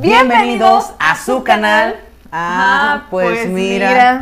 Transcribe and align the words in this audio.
Bienvenidos 0.00 0.92
a 1.00 1.16
su 1.16 1.42
canal. 1.42 1.98
Ah, 2.30 3.06
pues, 3.10 3.48
mira. 3.48 4.20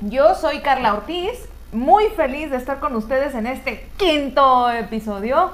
Yo 0.00 0.36
soy 0.36 0.60
Carla 0.60 0.94
Ortiz, 0.94 1.32
muy 1.72 2.04
feliz 2.10 2.52
de 2.52 2.56
estar 2.56 2.78
con 2.78 2.94
ustedes 2.94 3.34
en 3.34 3.48
este 3.48 3.88
quinto 3.96 4.70
episodio 4.70 5.50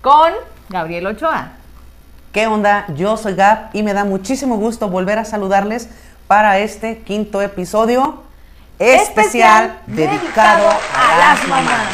con 0.00 0.32
Gabriel 0.70 1.08
Ochoa. 1.08 1.52
¿Qué 2.32 2.46
onda? 2.46 2.86
Yo 2.94 3.18
soy 3.18 3.34
Gab 3.34 3.68
y 3.74 3.82
me 3.82 3.92
da 3.92 4.04
muchísimo 4.04 4.56
gusto 4.56 4.88
volver 4.88 5.18
a 5.18 5.26
saludarles 5.26 5.90
para 6.26 6.58
este 6.58 7.00
quinto 7.00 7.42
episodio 7.42 8.22
especial, 8.78 9.78
dedicado 9.86 10.70
a 10.70 11.18
las 11.18 11.48
mamás. 11.48 11.86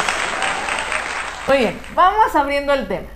Muy 1.48 1.59
bien, 1.59 1.80
vamos 1.97 2.33
abriendo 2.37 2.73
el 2.73 2.87
tema. 2.87 3.09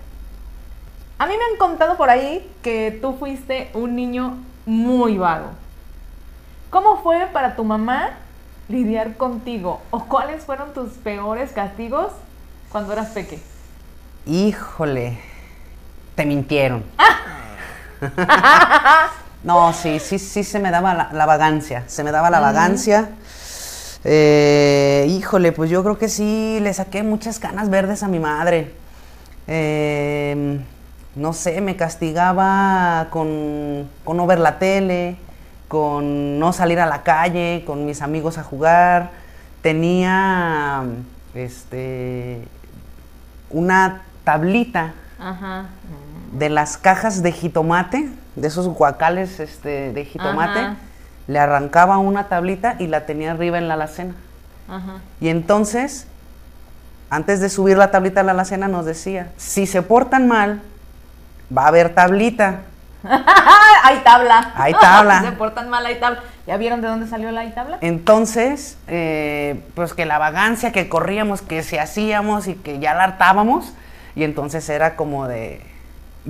A 1.16 1.26
mí 1.26 1.34
me 1.36 1.44
han 1.44 1.58
contado 1.58 1.96
por 1.96 2.10
ahí 2.10 2.50
que 2.62 2.98
tú 3.00 3.14
fuiste 3.16 3.70
un 3.74 3.94
niño 3.94 4.36
muy 4.66 5.16
vago. 5.16 5.50
¿Cómo 6.70 7.00
fue 7.02 7.28
para 7.32 7.54
tu 7.54 7.62
mamá 7.62 8.18
lidiar 8.68 9.16
contigo? 9.16 9.80
¿O 9.90 10.06
cuáles 10.06 10.44
fueron 10.44 10.72
tus 10.74 10.90
peores 10.94 11.52
castigos 11.52 12.12
cuando 12.70 12.92
eras 12.92 13.10
peque? 13.10 13.40
Híjole, 14.26 15.20
te 16.16 16.26
mintieron. 16.26 16.82
no, 19.44 19.72
sí, 19.72 20.00
sí, 20.00 20.18
sí 20.18 20.42
se 20.42 20.58
me 20.58 20.72
daba 20.72 21.10
la, 21.12 21.26
vagancia, 21.26 21.84
se 21.86 22.02
me 22.02 22.10
daba 22.10 22.28
la 22.28 22.40
vagancia. 22.40 23.10
Eh, 24.02 25.06
híjole, 25.10 25.52
pues 25.52 25.70
yo 25.70 25.84
creo 25.84 25.96
que 25.96 26.08
sí 26.08 26.58
le 26.60 26.74
saqué 26.74 27.04
muchas 27.04 27.38
canas 27.38 27.70
verdes 27.70 28.02
a 28.02 28.08
mi 28.08 28.18
madre. 28.18 28.74
Eh, 29.46 30.58
no 31.16 31.32
sé, 31.32 31.60
me 31.60 31.76
castigaba 31.76 33.08
con, 33.10 33.88
no 34.06 34.26
ver 34.26 34.38
la 34.38 34.58
tele, 34.58 35.16
con 35.68 36.38
no 36.38 36.52
salir 36.52 36.80
a 36.80 36.86
la 36.86 37.02
calle, 37.02 37.62
con 37.66 37.86
mis 37.86 38.02
amigos 38.02 38.38
a 38.38 38.42
jugar. 38.42 39.10
Tenía 39.62 40.84
este 41.34 42.46
una 43.50 44.02
tablita 44.24 44.94
de 46.32 46.48
las 46.50 46.76
cajas 46.76 47.22
de 47.22 47.32
jitomate, 47.32 48.10
de 48.34 48.48
esos 48.48 48.66
guacales 48.68 49.38
este, 49.40 49.92
de 49.92 50.04
jitomate. 50.04 50.76
Le 51.26 51.38
arrancaba 51.38 51.98
una 51.98 52.28
tablita 52.28 52.76
y 52.78 52.88
la 52.88 53.06
tenía 53.06 53.30
arriba 53.32 53.58
en 53.58 53.68
la 53.68 53.74
alacena. 53.74 54.14
Y 55.20 55.28
entonces, 55.28 56.06
antes 57.08 57.40
de 57.40 57.48
subir 57.48 57.78
la 57.78 57.90
tablita 57.90 58.20
a 58.20 58.24
la 58.24 58.32
alacena, 58.32 58.66
nos 58.66 58.84
decía, 58.84 59.30
si 59.36 59.66
se 59.66 59.82
portan 59.82 60.26
mal, 60.26 60.60
va 61.56 61.64
a 61.64 61.68
haber 61.68 61.94
tablita. 61.94 62.60
hay 63.82 63.98
tabla. 63.98 64.52
Hay 64.54 64.72
tabla. 64.72 65.22
Se 65.24 65.32
portan 65.32 65.68
mal, 65.68 65.84
hay 65.84 66.00
tabla. 66.00 66.20
¿Ya 66.46 66.56
vieron 66.56 66.80
de 66.80 66.88
dónde 66.88 67.06
salió 67.06 67.30
la 67.30 67.48
tabla? 67.54 67.78
Entonces, 67.80 68.78
eh, 68.86 69.62
pues 69.74 69.94
que 69.94 70.04
la 70.04 70.18
vagancia 70.18 70.72
que 70.72 70.88
corríamos, 70.88 71.42
que 71.42 71.62
se 71.62 71.80
hacíamos 71.80 72.48
y 72.48 72.54
que 72.54 72.78
ya 72.78 72.94
la 72.94 73.04
hartábamos. 73.04 73.72
Y 74.14 74.24
entonces 74.24 74.68
era 74.68 74.96
como 74.96 75.26
de, 75.26 75.60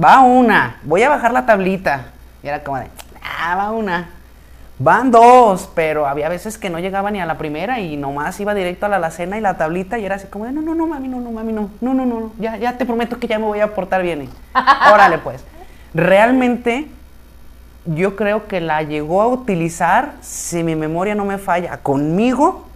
va 0.02 0.20
una, 0.20 0.76
voy 0.82 1.02
a 1.02 1.08
bajar 1.08 1.32
la 1.32 1.46
tablita. 1.46 2.06
Y 2.42 2.48
era 2.48 2.62
como 2.62 2.78
de, 2.78 2.88
ah, 3.22 3.56
va 3.56 3.70
una. 3.70 4.08
Van 4.78 5.12
dos, 5.12 5.70
pero 5.74 6.06
había 6.06 6.28
veces 6.28 6.58
que 6.58 6.68
no 6.68 6.80
llegaba 6.80 7.12
ni 7.12 7.20
a 7.20 7.26
la 7.26 7.38
primera 7.38 7.78
y 7.78 7.96
nomás 7.96 8.40
iba 8.40 8.54
directo 8.54 8.86
a 8.86 8.88
la 8.88 8.96
alacena 8.96 9.38
y 9.38 9.40
la 9.40 9.56
tablita 9.56 9.98
y 9.98 10.04
era 10.04 10.16
así 10.16 10.26
como 10.26 10.46
de, 10.46 10.52
no, 10.52 10.62
no, 10.62 10.74
no, 10.74 10.88
mami, 10.88 11.06
no, 11.06 11.20
no, 11.20 11.30
mami, 11.30 11.52
no, 11.52 11.70
no, 11.80 11.94
no, 11.94 12.04
no, 12.04 12.32
ya, 12.40 12.56
ya 12.56 12.76
te 12.76 12.84
prometo 12.84 13.20
que 13.20 13.28
ya 13.28 13.38
me 13.38 13.44
voy 13.44 13.60
a 13.60 13.72
portar 13.72 14.02
bien. 14.02 14.28
órale 14.92 15.18
pues. 15.18 15.44
Realmente 15.94 16.88
yo 17.86 18.16
creo 18.16 18.48
que 18.48 18.60
la 18.60 18.82
llegó 18.82 19.22
a 19.22 19.28
utilizar, 19.28 20.14
si 20.22 20.64
mi 20.64 20.74
memoria 20.74 21.14
no 21.14 21.24
me 21.24 21.38
falla, 21.38 21.78
conmigo 21.78 22.66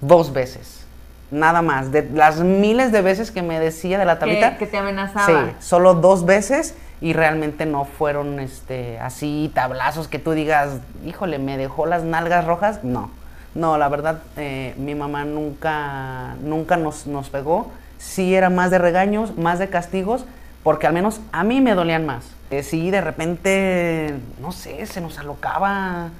dos 0.00 0.32
veces. 0.32 0.84
Nada 1.30 1.62
más. 1.62 1.90
De 1.92 2.08
las 2.12 2.40
miles 2.40 2.92
de 2.92 3.02
veces 3.02 3.30
que 3.30 3.42
me 3.42 3.58
decía 3.58 3.98
de 3.98 4.04
la 4.04 4.18
tablita. 4.18 4.56
Que, 4.56 4.66
te 4.66 4.76
amenazaba. 4.76 5.26
Sí, 5.26 5.56
solo 5.60 5.94
dos 5.94 6.24
veces 6.24 6.74
y 7.00 7.12
realmente 7.12 7.66
no 7.66 7.84
fueron 7.84 8.40
este 8.40 8.98
así 8.98 9.50
tablazos 9.54 10.08
que 10.08 10.18
tú 10.18 10.32
digas, 10.32 10.78
híjole, 11.04 11.38
me 11.38 11.56
dejó 11.58 11.86
las 11.86 12.02
nalgas 12.02 12.44
rojas. 12.44 12.82
No, 12.84 13.10
no, 13.54 13.78
la 13.78 13.88
verdad, 13.88 14.22
eh, 14.36 14.74
mi 14.78 14.94
mamá 14.94 15.24
nunca, 15.24 16.34
nunca 16.42 16.76
nos, 16.76 17.06
nos 17.06 17.30
pegó. 17.30 17.70
Sí 17.98 18.34
era 18.34 18.50
más 18.50 18.70
de 18.70 18.78
regaños, 18.78 19.36
más 19.36 19.58
de 19.58 19.68
castigos, 19.68 20.24
porque 20.62 20.86
al 20.86 20.92
menos 20.92 21.20
a 21.32 21.44
mí 21.44 21.60
me 21.60 21.74
dolían 21.74 22.06
más. 22.06 22.24
Eh, 22.50 22.62
sí, 22.62 22.90
de 22.90 23.00
repente, 23.00 24.14
no 24.40 24.52
sé, 24.52 24.84
se 24.86 25.00
nos 25.00 25.18
alocaba 25.18 26.10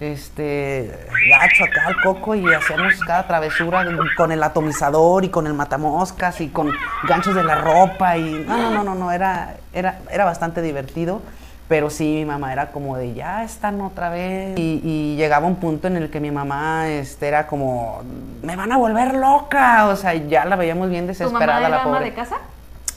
este 0.00 0.96
gacho 1.28 1.64
acá 1.64 1.86
al 1.88 2.00
coco 2.02 2.34
y 2.34 2.44
hacíamos 2.54 2.94
cada 3.04 3.26
travesura 3.26 3.84
con 4.16 4.30
el 4.30 4.42
atomizador 4.42 5.24
y 5.24 5.28
con 5.28 5.46
el 5.48 5.54
matamoscas 5.54 6.40
y 6.40 6.48
con 6.48 6.70
ganchos 7.08 7.34
de 7.34 7.42
la 7.42 7.56
ropa 7.56 8.16
y 8.16 8.44
no, 8.46 8.70
no, 8.70 8.84
no, 8.84 8.94
no, 8.94 9.10
era, 9.10 9.56
era, 9.72 10.00
era 10.10 10.24
bastante 10.24 10.62
divertido. 10.62 11.20
Pero 11.68 11.90
sí, 11.90 12.04
mi 12.04 12.24
mamá 12.24 12.50
era 12.50 12.72
como 12.72 12.96
de, 12.96 13.12
ya 13.12 13.44
están 13.44 13.80
otra 13.82 14.08
vez. 14.08 14.58
Y, 14.58 15.16
llegaba 15.16 15.46
un 15.46 15.56
punto 15.56 15.86
en 15.86 15.98
el 15.98 16.08
que 16.08 16.18
mi 16.18 16.30
mamá 16.30 16.88
este, 16.88 17.28
era 17.28 17.46
como, 17.46 18.02
me 18.42 18.56
van 18.56 18.72
a 18.72 18.78
volver 18.78 19.14
loca. 19.14 19.86
O 19.88 19.96
sea, 19.96 20.14
ya 20.14 20.46
la 20.46 20.56
veíamos 20.56 20.88
bien 20.88 21.06
desesperada. 21.06 21.58
¿Tu 21.58 21.62
mamá 21.62 21.68
era 21.68 21.82
ama 21.82 22.00
de 22.00 22.14
casa? 22.14 22.36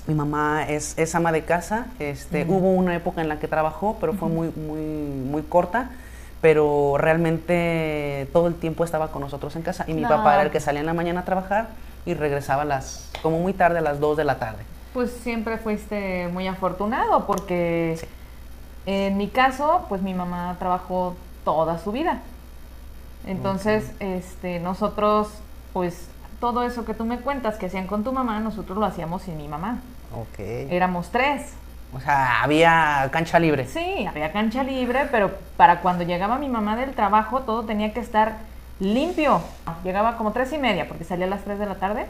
Mi 0.08 0.16
mamá 0.16 0.64
es, 0.70 0.98
es 0.98 1.14
ama 1.16 1.34
de 1.34 1.44
casa. 1.44 1.88
Este, 2.00 2.46
Hubo 2.48 2.72
una 2.72 2.96
época 2.96 3.22
en 3.22 3.28
la 3.28 3.40
que 3.40 3.50
trabajó, 3.50 3.98
pero 4.00 4.14
fue 4.14 4.30
muy, 4.30 4.50
muy, 4.56 4.80
muy 4.80 5.42
corta 5.44 5.90
pero 6.42 6.96
realmente 6.98 8.28
todo 8.34 8.48
el 8.48 8.56
tiempo 8.56 8.84
estaba 8.84 9.10
con 9.10 9.22
nosotros 9.22 9.56
en 9.56 9.62
casa 9.62 9.86
y 9.88 9.94
mi 9.94 10.02
papá 10.02 10.34
era 10.34 10.44
el 10.44 10.50
que 10.50 10.60
salía 10.60 10.82
en 10.82 10.88
la 10.88 10.94
mañana 10.94 11.22
a 11.22 11.24
trabajar 11.24 11.68
y 12.04 12.16
regresaba 12.16 12.64
a 12.64 12.66
las 12.66 13.12
como 13.22 13.40
muy 13.40 13.54
tarde 13.54 13.78
a 13.78 13.82
las 13.82 14.00
2 14.00 14.18
de 14.18 14.24
la 14.24 14.40
tarde. 14.40 14.64
Pues 14.94 15.12
siempre 15.12 15.58
fuiste 15.58 16.28
muy 16.30 16.48
afortunado 16.48 17.26
porque 17.26 18.00
en 18.86 19.18
mi 19.18 19.28
caso, 19.28 19.86
pues 19.90 20.02
mi 20.02 20.14
mamá 20.14 20.56
trabajó 20.60 21.16
toda 21.46 21.78
su 21.80 21.92
vida. 21.92 22.22
Entonces, 23.26 23.92
este 24.00 24.60
nosotros 24.60 25.30
pues 25.74 26.08
todo 26.40 26.64
eso 26.64 26.86
que 26.86 26.94
tú 26.94 27.06
me 27.06 27.20
cuentas 27.20 27.58
que 27.58 27.68
hacían 27.68 27.88
con 27.88 28.04
tu 28.04 28.12
mamá, 28.12 28.40
nosotros 28.40 28.78
lo 28.78 28.86
hacíamos 28.86 29.22
sin 29.22 29.38
mi 29.38 29.48
mamá. 29.48 29.80
Ok. 30.14 30.40
Éramos 30.40 31.10
tres. 31.10 31.54
O 31.94 32.00
sea, 32.00 32.42
había 32.42 33.10
cancha 33.12 33.40
libre. 33.40 33.68
Sí, 33.68 34.06
había 34.08 34.32
cancha 34.32 34.64
libre, 34.64 35.08
pero 35.12 35.32
para 35.58 35.82
cuando 35.82 36.04
llegaba 36.04 36.38
mi 36.38 36.50
mamá 36.50 36.76
del 36.76 36.94
trabajo 36.94 37.42
todo 37.42 37.64
tenía 37.64 37.94
que 37.94 38.00
estar 38.00 38.38
limpio. 38.80 39.42
Llegaba 39.84 40.18
como 40.18 40.32
tres 40.32 40.52
y 40.54 40.58
media 40.58 40.88
porque 40.88 41.04
salía 41.04 41.26
a 41.26 41.30
las 41.30 41.44
tres 41.44 41.60
de 41.60 41.66
la 41.66 41.76
tarde. 41.76 42.08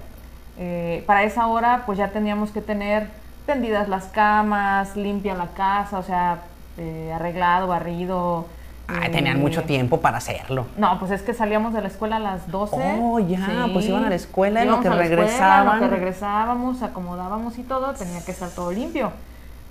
Eh, 0.64 1.04
para 1.08 1.24
esa 1.24 1.48
hora 1.48 1.84
pues 1.88 1.98
ya 1.98 2.10
teníamos 2.10 2.52
que 2.52 2.62
tener 2.62 3.08
tendidas 3.48 3.90
las 3.90 4.06
camas, 4.06 4.96
limpia 4.96 5.34
la 5.34 5.48
casa, 5.48 5.98
o 5.98 6.04
sea, 6.04 6.42
eh, 6.78 7.12
arreglado, 7.16 7.66
barrido. 7.68 8.46
Ah, 8.88 9.08
tenían 9.12 9.40
mucho 9.40 9.64
tiempo 9.64 10.02
para 10.02 10.18
hacerlo. 10.18 10.68
No, 10.78 11.00
pues 11.00 11.10
es 11.10 11.24
que 11.24 11.34
salíamos 11.34 11.74
de 11.74 11.82
la 11.82 11.88
escuela 11.88 12.18
a 12.18 12.20
las 12.20 12.52
12. 12.52 12.76
Oh, 13.02 13.20
ya, 13.20 13.70
pues 13.74 13.88
iban 13.88 14.06
a 14.06 14.10
la 14.10 14.16
escuela 14.16 14.62
en 14.62 14.70
lo 14.70 14.82
que 14.82 14.90
regresaban. 14.90 15.78
en 15.78 15.82
lo 15.82 15.90
que 15.90 15.96
regresábamos, 15.96 16.84
acomodábamos 16.84 17.58
y 17.58 17.64
todo, 17.64 17.94
tenía 17.94 18.24
que 18.24 18.32
estar 18.32 18.50
todo 18.50 18.72
limpio 18.72 19.12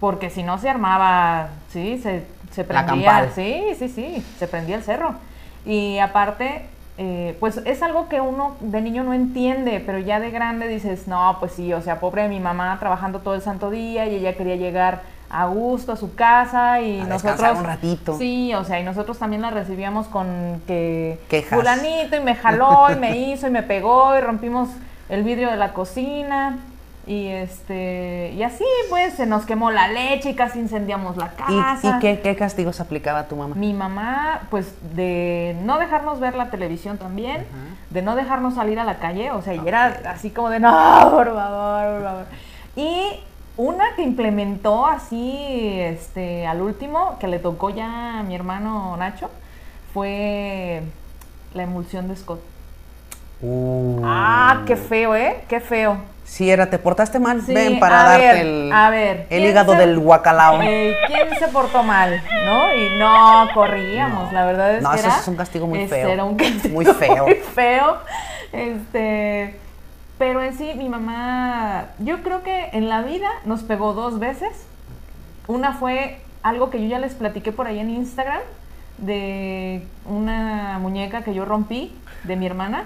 porque 0.01 0.31
si 0.31 0.43
no 0.43 0.59
se 0.59 0.69
armaba, 0.69 1.51
sí, 1.69 2.01
se, 2.03 2.25
se 2.51 2.65
prendía. 2.65 3.31
sí, 3.35 3.63
sí, 3.79 3.89
sí, 3.89 4.25
se 4.39 4.49
prendía 4.49 4.77
el 4.77 4.83
cerro. 4.83 5.15
Y 5.67 5.99
aparte, 5.99 6.65
eh, 7.03 7.35
pues 7.41 7.63
es 7.65 7.83
algo 7.83 8.11
que 8.11 8.21
uno 8.21 8.57
de 8.61 8.83
niño 8.83 9.03
no 9.05 9.15
entiende, 9.15 9.83
pero 9.87 9.99
ya 9.99 10.21
de 10.21 10.31
grande 10.31 10.69
dices, 10.69 11.09
no, 11.09 11.39
pues 11.41 11.53
sí, 11.53 11.73
o 11.73 11.81
sea, 11.81 11.99
pobre 11.99 12.25
de 12.25 12.29
mi 12.29 12.41
mamá 12.41 12.77
trabajando 12.79 13.21
todo 13.21 13.35
el 13.35 13.41
santo 13.41 13.71
día 13.71 14.05
y 14.05 14.17
ella 14.17 14.37
quería 14.37 14.57
llegar 14.57 15.01
a 15.31 15.47
gusto 15.47 15.93
a 15.93 15.97
su 15.97 16.15
casa 16.15 16.83
y 16.83 17.01
nosotros 17.01 17.57
un 17.57 17.65
ratito. 17.65 18.19
Sí, 18.19 18.53
o 18.53 18.65
sea, 18.65 18.81
y 18.81 18.83
nosotros 18.83 19.19
también 19.19 19.41
la 19.41 19.51
recibíamos 19.51 20.09
con 20.09 20.61
que 20.67 21.19
fulanito 21.49 22.17
y 22.17 22.21
me 22.21 22.35
jaló 22.35 22.89
y 22.93 22.97
me 22.97 23.17
hizo 23.17 23.47
y 23.47 23.51
me 23.51 23.63
pegó 23.63 24.15
y 24.19 24.21
rompimos 24.21 24.69
el 25.09 25.23
vidrio 25.23 25.51
de 25.51 25.57
la 25.57 25.73
cocina 25.73 26.59
y 27.11 27.27
este 27.27 28.33
y 28.37 28.45
así 28.45 28.65
pues 28.89 29.15
se 29.15 29.27
nos 29.27 29.45
quemó 29.45 29.73
la 29.73 29.89
leche 29.89 30.31
y 30.31 30.35
casi 30.35 30.61
incendiamos 30.61 31.17
la 31.17 31.31
casa. 31.31 31.99
¿Y, 31.99 31.99
qué, 31.99 32.37
castigos 32.37 32.79
aplicaba 32.79 33.27
tu 33.27 33.35
mamá? 33.35 33.57
Mi 33.57 33.75
mamá, 33.75 34.43
pues 34.49 34.73
de 34.95 35.57
no 35.65 35.81
dejarnos 35.81 36.21
ver 36.21 36.37
la 36.37 36.51
televisión 36.51 36.99
también, 36.99 37.45
de 37.91 38.03
no 38.03 38.15
dejarnos 38.15 38.55
salir 38.55 38.79
a 38.79 38.85
la 38.85 38.99
calle, 38.99 39.33
o 39.33 39.43
sea, 39.43 39.55
y 39.55 39.67
era 39.67 39.87
así 40.07 40.31
como 40.31 40.51
de 40.51 40.61
no, 40.61 40.71
por 41.11 41.35
favor, 41.35 41.95
por 41.95 42.03
favor. 42.05 42.25
Y 42.77 43.21
una 43.57 43.97
que 43.97 44.03
implementó 44.03 44.87
así 44.87 45.81
este 45.81 46.47
al 46.47 46.63
último, 46.63 47.17
que 47.19 47.27
le 47.27 47.41
tocó 47.41 47.71
ya 47.71 48.21
a 48.21 48.23
mi 48.23 48.37
hermano 48.37 48.97
Nacho, 48.97 49.31
fue 49.93 50.83
la 51.55 51.65
emulsión 51.65 52.07
de 52.07 52.15
Scott. 52.15 52.50
Uh. 53.43 54.03
Ah, 54.05 54.63
qué 54.67 54.77
feo, 54.77 55.15
¿eh? 55.15 55.45
Qué 55.49 55.61
feo. 55.61 55.99
Sí, 56.25 56.49
era, 56.49 56.71
te 56.71 56.79
portaste 56.79 57.19
mal. 57.19 57.41
Ven 57.41 57.81
para 57.81 58.05
darte 58.05 58.41
el, 58.43 58.73
a 58.73 58.89
ver, 58.89 59.27
el 59.31 59.45
hígado 59.45 59.73
del 59.75 59.99
guacalao. 59.99 60.61
Eh, 60.63 60.95
¿Quién 61.09 61.29
se 61.39 61.49
portó 61.49 61.83
mal? 61.83 62.23
¿No? 62.45 62.73
Y 62.73 62.99
no, 62.99 63.49
corríamos, 63.53 64.33
la 64.33 64.47
verdad 64.47 64.77
es 64.77 64.83
no, 64.83 64.91
que. 64.93 65.03
No, 65.03 65.09
eso 65.09 65.21
es 65.21 65.29
un 65.29 65.37
castigo 65.37 65.67
muy 65.67 65.81
este, 65.81 65.97
feo. 65.97 66.09
Era 66.09 66.25
un 66.25 66.37
castigo 66.37 66.75
muy 66.75 66.85
feo. 66.99 67.25
Muy 67.25 67.35
feo. 67.35 67.99
Este. 68.53 69.57
Pero 70.19 70.43
en 70.43 70.57
sí, 70.57 70.73
mi 70.77 70.89
mamá, 70.89 71.87
yo 71.99 72.23
creo 72.23 72.43
que 72.43 72.69
en 72.75 72.89
la 72.89 73.03
vida 73.03 73.29
nos 73.45 73.63
pegó 73.63 73.95
dos 73.95 74.19
veces. 74.21 74.67
Una 75.49 75.73
fue 75.73 76.21
algo 76.43 76.71
que 76.71 76.81
yo 76.81 76.89
ya 76.89 76.99
les 76.99 77.15
platiqué 77.15 77.53
por 77.53 77.67
ahí 77.67 77.81
en 77.81 77.91
Instagram, 77.91 78.41
de 78.99 79.83
una 80.05 80.79
muñeca 80.79 81.23
que 81.23 81.35
yo 81.35 81.45
rompí 81.45 81.97
de 82.25 82.37
mi 82.37 82.47
hermana, 82.47 82.85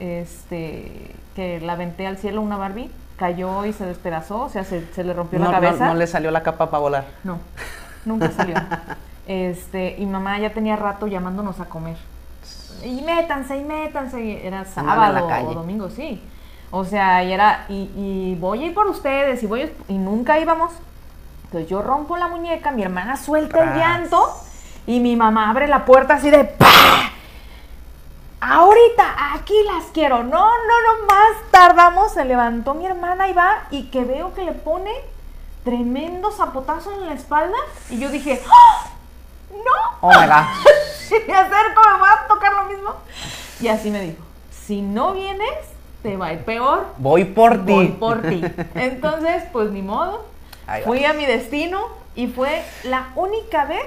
este, 0.00 1.14
que 1.34 1.60
la 1.60 1.74
aventé 1.74 2.06
al 2.06 2.18
cielo, 2.18 2.40
una 2.40 2.56
Barbie, 2.56 2.90
cayó 3.16 3.64
y 3.64 3.72
se 3.72 3.86
despedazó, 3.86 4.42
o 4.42 4.48
sea, 4.48 4.64
se, 4.64 4.82
le 5.04 5.12
rompió 5.12 5.38
la 5.38 5.50
cabeza. 5.50 5.86
No, 5.86 5.92
no 5.92 5.98
le 5.98 6.06
salió 6.06 6.30
la 6.30 6.42
capa 6.42 6.70
para 6.70 6.80
volar. 6.80 7.04
No, 7.24 7.38
nunca 8.04 8.30
salió. 8.30 8.56
este, 9.26 9.96
y 9.98 10.06
mamá 10.06 10.38
ya 10.38 10.50
tenía 10.50 10.76
rato 10.76 11.06
llamándonos 11.06 11.60
a 11.60 11.66
comer. 11.66 11.96
Y 12.84 13.00
métanse, 13.02 13.56
y 13.56 13.64
métanse. 13.64 14.24
Y 14.24 14.44
era 14.44 14.64
sábado 14.64 15.28
o 15.48 15.54
domingo, 15.54 15.88
sí. 15.88 16.20
O 16.70 16.84
sea, 16.84 17.22
y 17.22 17.32
era, 17.32 17.66
y, 17.68 17.90
y, 17.96 18.36
voy 18.40 18.64
a 18.64 18.66
ir 18.66 18.74
por 18.74 18.86
ustedes, 18.86 19.42
y 19.42 19.46
voy 19.46 19.70
y 19.88 19.98
nunca 19.98 20.40
íbamos. 20.40 20.72
Entonces 21.44 21.68
yo 21.68 21.82
rompo 21.82 22.16
la 22.16 22.28
muñeca, 22.28 22.70
mi 22.70 22.82
hermana 22.82 23.18
suelta 23.18 23.62
el 23.62 23.78
llanto, 23.78 24.26
y 24.86 24.98
mi 24.98 25.14
mamá 25.14 25.50
abre 25.50 25.68
la 25.68 25.84
puerta 25.84 26.14
así 26.14 26.30
de 26.30 26.44
¡Pah! 26.44 27.12
Ahorita, 28.44 29.34
aquí 29.34 29.54
las 29.72 29.84
quiero. 29.92 30.24
No, 30.24 30.30
no, 30.30 30.50
no, 30.50 31.06
más 31.06 31.50
tardamos. 31.52 32.12
Se 32.12 32.24
levantó 32.24 32.74
mi 32.74 32.86
hermana 32.86 33.28
y 33.28 33.32
va, 33.32 33.68
y 33.70 33.84
que 33.84 34.02
veo 34.02 34.34
que 34.34 34.42
le 34.42 34.50
pone 34.50 34.90
tremendo 35.62 36.32
zapotazo 36.32 36.92
en 36.92 37.06
la 37.06 37.14
espalda. 37.14 37.56
Y 37.88 38.00
yo 38.00 38.08
dije, 38.08 38.42
¡Oh! 38.44 39.54
¡No! 39.54 39.98
Oh 40.00 40.08
my 40.08 40.26
God. 40.26 40.44
si 41.08 41.14
me 41.24 41.34
acerco, 41.34 41.82
me 41.94 42.00
va 42.00 42.12
a 42.12 42.26
tocar 42.26 42.52
lo 42.54 42.64
mismo. 42.64 42.94
Y 43.60 43.68
así 43.68 43.92
me 43.92 44.00
dijo: 44.00 44.24
Si 44.50 44.82
no 44.82 45.12
vienes, 45.12 45.58
te 46.02 46.16
va 46.16 46.26
a 46.26 46.32
ir 46.32 46.44
peor. 46.44 46.86
Voy 46.96 47.24
por 47.24 47.64
ti. 47.64 47.72
Voy 47.72 47.88
por 47.90 48.22
ti. 48.22 48.42
Entonces, 48.74 49.44
pues 49.52 49.70
ni 49.70 49.82
modo. 49.82 50.26
Fui 50.84 51.04
a 51.04 51.12
mi 51.12 51.26
destino 51.26 51.86
y 52.16 52.26
fue 52.26 52.64
la 52.82 53.10
única 53.14 53.66
vez 53.66 53.86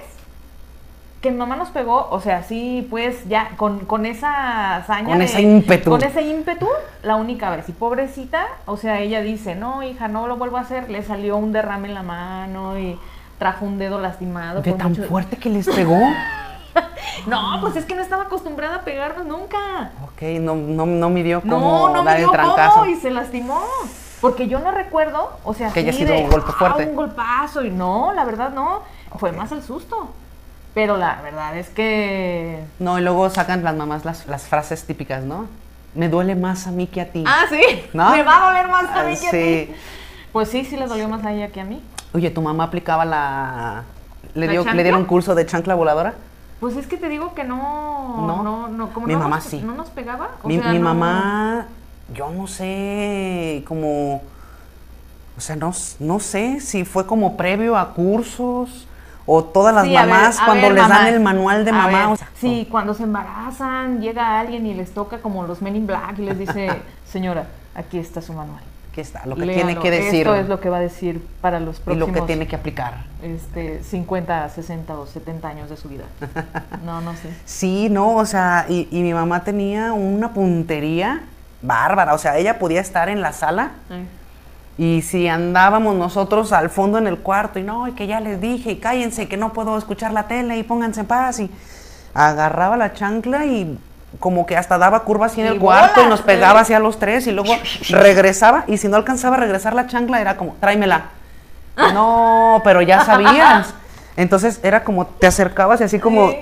que 1.26 1.32
mi 1.32 1.38
mamá 1.38 1.56
nos 1.56 1.70
pegó, 1.70 2.08
o 2.12 2.20
sea, 2.20 2.44
sí, 2.44 2.86
pues 2.88 3.28
ya 3.28 3.54
con, 3.58 3.80
con 3.86 4.06
esa 4.06 4.76
hazaña. 4.76 5.08
Con 5.08 5.24
ese 5.24 5.42
ímpetu. 5.42 5.90
Con 5.90 6.04
ese 6.04 6.22
ímpetu, 6.22 6.68
la 7.02 7.16
única 7.16 7.50
vez. 7.50 7.68
Y 7.68 7.72
pobrecita, 7.72 8.46
o 8.68 8.78
sea, 8.78 9.00
ella 9.00 9.22
dice, 9.22 9.56
no, 9.56 9.82
hija, 9.82 10.08
no 10.08 10.28
lo 10.28 10.38
vuelvo 10.38 10.58
a 10.58 10.60
hacer. 10.62 10.88
Le 10.92 11.02
salió 11.02 11.38
un 11.38 11.52
derrame 11.52 11.88
en 11.88 11.94
la 11.96 12.04
mano 12.04 12.78
y 12.78 13.00
trajo 13.40 13.66
un 13.66 13.80
dedo 13.80 14.00
lastimado. 14.00 14.62
¿De 14.62 14.74
tan 14.74 14.96
fuerte 14.96 15.38
que 15.38 15.50
les 15.50 15.68
pegó? 15.68 15.98
no, 17.26 17.58
pues 17.60 17.76
es 17.76 17.86
que 17.86 17.96
no 17.96 18.04
estaba 18.04 18.26
acostumbrada 18.26 18.76
a 18.76 18.82
pegarnos 18.82 19.26
nunca. 19.26 19.94
Ok, 20.04 20.22
no, 20.42 20.54
no, 20.54 20.86
no 20.86 21.10
midió 21.10 21.42
como 21.42 21.88
no, 21.88 21.96
no 21.96 22.04
dar 22.04 22.20
el 22.20 22.30
trancazo. 22.30 22.86
y 22.86 22.98
se 22.98 23.10
lastimó. 23.10 23.64
Porque 24.22 24.48
yo 24.48 24.60
no 24.60 24.70
recuerdo, 24.70 25.40
o 25.44 25.56
sea, 25.56 25.72
que 25.72 25.80
haya 25.80 25.92
sido 25.92 26.16
un 26.16 26.30
golpe 26.30 26.52
fuerte. 26.52 26.84
Ah, 26.84 26.88
un 26.88 26.96
golpazo 26.96 27.64
y 27.64 27.72
no, 27.72 28.14
la 28.14 28.26
verdad 28.26 28.52
no. 28.52 28.82
Fue 29.18 29.32
más 29.32 29.52
el 29.52 29.64
susto. 29.64 30.10
Pero 30.76 30.98
la 30.98 31.22
verdad 31.24 31.58
es 31.58 31.70
que. 31.70 32.60
No, 32.80 33.00
y 33.00 33.02
luego 33.02 33.30
sacan 33.30 33.64
las 33.64 33.76
mamás 33.76 34.04
las, 34.04 34.28
las 34.28 34.44
frases 34.44 34.84
típicas, 34.84 35.24
¿no? 35.24 35.48
Me 35.96 36.10
duele 36.10 36.36
más 36.36 36.68
a 36.68 36.72
mí 36.72 36.86
que 36.86 37.00
a 37.00 37.10
ti. 37.10 37.24
Ah, 37.26 37.46
sí. 37.50 37.86
¿No? 37.94 38.12
Me 38.12 38.24
va 38.24 38.44
a 38.44 38.46
doler 38.48 38.68
más 38.68 38.90
a 38.90 39.04
mí 39.06 39.14
que 39.14 39.18
sí. 39.18 39.28
a 39.28 39.32
ti. 39.32 39.76
Pues 40.34 40.50
sí, 40.50 40.66
sí 40.66 40.76
le 40.76 40.86
dolió 40.86 41.08
más 41.08 41.24
a 41.24 41.32
ella 41.32 41.48
que 41.48 41.62
a 41.62 41.64
mí. 41.64 41.82
Oye, 42.14 42.30
¿tu 42.30 42.42
mamá 42.42 42.66
aplicaba 42.66 43.06
la. 43.06 43.84
¿Le, 44.34 44.50
dio, 44.50 44.66
¿le 44.66 44.84
dieron 44.84 45.06
curso 45.06 45.34
de 45.34 45.46
chancla 45.46 45.76
voladora? 45.76 46.14
Pues 46.60 46.76
es 46.76 46.88
que 46.88 46.98
te 46.98 47.08
digo 47.08 47.34
que 47.34 47.46
no. 47.46 48.26
No, 48.28 48.44
no, 48.44 48.68
no 48.68 48.90
como 48.90 49.08
Mi 49.08 49.14
no 49.14 49.20
mamá 49.20 49.38
nos, 49.38 49.46
sí. 49.46 49.62
¿No 49.62 49.76
nos 49.76 49.90
pegaba? 49.90 50.32
O 50.44 50.50
mi 50.50 50.60
sea, 50.60 50.74
mi 50.74 50.80
no... 50.80 50.84
mamá, 50.84 51.68
yo 52.14 52.30
no 52.32 52.48
sé, 52.48 53.64
como. 53.66 54.16
O 55.38 55.42
sea, 55.42 55.56
no, 55.56 55.72
no 56.00 56.20
sé 56.20 56.60
si 56.60 56.84
fue 56.84 57.08
como 57.08 57.38
previo 57.38 57.78
a 57.78 57.94
cursos 57.94 58.88
o 59.26 59.44
todas 59.44 59.74
las 59.74 59.86
Sí, 59.86 59.94
mamás 59.94 60.38
ver, 60.38 60.46
cuando 60.46 60.68
ver, 60.68 60.74
les 60.74 60.88
dan 60.88 61.08
el 61.08 61.20
manual 61.20 61.66
de 61.66 61.72
mamá. 61.72 62.10
o 62.12 62.16
sea, 62.16 62.30
sí, 62.40 62.68
cuando 62.70 62.94
se 62.94 63.04
embarazan, 63.04 64.02
llega 64.02 64.40
alguien 64.40 64.66
y 64.66 64.74
les 64.74 64.94
toca 64.94 65.20
como 65.20 65.46
los 65.48 65.62
Men 65.62 65.76
in 65.76 65.88
Black 65.88 66.20
y 66.20 66.24
les 66.24 66.38
dice, 66.38 66.70
señora, 67.12 67.48
aquí 67.74 67.98
está 67.98 68.22
su 68.22 68.34
manual. 68.34 68.62
Aquí 68.92 69.02
está, 69.02 69.26
lo 69.26 69.36
que 69.36 69.46
Léalo, 69.46 69.66
tiene 69.66 69.82
que 69.82 69.92
decir 69.92 70.22
Esto 70.22 70.36
es 70.36 70.48
lo 70.48 70.62
que 70.62 70.70
va 70.70 70.78
a 70.78 70.80
decir 70.80 71.22
para 71.42 71.60
los 71.60 71.80
y 71.80 71.82
próximos 71.82 72.08
lo 72.08 72.14
que 72.14 72.22
tiene 72.22 72.48
que 72.48 72.56
aplicar. 72.56 73.04
este, 73.22 73.84
50, 73.84 74.48
60 74.48 74.98
o 74.98 75.06
70 75.06 75.48
años 75.50 75.70
de 75.70 75.76
su 75.76 75.90
vida. 75.90 76.06
No, 76.86 77.02
no 77.02 77.14
sé. 77.14 77.30
Sí, 77.46 77.90
no, 77.90 78.16
o 78.16 78.26
sea, 78.26 78.66
y, 78.70 78.88
y 78.92 79.02
mi 79.02 79.14
mamá 79.14 79.44
tenía 79.44 79.92
una 79.92 80.34
puntería 80.34 81.24
bárbara, 81.62 82.14
o 82.14 82.18
sea, 82.18 82.38
ella 82.38 82.58
podía 82.60 82.80
estar 82.80 83.10
en 83.10 83.22
la 83.22 83.34
sala 83.34 83.72
Eh. 83.90 84.06
Y 84.78 85.02
si 85.02 85.28
andábamos 85.28 85.96
nosotros 85.96 86.52
al 86.52 86.70
fondo 86.70 86.98
en 86.98 87.08
el 87.08 87.20
cuarto 87.20 87.60
y 87.60 87.64
no, 87.64 87.88
y 87.88 87.94
que 87.94 88.08
ya 88.08 88.20
les 88.20 88.42
dije, 88.42 88.72
y 88.72 88.76
cállense, 88.78 89.28
que 89.28 89.38
no 89.38 89.54
puedo 89.54 89.78
escuchar 89.78 90.12
la 90.12 90.28
tele 90.28 90.58
y 90.58 90.64
pónganse 90.64 91.02
en 91.02 91.06
paz 91.06 91.40
y 91.40 91.50
agarraba 92.14 92.76
la 92.76 92.94
chancla 92.94 93.46
y 93.46 93.78
como 94.20 94.46
que 94.46 94.56
hasta 94.56 94.78
daba 94.78 95.02
curvas 95.02 95.32
así 95.32 95.42
en 95.42 95.48
el 95.48 95.60
cuarto 95.60 96.02
y 96.04 96.08
nos 96.08 96.22
pegaba 96.22 96.62
hacia 96.62 96.80
los 96.80 97.00
tres 97.00 97.28
y 97.28 97.32
luego 97.32 97.54
regresaba 97.90 98.64
y 98.68 98.78
si 98.78 98.88
no 98.88 98.98
alcanzaba 98.98 99.36
a 99.36 99.40
regresar 99.40 99.74
la 99.74 99.88
chancla 99.88 100.22
era 100.22 100.38
como, 100.38 100.56
tráemela. 100.60 101.06
No, 101.94 102.62
pero 102.64 102.82
ya 102.82 103.04
sabías. 103.04 103.74
Entonces 104.18 104.60
era 104.64 104.84
como, 104.84 105.06
te 105.06 105.28
acercabas 105.28 105.82
y 105.82 105.86
así 105.86 106.00
como... 106.00 106.32
Sí. 106.32 106.38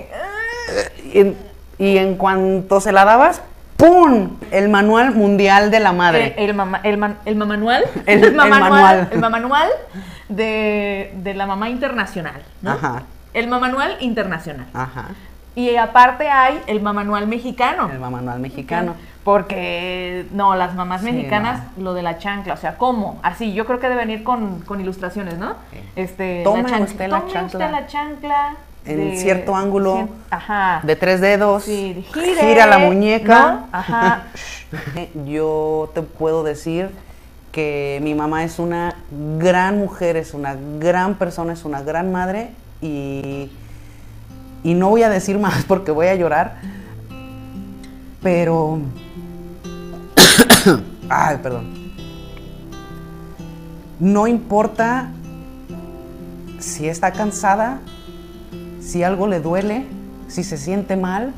Y 1.14 1.20
en, 1.20 1.38
y 1.78 1.98
en 1.98 2.16
cuanto 2.16 2.80
se 2.80 2.92
la 2.92 3.04
dabas, 3.04 3.42
¡pum! 3.78 4.38
El 4.52 4.70
manual 4.70 5.14
mundial 5.16 5.72
de 5.72 5.80
la 5.80 5.92
madre. 5.94 6.34
El, 6.38 6.50
el, 6.50 6.56
mama- 6.56 6.80
el, 6.84 6.98
man- 6.98 7.18
el 7.26 7.36
mamanual. 7.36 7.84
El- 8.06 8.24
el 8.24 8.34
mamanual. 8.36 8.70
manual. 8.72 9.10
El 9.12 9.20
mamanual 9.20 9.70
de, 10.30 11.14
de 11.18 11.34
la 11.34 11.46
mamá 11.46 11.70
internacional. 11.70 12.42
¿no? 12.62 12.72
Ajá. 12.72 13.04
El 13.34 13.48
mamanual 13.48 13.98
internacional. 14.00 14.68
Ajá. 14.74 15.08
Y 15.56 15.76
aparte 15.76 16.30
hay 16.30 16.60
el 16.68 16.82
mamanual 16.82 17.28
mexicano. 17.28 17.90
El 17.92 18.00
manual 18.00 18.40
mexicano. 18.40 18.96
Porque, 19.24 20.26
no, 20.32 20.56
las 20.56 20.74
mamás 20.76 21.02
Sí, 21.02 21.12
mexicanas, 21.12 21.62
lo 21.78 21.94
de 21.94 22.02
la 22.02 22.18
chancla, 22.18 22.56
o 22.56 22.58
sea, 22.58 22.76
¿cómo? 22.78 23.20
Así, 23.24 23.54
yo 23.54 23.66
creo 23.66 23.80
que 23.80 23.88
debe 23.88 24.02
venir 24.02 24.24
con, 24.24 24.60
con 24.62 24.82
ilustraciones, 24.82 25.38
¿no? 25.38 25.54
Sí. 25.72 25.80
Este, 25.96 26.42
Tome 26.44 26.66
chan- 26.70 26.84
usted 26.84 27.08
la 27.08 27.20
chancla. 27.28 27.44
usted 27.44 27.72
la 27.72 27.88
chancla. 27.88 28.56
En 28.86 29.18
cierto 29.18 29.56
ángulo. 29.56 30.10
ajá. 30.30 30.82
De 30.84 30.96
tres 30.96 31.22
dedos. 31.22 31.64
Sí, 31.64 32.06
gire, 32.14 32.36
gira 32.36 32.66
la 32.68 32.80
muñeca. 32.80 33.52
¿no? 33.52 33.68
Ajá. 33.72 34.24
Yo 35.26 35.92
te 35.94 36.02
puedo 36.02 36.44
decir 36.44 36.90
que 37.54 38.00
mi 38.02 38.16
mamá 38.16 38.44
es 38.44 38.60
una 38.60 38.96
gran 39.38 39.78
mujer, 39.78 40.18
es 40.18 40.34
una 40.34 40.58
gran 40.80 41.16
persona, 41.16 41.54
es 41.54 41.64
una 41.66 41.82
gran 41.84 42.12
madre 42.12 42.50
y, 42.82 43.52
y 44.64 44.74
no 44.74 44.90
voy 44.90 45.04
a 45.04 45.10
decir 45.10 45.38
más 45.38 45.64
porque 45.68 45.92
voy 45.92 46.08
a 46.08 46.16
llorar, 46.16 46.58
pero... 48.22 48.80
Ay, 51.10 51.38
perdón. 51.44 51.94
No 54.00 54.26
importa 54.26 55.12
si 56.60 56.88
está 56.88 57.12
cansada, 57.12 57.80
si 58.84 59.04
algo 59.04 59.28
le 59.28 59.40
duele, 59.40 59.86
si 60.28 60.44
se 60.44 60.58
siente 60.58 60.96
mal, 60.98 61.34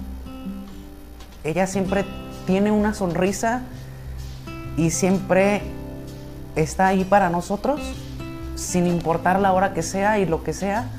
ella 1.43 1.67
siempre 1.67 2.05
tiene 2.47 2.71
una 2.71 2.93
sonrisa 2.93 3.61
y 4.77 4.89
siempre 4.89 5.61
está 6.55 6.87
ahí 6.87 7.03
para 7.03 7.29
nosotros, 7.29 7.79
sin 8.55 8.87
importar 8.87 9.39
la 9.39 9.53
hora 9.53 9.73
que 9.73 9.83
sea 9.83 10.19
y 10.19 10.25
lo 10.25 10.43
que 10.43 10.53
sea. 10.53 10.89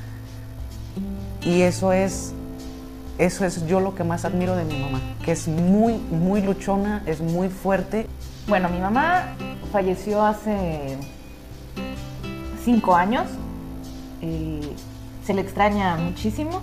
Y 1.43 1.61
eso 1.61 1.91
es, 1.91 2.33
eso 3.17 3.45
es 3.45 3.65
yo 3.67 3.79
lo 3.79 3.95
que 3.95 4.03
más 4.03 4.25
admiro 4.25 4.55
de 4.55 4.63
mi 4.63 4.79
mamá, 4.79 5.01
que 5.23 5.33
es 5.33 5.47
muy, 5.47 5.97
muy 5.97 6.41
luchona, 6.41 7.03
es 7.05 7.19
muy 7.19 7.49
fuerte. 7.49 8.07
Bueno, 8.47 8.69
mi 8.69 8.79
mamá 8.79 9.35
falleció 9.71 10.25
hace 10.25 10.97
cinco 12.63 12.95
años. 12.95 13.27
y 14.21 14.61
se 15.27 15.33
le 15.33 15.41
extraña 15.41 15.97
muchísimo. 15.97 16.61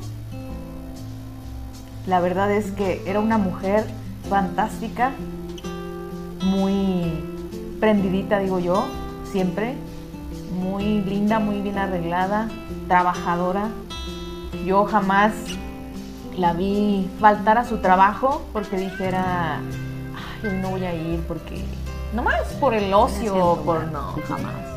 La 2.06 2.20
verdad 2.20 2.50
es 2.50 2.70
que 2.70 3.02
era 3.04 3.20
una 3.20 3.36
mujer 3.36 3.84
fantástica, 4.30 5.12
muy 6.42 7.12
prendidita, 7.78 8.38
digo 8.38 8.58
yo, 8.60 8.86
siempre. 9.30 9.74
Muy 10.58 11.02
linda, 11.02 11.40
muy 11.40 11.60
bien 11.60 11.76
arreglada, 11.76 12.48
trabajadora. 12.88 13.68
Yo 14.64 14.86
jamás 14.86 15.34
la 16.38 16.54
vi 16.54 17.10
faltar 17.20 17.58
a 17.58 17.66
su 17.66 17.78
trabajo 17.78 18.46
porque 18.54 18.78
dijera, 18.78 19.58
"Ay, 19.58 20.58
no 20.62 20.70
voy 20.70 20.84
a 20.86 20.94
ir 20.94 21.20
porque, 21.28 21.62
nomás 22.14 22.40
por 22.58 22.72
el 22.72 22.94
ocio, 22.94 23.60
por 23.62 23.92
no, 23.92 24.14
jamás. 24.26 24.73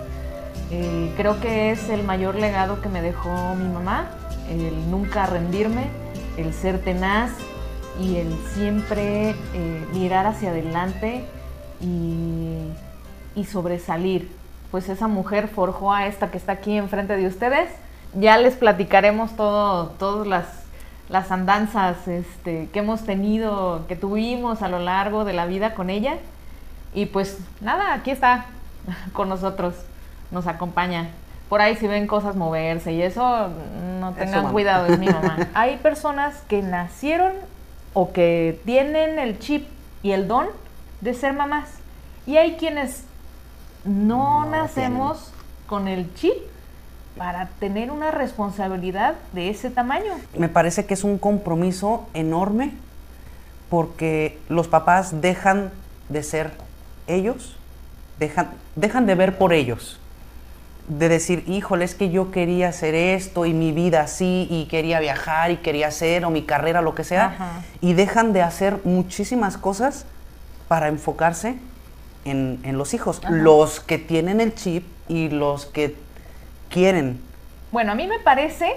Eh, 0.72 1.14
creo 1.16 1.40
que 1.40 1.72
es 1.72 1.90
el 1.90 2.04
mayor 2.04 2.36
legado 2.36 2.82
que 2.82 2.90
me 2.90 3.02
dejó 3.02 3.56
mi 3.56 3.68
mamá, 3.68 4.10
el 4.50 4.92
nunca 4.92 5.26
rendirme, 5.26 5.88
el 6.38 6.54
ser 6.54 6.80
tenaz 6.82 7.32
y 8.00 8.18
el 8.18 8.36
siempre 8.54 9.32
eh, 9.54 9.88
mirar 9.94 10.26
hacia 10.26 10.50
adelante 10.50 11.26
y, 11.82 12.60
y 13.36 13.46
sobresalir. 13.46 14.32
Pues 14.72 14.90
esa 14.90 15.08
mujer 15.08 15.48
forjó 15.48 15.94
a 15.94 16.08
esta 16.08 16.30
que 16.30 16.38
está 16.38 16.54
aquí 16.54 16.78
enfrente 16.78 17.16
de 17.16 17.28
ustedes. 17.28 17.70
Ya 18.14 18.38
les 18.38 18.56
platicaremos 18.56 19.36
todo, 19.36 19.88
todas 19.98 20.28
las 20.28 20.68
las 21.10 21.32
andanzas 21.32 22.08
este, 22.08 22.70
que 22.72 22.80
hemos 22.80 23.04
tenido, 23.04 23.86
que 23.88 23.96
tuvimos 23.96 24.62
a 24.62 24.68
lo 24.68 24.80
largo 24.80 25.26
de 25.26 25.34
la 25.34 25.46
vida 25.46 25.74
con 25.74 25.90
ella. 25.90 26.18
Y 26.94 27.06
pues 27.08 27.40
nada, 27.62 27.94
aquí 27.94 28.12
está 28.12 28.46
con 29.14 29.30
nosotros, 29.30 29.76
nos 30.32 30.48
acompaña. 30.48 31.10
Por 31.50 31.62
ahí 31.62 31.76
si 31.78 31.88
ven 31.88 32.08
cosas 32.08 32.36
moverse 32.36 32.92
y 32.92 33.02
eso, 33.02 33.50
no 34.00 34.14
tengan 34.14 34.52
cuidado, 34.52 34.88
es 34.88 35.00
mi 35.00 35.08
mamá. 35.08 35.48
Hay 35.54 35.78
personas 35.78 36.36
que 36.48 36.62
nacieron 36.62 37.34
o 37.94 38.12
que 38.12 38.60
tienen 38.66 39.18
el 39.18 39.40
chip 39.40 39.68
y 40.04 40.12
el 40.12 40.28
don 40.28 40.48
de 41.02 41.14
ser 41.14 41.34
mamás. 41.34 41.70
Y 42.26 42.38
hay 42.38 42.58
quienes 42.58 43.04
no, 43.86 44.46
nacemos 44.46 45.32
con 45.66 45.88
el 45.88 46.14
chip 46.16 46.34
para 47.18 47.48
tener 47.60 47.90
una 47.90 48.12
responsabilidad 48.12 49.16
de 49.34 49.50
ese 49.50 49.70
tamaño. 49.70 50.14
Me 50.38 50.50
parece 50.50 50.86
que 50.86 50.94
es 50.94 51.04
un 51.04 51.18
compromiso 51.18 52.08
enorme 52.14 52.74
porque 53.70 54.40
los 54.50 54.68
papás 54.68 55.22
dejan 55.22 55.72
de 56.10 56.24
ser 56.24 56.52
ellos, 57.08 57.58
dejan, 58.20 58.50
dejan 58.76 59.06
de 59.06 59.16
ver 59.16 59.38
por 59.38 59.54
ellos, 59.54 60.00
de 60.88 61.10
decir, 61.10 61.44
híjole, 61.48 61.86
es 61.86 61.96
que 61.96 62.10
yo 62.10 62.32
quería 62.32 62.70
hacer 62.70 62.96
esto 62.96 63.46
y 63.46 63.54
mi 63.54 63.72
vida 63.72 64.02
así 64.02 64.48
y 64.50 64.66
quería 64.66 65.00
viajar 65.00 65.52
y 65.52 65.58
quería 65.58 65.88
hacer 65.88 66.24
o 66.24 66.30
mi 66.30 66.44
carrera, 66.44 66.82
lo 66.82 66.96
que 66.96 67.04
sea, 67.04 67.62
y 67.82 67.94
dejan 67.94 68.32
de 68.34 68.42
hacer 68.42 68.80
muchísimas 68.86 69.58
cosas 69.58 70.06
para 70.68 70.88
enfocarse 70.88 71.58
en, 72.26 72.78
los 72.78 72.94
hijos, 72.94 73.22
los 73.30 73.80
que 73.80 73.98
tienen 73.98 74.42
el 74.42 74.54
chip 74.54 74.86
y 75.08 75.30
los 75.30 75.66
que 75.66 75.96
quieren? 76.70 77.22
Bueno, 77.72 77.94
a 77.94 77.96
mí 77.96 78.08
me 78.08 78.20
parece 78.20 78.74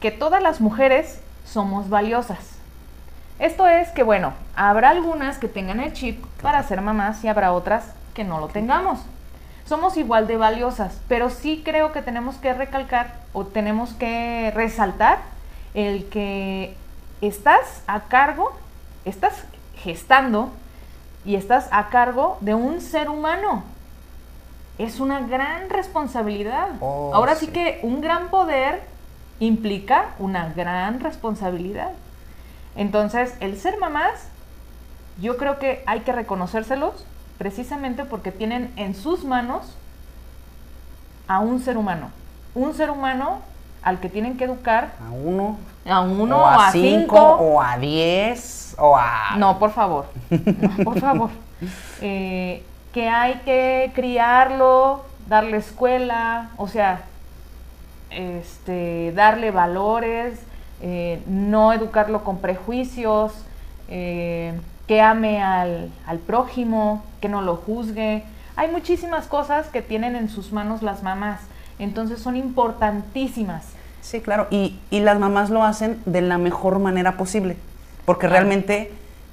que 0.00 0.10
todas 0.10 0.42
las 0.42 0.60
mujeres 0.60 1.20
somos 1.44 1.88
valiosas. 1.88 2.38
Esto 3.38 3.68
es 3.68 3.88
que, 3.90 4.02
bueno, 4.02 4.32
habrá 4.56 4.90
algunas 4.90 5.38
que 5.38 5.48
tengan 5.48 5.80
el 5.80 5.92
chip 5.92 6.24
para 6.42 6.62
ser 6.64 6.80
mamás 6.80 7.22
y 7.22 7.28
habrá 7.28 7.52
otras 7.52 7.84
que 8.14 8.24
no 8.24 8.40
lo 8.40 8.48
tengamos. 8.48 9.00
Somos 9.68 9.96
igual 9.96 10.26
de 10.26 10.36
valiosas, 10.36 10.98
pero 11.08 11.30
sí 11.30 11.62
creo 11.64 11.92
que 11.92 12.02
tenemos 12.02 12.36
que 12.36 12.54
recalcar 12.54 13.14
o 13.32 13.44
tenemos 13.44 13.92
que 13.92 14.50
resaltar 14.54 15.18
el 15.74 16.06
que 16.06 16.74
estás 17.20 17.82
a 17.86 18.00
cargo, 18.04 18.52
estás 19.04 19.44
gestando 19.76 20.50
y 21.24 21.36
estás 21.36 21.68
a 21.70 21.88
cargo 21.88 22.38
de 22.40 22.54
un 22.54 22.80
ser 22.80 23.08
humano 23.08 23.62
es 24.78 25.00
una 25.00 25.20
gran 25.20 25.68
responsabilidad. 25.68 26.68
Oh, 26.80 27.10
Ahora 27.12 27.34
sí. 27.34 27.48
que 27.48 27.80
un 27.82 28.00
gran 28.00 28.28
poder 28.28 28.82
implica 29.40 30.10
una 30.18 30.52
gran 30.54 31.00
responsabilidad. 31.00 31.90
Entonces, 32.76 33.34
el 33.40 33.58
ser 33.58 33.78
mamás, 33.78 34.28
yo 35.20 35.36
creo 35.36 35.58
que 35.58 35.82
hay 35.86 36.00
que 36.00 36.12
reconocérselos 36.12 37.04
precisamente 37.38 38.04
porque 38.04 38.32
tienen 38.32 38.72
en 38.76 38.94
sus 38.94 39.24
manos 39.24 39.74
a 41.26 41.38
un 41.38 41.60
ser 41.60 41.76
humano. 41.76 42.10
Un 42.54 42.74
ser 42.74 42.90
humano 42.90 43.38
al 43.82 44.00
que 44.00 44.08
tienen 44.08 44.36
que 44.36 44.44
educar. 44.44 44.92
A 45.06 45.10
uno. 45.10 45.56
A 45.88 46.00
uno, 46.00 46.38
o 46.38 46.46
a, 46.46 46.70
cinco, 46.72 47.16
O 47.18 47.62
a 47.62 47.78
diez, 47.78 48.74
o 48.78 48.94
a... 48.96 49.36
No, 49.38 49.58
por 49.58 49.70
favor. 49.70 50.06
No, 50.30 50.84
por 50.84 51.00
favor. 51.00 51.30
Eh, 52.02 52.62
que 52.92 53.08
hay 53.08 53.34
que 53.44 53.92
criarlo, 53.94 55.04
darle 55.28 55.56
escuela, 55.58 56.50
o 56.56 56.68
sea, 56.68 57.02
este, 58.10 59.12
darle 59.12 59.50
valores, 59.50 60.40
eh, 60.80 61.22
no 61.26 61.72
educarlo 61.72 62.24
con 62.24 62.38
prejuicios, 62.38 63.32
eh, 63.88 64.58
que 64.88 65.02
ame 65.02 65.40
al, 65.42 65.90
prójimo, 66.26 67.04
que 67.20 67.28
no 67.28 67.42
lo 67.42 67.56
juzgue. 67.56 68.24
Hay 68.56 68.70
muchísimas 68.70 69.26
cosas 69.26 69.68
que 69.68 69.82
tienen 69.82 70.16
en 70.16 70.30
sus 70.30 70.50
manos 70.50 70.82
las 70.82 71.02
mamás, 71.02 71.40
entonces 71.78 72.20
son 72.20 72.36
importantísimas. 72.36 73.64
Sí, 74.00 74.20
claro, 74.20 74.48
y, 74.50 74.78
las 74.90 75.18
mamás 75.18 75.50
lo 75.50 75.62
hacen 75.62 76.00
de 76.06 76.22
la 76.22 76.38
mejor 76.38 76.78
manera 76.78 77.16
posible, 77.16 77.56
porque 78.04 78.26
realmente 78.26 78.90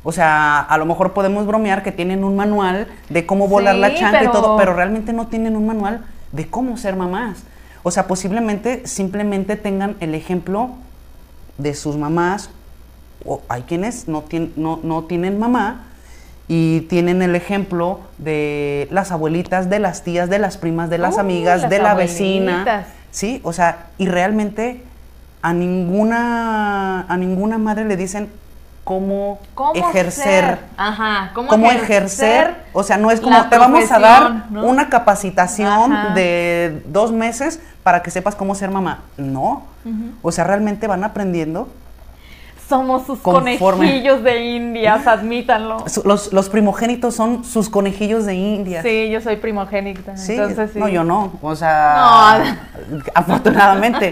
o 0.08 0.12
sea, 0.12 0.60
a 0.60 0.78
lo 0.78 0.86
mejor 0.86 1.14
podemos 1.14 1.48
bromear 1.48 1.82
que 1.82 1.92
tienen 1.92 2.24
un 2.24 2.36
manual 2.36 2.88
de 3.10 3.26
cómo 3.26 3.48
volar 3.48 3.74
la 3.74 3.96
chanca 3.96 4.24
y 4.24 4.28
todo, 4.28 4.56
pero 4.56 4.76
realmente 4.76 5.14
no 5.14 5.26
tienen 5.26 5.56
un 5.56 5.66
manual 5.66 6.06
de 6.32 6.48
cómo 6.48 6.78
ser 6.78 6.96
mamás. 6.96 7.42
O 7.82 7.90
sea, 7.90 8.06
posiblemente 8.06 8.86
simplemente 8.86 9.56
tengan 9.56 9.96
el 10.02 10.14
ejemplo 10.14 10.76
de 11.58 11.74
sus 11.74 11.98
mamás, 11.98 12.52
o 13.24 13.42
hay 13.48 13.64
quienes 13.64 14.08
no, 14.08 14.22
tienen, 14.22 14.54
no, 14.56 15.04
tienen 15.04 15.40
mamá 15.40 15.86
y 16.48 16.82
tienen 16.82 17.22
el 17.22 17.36
ejemplo 17.36 18.02
de 18.18 18.88
las 18.92 19.12
abuelitas, 19.12 19.70
de 19.70 19.80
las 19.80 20.04
tías, 20.04 20.30
de 20.30 20.40
las 20.40 20.58
primas, 20.58 20.90
de 20.90 20.98
las 20.98 21.18
amigas, 21.18 21.70
de 21.70 21.80
la 21.80 21.94
vecina. 21.94 22.86
Sí, 23.12 23.40
o 23.44 23.54
sea, 23.54 23.88
y 23.98 24.08
realmente 24.08 24.84
a 25.42 25.54
ninguna, 25.54 27.06
a 27.08 27.18
ninguna 27.18 27.58
madre 27.58 27.86
le 27.86 27.96
dicen, 27.96 28.30
cómo, 28.86 29.40
ejercer. 29.74 30.60
Ajá, 30.78 31.32
cómo, 31.34 31.70
ejercer, 31.72 32.56
O 32.72 32.84
sea, 32.84 32.98
no 32.98 33.12
es 33.12 33.20
como 33.20 33.50
te 33.50 33.58
vamos 33.58 33.92
a 33.92 34.00
dar 34.00 34.44
una 34.52 34.88
capacitación 34.88 36.14
de 36.14 36.84
dos 36.86 37.12
meses 37.12 37.60
para 37.84 38.02
que 38.02 38.12
sepas 38.12 38.36
cómo 38.36 38.56
ser 38.56 38.72
mamá. 38.72 39.02
No. 39.18 39.64
O 40.22 40.32
sea, 40.32 40.46
realmente 40.46 40.88
van 40.88 41.04
aprendiendo. 41.04 41.68
Somos 42.68 43.06
sus 43.06 43.20
conejillos 43.20 44.24
de 44.24 44.44
indias, 44.44 45.06
admítanlo. 45.08 45.86
Los, 46.04 46.50
primogénitos 46.50 47.16
son 47.16 47.44
sus 47.44 47.70
conejillos 47.70 48.26
de 48.26 48.36
indias. 48.36 48.84
Sí, 48.84 49.10
yo 49.12 49.22
soy 49.22 49.36
primogénita. 49.36 50.18
Sí, 50.18 50.34
entonces 50.34 50.72
sí. 50.74 50.80
No, 50.80 50.88
yo 50.88 51.04
no. 51.04 51.34
O 51.42 51.56
sea, 51.56 52.60
afortunadamente. 53.14 54.12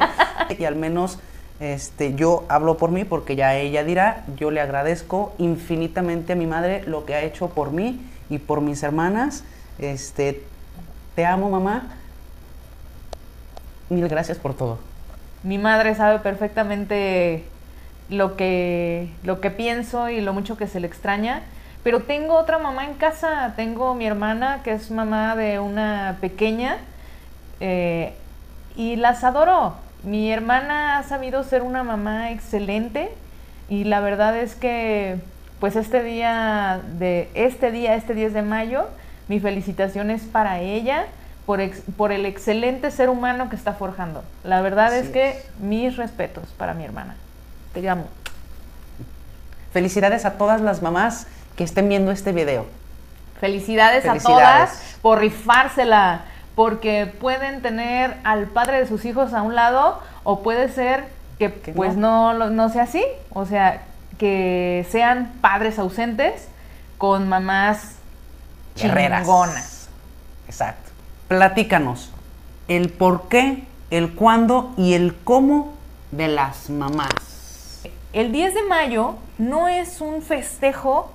y 0.57 0.65
al 0.65 0.75
menos 0.75 1.17
este, 1.59 2.13
yo 2.15 2.43
hablo 2.49 2.77
por 2.77 2.91
mí 2.91 3.05
porque 3.05 3.35
ya 3.35 3.55
ella 3.55 3.83
dirá, 3.83 4.25
yo 4.35 4.51
le 4.51 4.59
agradezco 4.59 5.33
infinitamente 5.37 6.33
a 6.33 6.35
mi 6.35 6.45
madre 6.45 6.83
lo 6.85 7.05
que 7.05 7.15
ha 7.15 7.21
hecho 7.21 7.49
por 7.49 7.71
mí 7.71 8.01
y 8.29 8.37
por 8.37 8.61
mis 8.61 8.83
hermanas. 8.83 9.43
Este, 9.79 10.43
te 11.15 11.25
amo, 11.25 11.49
mamá. 11.49 11.95
Mil 13.89 14.07
gracias 14.07 14.37
por 14.37 14.53
todo. 14.53 14.79
Mi 15.43 15.57
madre 15.57 15.95
sabe 15.95 16.19
perfectamente 16.19 17.45
lo 18.09 18.35
que, 18.35 19.09
lo 19.23 19.41
que 19.41 19.51
pienso 19.51 20.09
y 20.09 20.21
lo 20.21 20.33
mucho 20.33 20.57
que 20.57 20.67
se 20.67 20.79
le 20.79 20.87
extraña. 20.87 21.41
Pero 21.83 22.01
tengo 22.01 22.35
otra 22.35 22.59
mamá 22.59 22.85
en 22.85 22.93
casa, 22.93 23.53
tengo 23.55 23.93
mi 23.93 24.05
hermana 24.05 24.61
que 24.63 24.71
es 24.71 24.89
mamá 24.89 25.35
de 25.35 25.59
una 25.59 26.17
pequeña 26.21 26.77
eh, 27.59 28.13
y 28.75 28.95
las 28.95 29.23
adoro. 29.23 29.75
Mi 30.03 30.31
hermana 30.31 30.97
ha 30.97 31.03
sabido 31.03 31.43
ser 31.43 31.61
una 31.61 31.83
mamá 31.83 32.31
excelente 32.31 33.09
y 33.69 33.83
la 33.83 33.99
verdad 33.99 34.37
es 34.37 34.55
que 34.55 35.17
pues 35.59 35.75
este 35.75 36.03
día 36.03 36.81
de 36.99 37.29
este 37.33 37.71
día, 37.71 37.95
este 37.95 38.13
10 38.13 38.33
de 38.33 38.41
mayo, 38.41 38.87
mi 39.27 39.39
felicitación 39.39 40.09
es 40.09 40.23
para 40.23 40.59
ella 40.59 41.05
por, 41.45 41.61
por 41.97 42.11
el 42.11 42.25
excelente 42.25 42.91
ser 42.91 43.09
humano 43.09 43.49
que 43.49 43.55
está 43.55 43.73
forjando. 43.73 44.23
La 44.43 44.61
verdad 44.61 44.95
es 44.97 45.09
que 45.09 45.41
mis 45.61 45.95
respetos 45.95 46.45
para 46.57 46.73
mi 46.73 46.83
hermana. 46.83 47.15
Te 47.73 47.87
amo. 47.89 48.05
Felicidades 49.71 50.25
a 50.25 50.33
todas 50.33 50.61
las 50.61 50.81
mamás 50.81 51.27
que 51.55 51.63
estén 51.63 51.89
viendo 51.89 52.11
este 52.11 52.31
video. 52.31 52.65
Felicidades, 53.39 54.03
Felicidades. 54.03 54.25
a 54.25 54.65
todas 54.67 54.97
por 55.01 55.19
rifársela 55.19 56.25
porque 56.55 57.11
pueden 57.19 57.61
tener 57.61 58.17
al 58.23 58.45
padre 58.45 58.79
de 58.79 58.87
sus 58.87 59.05
hijos 59.05 59.33
a 59.33 59.41
un 59.41 59.55
lado 59.55 60.01
o 60.23 60.43
puede 60.43 60.69
ser 60.69 61.05
que, 61.39 61.49
pues 61.49 61.95
no. 61.95 62.33
No, 62.49 62.69
sea 62.69 62.83
así, 62.83 63.03
o 63.31 63.45
sea, 63.45 63.81
que 64.17 64.85
sean 64.89 65.33
padres 65.41 65.79
ausentes 65.79 66.47
con 66.97 67.27
mamás 67.27 67.95
chingonas. 68.75 69.89
Exacto. 70.47 70.91
Platícanos 71.27 72.11
el 72.67 72.89
por 72.89 73.27
qué, 73.27 73.63
el 73.89 74.13
cuándo 74.13 74.73
y 74.77 74.93
el 74.93 75.15
cómo 75.23 75.73
de 76.11 76.27
las 76.27 76.69
mamás. 76.69 77.32
El 78.13 78.31
10 78.31 78.53
de 78.53 78.63
mayo 78.63 79.15
no 79.39 79.67
es 79.67 79.99
un 79.99 80.21
festejo 80.21 81.11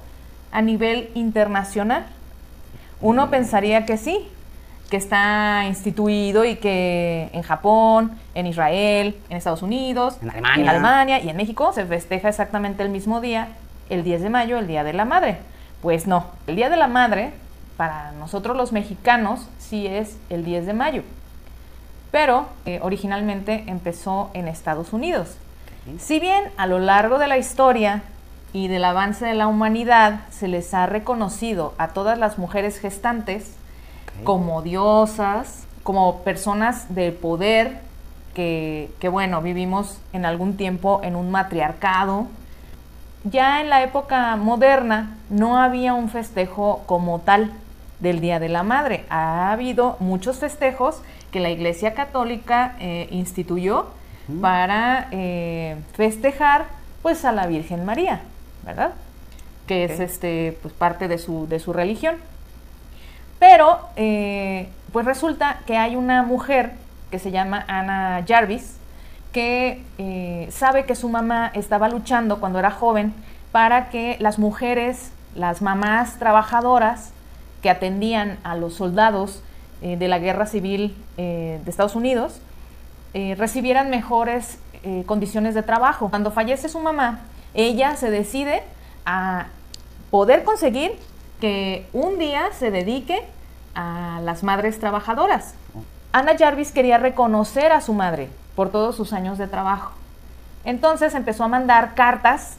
a 0.50 0.60
nivel 0.62 1.10
internacional. 1.14 2.06
Uno 3.00 3.30
pensaría 3.30 3.86
que 3.86 3.96
sí, 3.96 4.28
que 4.90 4.96
está 4.96 5.64
instituido 5.68 6.44
y 6.44 6.56
que 6.56 7.30
en 7.32 7.42
Japón, 7.42 8.18
en 8.34 8.48
Israel, 8.48 9.16
en 9.30 9.36
Estados 9.36 9.62
Unidos, 9.62 10.18
en 10.20 10.30
Alemania. 10.30 10.62
en 10.62 10.68
Alemania 10.68 11.20
y 11.20 11.28
en 11.28 11.36
México 11.36 11.72
se 11.72 11.86
festeja 11.86 12.30
exactamente 12.30 12.82
el 12.82 12.88
mismo 12.88 13.20
día, 13.20 13.50
el 13.90 14.02
10 14.02 14.22
de 14.22 14.30
mayo, 14.30 14.58
el 14.58 14.66
Día 14.66 14.82
de 14.82 14.92
la 14.92 15.04
Madre. 15.04 15.38
Pues 15.82 16.08
no, 16.08 16.26
el 16.48 16.56
Día 16.56 16.68
de 16.68 16.76
la 16.76 16.88
Madre, 16.88 17.32
para 17.76 18.10
nosotros 18.12 18.56
los 18.56 18.72
mexicanos, 18.72 19.48
sí 19.60 19.86
es 19.86 20.16
el 20.30 20.44
10 20.44 20.66
de 20.66 20.72
mayo. 20.72 21.02
Pero 22.10 22.48
eh, 22.66 22.80
originalmente 22.82 23.62
empezó 23.68 24.30
en 24.34 24.48
Estados 24.48 24.92
Unidos. 24.92 25.36
Si 25.98 26.20
bien 26.20 26.44
a 26.56 26.66
lo 26.66 26.78
largo 26.78 27.18
de 27.18 27.28
la 27.28 27.38
historia 27.38 28.02
y 28.52 28.68
del 28.68 28.84
avance 28.84 29.24
de 29.24 29.34
la 29.34 29.46
humanidad 29.46 30.20
se 30.30 30.48
les 30.48 30.74
ha 30.74 30.86
reconocido 30.86 31.74
a 31.78 31.88
todas 31.88 32.18
las 32.18 32.38
mujeres 32.38 32.78
gestantes 32.78 33.54
como 34.24 34.62
diosas, 34.62 35.64
como 35.82 36.22
personas 36.22 36.94
de 36.94 37.12
poder, 37.12 37.80
que, 38.34 38.90
que, 39.00 39.08
bueno, 39.08 39.40
vivimos 39.42 39.98
en 40.12 40.24
algún 40.24 40.56
tiempo 40.56 41.00
en 41.02 41.16
un 41.16 41.30
matriarcado. 41.30 42.26
Ya 43.24 43.60
en 43.60 43.68
la 43.68 43.82
época 43.82 44.36
moderna 44.36 45.16
no 45.30 45.58
había 45.58 45.94
un 45.94 46.08
festejo 46.08 46.82
como 46.86 47.20
tal 47.20 47.52
del 48.00 48.20
Día 48.20 48.38
de 48.38 48.48
la 48.48 48.62
Madre. 48.62 49.04
Ha 49.10 49.50
habido 49.50 49.96
muchos 50.00 50.38
festejos 50.38 51.00
que 51.30 51.40
la 51.40 51.50
Iglesia 51.50 51.94
Católica 51.94 52.76
eh, 52.80 53.08
instituyó 53.10 53.86
para 54.40 55.08
eh, 55.10 55.76
festejar 55.94 56.66
pues 57.02 57.24
a 57.24 57.32
la 57.32 57.46
Virgen 57.46 57.84
María, 57.84 58.20
¿verdad? 58.64 58.92
Que 59.66 59.84
es 59.84 60.00
este 60.00 60.58
pues 60.62 60.74
parte 60.74 61.08
de 61.08 61.18
su, 61.18 61.46
de 61.48 61.58
su 61.58 61.72
religión. 61.72 62.16
Pero 63.38 63.80
eh, 63.96 64.68
pues 64.92 65.06
resulta 65.06 65.60
que 65.66 65.76
hay 65.76 65.96
una 65.96 66.22
mujer 66.22 66.72
que 67.10 67.18
se 67.18 67.30
llama 67.30 67.64
Ana 67.68 68.24
Jarvis 68.26 68.76
que 69.32 69.82
sabe 70.50 70.84
que 70.84 70.96
su 70.96 71.08
mamá 71.08 71.52
estaba 71.54 71.88
luchando 71.88 72.40
cuando 72.40 72.58
era 72.58 72.70
joven 72.70 73.14
para 73.52 73.88
que 73.90 74.16
las 74.20 74.38
mujeres, 74.38 75.12
las 75.36 75.62
mamás 75.62 76.18
trabajadoras 76.18 77.12
que 77.62 77.70
atendían 77.70 78.38
a 78.42 78.56
los 78.56 78.74
soldados 78.74 79.42
de 79.80 80.08
la 80.08 80.18
guerra 80.18 80.46
civil 80.46 80.96
de 81.16 81.60
Estados 81.66 81.94
Unidos, 81.94 82.40
eh, 83.20 83.34
recibieran 83.34 83.90
mejores 83.90 84.60
eh, 84.84 85.02
condiciones 85.04 85.52
de 85.56 85.64
trabajo. 85.64 86.08
Cuando 86.08 86.30
fallece 86.30 86.68
su 86.68 86.78
mamá, 86.78 87.22
ella 87.52 87.96
se 87.96 88.12
decide 88.12 88.62
a 89.04 89.46
poder 90.12 90.44
conseguir 90.44 90.92
que 91.40 91.88
un 91.92 92.20
día 92.20 92.44
se 92.56 92.70
dedique 92.70 93.24
a 93.74 94.20
las 94.22 94.44
madres 94.44 94.78
trabajadoras. 94.78 95.54
Ana 96.12 96.38
Jarvis 96.38 96.70
quería 96.70 96.98
reconocer 96.98 97.72
a 97.72 97.80
su 97.80 97.92
madre 97.92 98.28
por 98.54 98.70
todos 98.70 98.94
sus 98.94 99.12
años 99.12 99.36
de 99.36 99.48
trabajo. 99.48 99.90
Entonces 100.64 101.12
empezó 101.16 101.42
a 101.42 101.48
mandar 101.48 101.96
cartas 101.96 102.56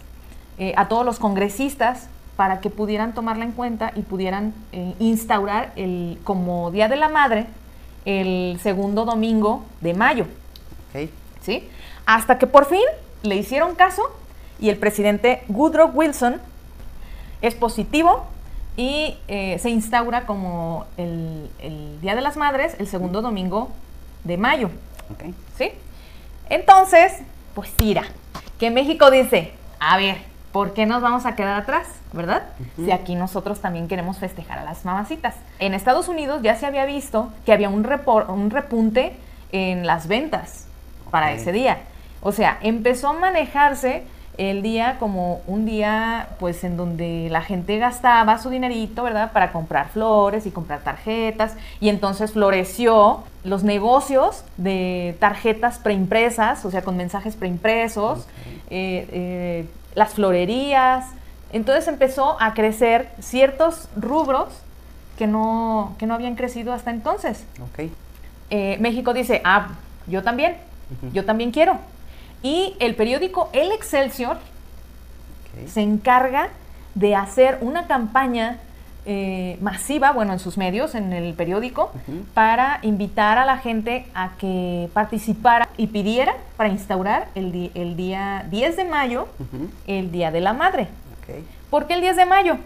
eh, 0.58 0.74
a 0.76 0.90
todos 0.90 1.06
los 1.06 1.20
congresistas 1.20 2.10
para 2.36 2.60
que 2.60 2.70
pudieran 2.70 3.14
tomarla 3.14 3.46
en 3.46 3.54
cuenta 3.54 3.94
y 3.96 4.02
pudieran 4.02 4.54
instaurar 5.00 5.72
el, 5.78 6.20
como 6.26 6.70
Día 6.70 6.90
de 6.90 6.98
la 6.98 7.08
Madre 7.08 7.48
el 8.04 8.60
segundo 8.62 9.06
domingo 9.06 9.64
de 9.80 9.94
mayo. 9.94 10.26
¿Sí? 11.42 11.70
Hasta 12.06 12.38
que 12.38 12.48
por 12.48 12.66
fin 12.66 12.82
le 13.24 13.36
hicieron 13.36 13.76
caso 13.76 14.04
y 14.60 14.70
el 14.70 14.78
presidente 14.78 15.44
Woodrow 15.48 15.92
Wilson 15.94 16.42
es 17.42 17.56
positivo 17.56 18.26
y 18.76 19.18
eh, 19.28 19.58
se 19.60 19.70
instaura 19.70 20.26
como 20.26 20.86
el, 20.98 21.50
Día 22.02 22.16
de 22.16 22.22
las 22.22 22.38
Madres 22.38 22.76
el 22.80 22.88
segundo 22.88 23.22
domingo 23.22 23.70
de 24.24 24.38
mayo. 24.38 24.70
¿Sí? 25.58 25.72
Entonces, 26.50 27.14
pues 27.56 27.72
tira, 27.72 28.04
que 28.58 28.72
México 28.72 29.12
dice, 29.12 29.52
a 29.80 29.98
ver, 29.98 30.18
¿por 30.52 30.74
qué 30.74 30.86
nos 30.86 31.02
vamos 31.02 31.26
a 31.26 31.36
quedar 31.36 31.62
atrás? 31.62 31.88
¿Verdad? 32.14 32.44
Si 32.76 32.92
aquí 32.92 33.16
nosotros 33.16 33.60
también 33.60 33.88
queremos 33.88 34.18
festejar 34.18 34.60
a 34.60 34.64
las 34.64 34.84
mamacitas. 34.84 35.36
En 35.60 35.74
Estados 35.74 36.08
Unidos 36.08 36.42
ya 36.42 36.56
se 36.56 36.66
había 36.66 36.86
visto 36.86 37.30
que 37.46 37.52
había 37.52 37.70
un, 37.70 37.88
un 38.30 38.50
repunte 38.50 39.16
en 39.52 39.86
las 39.86 40.08
ventas 40.08 40.69
para 41.10 41.32
ese 41.32 41.52
día. 41.52 41.80
O 42.22 42.32
sea, 42.32 42.58
empezó 42.62 43.10
a 43.10 43.14
manejarse 43.14 44.04
el 44.40 44.62
día 44.62 44.96
como 45.00 45.42
un 45.48 45.66
día 45.66 46.30
pues 46.40 46.64
en 46.64 46.78
donde 46.78 47.28
la 47.30 47.42
gente 47.42 47.78
gastaba 47.78 48.38
su 48.38 48.50
dinerito, 48.50 49.04
¿verdad? 49.04 49.34
Para 49.34 49.52
comprar 49.52 49.90
flores 49.90 50.46
y 50.46 50.52
comprar 50.52 50.80
tarjetas 50.80 51.56
y 51.82 51.90
entonces 51.90 52.32
floreció 52.32 53.24
los 53.44 53.64
negocios 53.64 54.46
de 54.56 55.18
tarjetas 55.20 55.80
preimpresas, 55.80 56.64
o 56.64 56.72
sea, 56.72 56.84
con 56.84 56.96
mensajes 56.96 57.36
preimpresos, 57.36 58.28
eh, 58.70 59.08
eh, 59.12 59.66
las 59.96 60.14
florerías. 60.14 61.06
Entonces 61.52 61.90
empezó 61.90 62.42
a 62.42 62.54
crecer 62.54 63.10
ciertos 63.20 63.90
rubros 63.98 64.48
que 65.18 65.28
no, 65.28 65.96
que 65.98 66.06
no 66.06 66.14
habían 66.14 66.36
crecido 66.36 66.72
hasta 66.72 66.92
entonces. 66.92 67.44
Eh, 68.52 68.78
México 68.80 69.14
dice, 69.14 69.42
ah, 69.44 69.68
yo 70.08 70.24
también, 70.24 70.56
yo 71.14 71.26
también 71.26 71.52
quiero. 71.52 71.78
Y 72.42 72.76
el 72.80 72.96
periódico 72.96 73.50
El 73.54 73.72
Excelsior 73.72 74.38
se 75.68 75.82
encarga 75.82 76.50
de 76.96 77.16
hacer 77.16 77.58
una 77.62 77.88
campaña 77.88 78.60
eh, 79.06 79.58
masiva, 79.62 80.12
bueno, 80.12 80.34
en 80.34 80.40
sus 80.40 80.58
medios, 80.58 80.94
en 80.94 81.14
el 81.14 81.34
periódico, 81.34 81.92
para 82.34 82.80
invitar 82.82 83.38
a 83.38 83.46
la 83.46 83.58
gente 83.58 84.06
a 84.14 84.32
que 84.38 84.90
participara 84.94 85.70
y 85.78 85.88
pidiera 85.88 86.36
para 86.58 86.70
instaurar 86.70 87.30
el, 87.34 87.72
el 87.74 87.96
día 87.96 88.46
10 88.50 88.78
de 88.78 88.86
mayo, 88.86 89.28
el 89.88 90.12
Día 90.12 90.32
de 90.32 90.42
la 90.42 90.54
Madre. 90.54 90.90
¿Por 91.70 91.88
qué 91.88 91.94
el 91.94 92.02
10 92.02 92.18
de 92.18 92.26
mayo? 92.26 92.58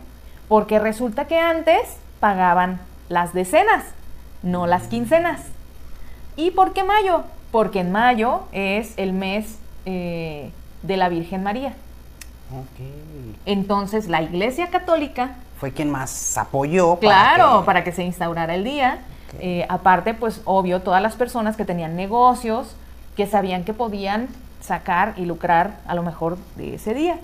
Porque 0.48 0.80
resulta 0.80 1.26
que 1.26 1.40
antes 1.40 1.82
pagaban 2.20 2.80
las 3.10 3.34
decenas, 3.34 3.86
no 4.42 4.68
las 4.68 4.88
quincenas. 4.88 5.42
¿Y 6.36 6.52
por 6.52 6.74
qué 6.74 6.84
mayo? 6.84 7.24
Porque 7.54 7.82
en 7.82 7.92
mayo 7.92 8.46
es 8.52 8.96
el 8.98 9.14
mes 9.14 9.60
eh, 9.86 10.50
de 10.82 10.98
la 10.98 11.08
Virgen 11.08 11.44
María. 11.44 11.76
Entonces 13.46 14.08
la 14.08 14.24
Iglesia 14.24 14.72
Católica 14.72 15.36
fue 15.60 15.72
quien 15.72 15.92
más 15.92 16.36
apoyó. 16.36 16.98
Claro, 16.98 17.64
para 17.64 17.84
que, 17.84 17.92
se 17.92 18.04
instaurara 18.04 18.56
el 18.56 18.64
día. 18.64 19.02
Eh, 19.40 19.68
aparte, 19.70 20.16
pues 20.16 20.42
obvio, 20.46 20.82
todas 20.82 21.00
las 21.00 21.16
personas 21.16 21.56
que 21.56 21.64
tenían 21.64 21.96
negocios, 21.96 22.76
que 23.16 23.28
sabían 23.28 23.64
que 23.66 23.74
podían 23.76 24.30
sacar 24.60 25.14
y 25.18 25.26
lucrar 25.26 25.78
a 25.86 25.94
lo 25.94 26.02
mejor 26.02 26.40
de 26.56 26.74
ese 26.74 26.96
día. 26.96 27.20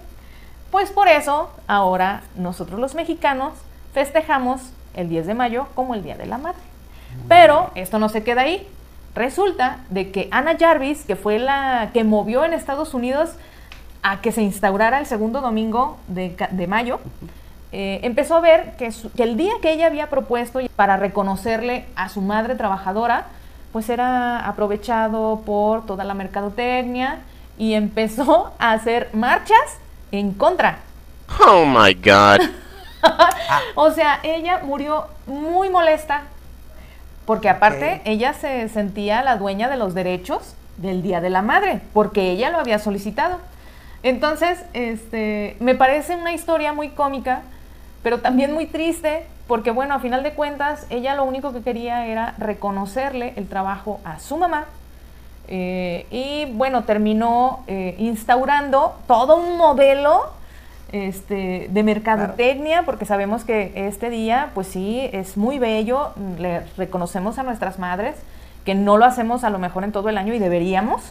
Pues 0.70 0.92
por 0.92 1.08
eso 1.08 1.50
ahora 1.65 2.22
nosotros 2.36 2.80
los 2.80 2.94
mexicanos 2.94 3.54
festejamos 3.96 4.62
el 4.94 5.10
10 5.10 5.26
de 5.26 5.34
mayo 5.34 5.65
como 5.74 5.96
el 5.96 6.04
Día 6.04 6.18
de 6.18 6.28
la 6.28 6.38
Madre. 6.38 6.62
Pero 7.28 7.72
esto 7.74 7.98
no 7.98 8.10
se 8.10 8.22
queda 8.22 8.42
ahí. 8.42 8.68
Resulta 9.15 9.80
de 9.89 10.12
que 10.12 10.28
Ana 10.32 10.56
Jarvis, 10.58 11.04
que 11.04 11.15
fue 11.15 11.39
la 11.39 11.89
que 11.93 12.04
movió 12.04 12.45
en 12.45 12.54
Estados 12.54 12.93
Unidos 12.93 13.32
a 14.04 14.22
que 14.22 14.32
se 14.32 14.41
instaurara 14.41 15.00
el 15.00 15.06
segundo 15.06 15.41
domingo 15.41 15.98
de, 16.08 16.67
mayo, 16.67 17.00
eh, 17.72 18.00
empezó 18.04 18.36
a 18.36 18.39
ver 18.39 18.76
que, 18.78 18.91
el 19.17 19.36
día 19.36 19.54
que 19.62 19.74
ella 19.74 19.88
había 19.88 20.10
propuesto 20.10 20.60
para 20.76 20.98
reconocerle 20.98 21.86
a 21.95 22.10
su 22.10 22.22
madre 22.22 22.56
trabajadora, 22.56 23.26
pues 23.74 23.89
era 23.89 24.48
aprovechado 24.48 25.41
por 25.45 25.86
toda 25.86 26.04
la 26.04 26.13
mercadotecnia 26.13 27.19
y 27.58 27.74
empezó 27.74 28.54
a 28.60 28.72
hacer 28.72 29.10
marchas 29.13 29.78
en 30.12 30.34
contra. 30.34 30.80
Oh 31.45 31.65
my 31.65 31.93
God. 31.93 32.48
o 33.76 33.91
sea, 33.91 34.19
ella 34.24 34.62
murió 34.63 35.08
muy 35.28 35.69
molesta 35.69 36.24
porque 37.30 37.48
aparte 37.48 38.02
ella 38.06 38.34
se 38.34 38.68
sentía 38.70 39.22
la 39.22 39.38
dueña 39.38 39.70
de 39.70 39.78
los 39.78 39.94
derechos 39.94 40.56
del 40.78 41.04
Día 41.04 41.22
de 41.22 41.30
la 41.30 41.44
Madre, 41.44 41.80
porque 41.94 42.32
ella 42.32 42.50
lo 42.50 42.58
había 42.58 42.80
solicitado. 42.80 43.38
Entonces, 44.02 44.65
este, 44.74 45.56
me 45.60 45.76
parece 45.76 46.15
una 46.15 46.34
historia 46.34 46.74
muy 46.74 46.89
cómica, 46.89 47.44
pero 48.02 48.22
también 48.22 48.52
muy 48.52 48.65
triste, 48.65 49.28
porque 49.48 49.70
bueno, 49.70 49.94
a 49.94 50.00
final 50.00 50.24
de 50.24 50.34
cuentas, 50.34 50.88
ella 50.89 51.13
lo 51.13 51.24
único 51.24 51.54
que 51.54 51.62
quería 51.62 52.08
era 52.08 52.34
reconocerle 52.39 53.34
el 53.36 53.48
trabajo 53.48 54.00
a 54.06 54.18
su 54.18 54.36
mamá. 54.38 54.65
Eh, 55.50 56.08
y 56.10 56.52
bueno, 56.54 56.84
terminó 56.84 57.63
eh, 57.68 57.94
instaurando 58.00 58.98
todo 59.06 59.36
un 59.36 59.56
modelo 59.56 60.32
este, 60.91 61.67
de 61.69 61.84
mercadotecnia, 61.84 62.84
porque 62.84 63.06
sabemos 63.06 63.43
que 63.43 63.71
este 63.75 64.10
día, 64.10 64.52
pues 64.54 64.67
sí, 64.67 65.10
es 65.13 65.38
muy 65.38 65.60
bello, 65.60 66.13
le 66.38 66.62
reconocemos 66.78 67.38
a 67.38 67.43
nuestras 67.43 67.80
madres, 67.80 68.15
que 68.65 68.75
no 68.75 68.97
lo 68.97 69.06
hacemos 69.06 69.43
a 69.43 69.49
lo 69.49 69.60
mejor 69.60 69.84
en 69.84 69.91
todo 69.91 70.10
el 70.10 70.17
año 70.17 70.34
y 70.34 70.39
deberíamos, 70.39 71.02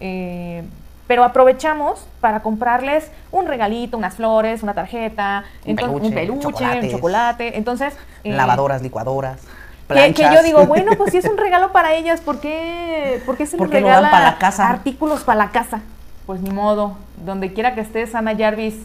eh, 0.00 0.64
pero 1.06 1.24
aprovechamos 1.24 2.06
para 2.20 2.40
comprarles 2.40 3.10
un 3.30 3.46
regalito, 3.46 3.96
unas 3.96 4.14
flores, 4.14 4.62
una 4.62 4.74
tarjeta, 4.74 5.44
Un 5.66 5.76
peluche, 5.76 6.06
un 6.06 6.14
peluche, 6.14 6.46
un 6.46 6.90
chocolate. 6.90 7.58
Entonces, 7.58 7.94
eh, 8.24 8.32
Lavadoras, 8.32 8.82
licuadoras. 8.82 9.40
que, 9.88 10.12
yo 10.14 10.42
digo, 10.42 10.66
bueno, 10.66 10.92
pues 10.96 11.12
si 11.12 11.18
es 11.18 11.26
un 11.26 11.36
regalo 11.36 11.72
para 11.72 11.94
ellas, 11.94 12.20
¿por 12.20 12.40
qué, 12.40 13.20
por 13.26 13.36
qué 13.36 13.46
se 13.46 13.56
les 13.56 13.58
Porque 13.58 13.80
lo 13.80 13.88
dan 13.88 13.96
regala 13.96 14.10
para 14.10 14.30
la 14.30 14.38
casa. 14.38 14.68
artículos 14.68 15.22
para 15.22 15.38
la 15.38 15.50
casa? 15.50 15.80
Pues 16.24 16.40
ni 16.40 16.50
modo, 16.50 16.96
donde 17.24 17.52
quiera 17.52 17.74
que 17.74 17.80
estés, 17.80 18.14
Ana 18.14 18.34
Jarvis, 18.36 18.76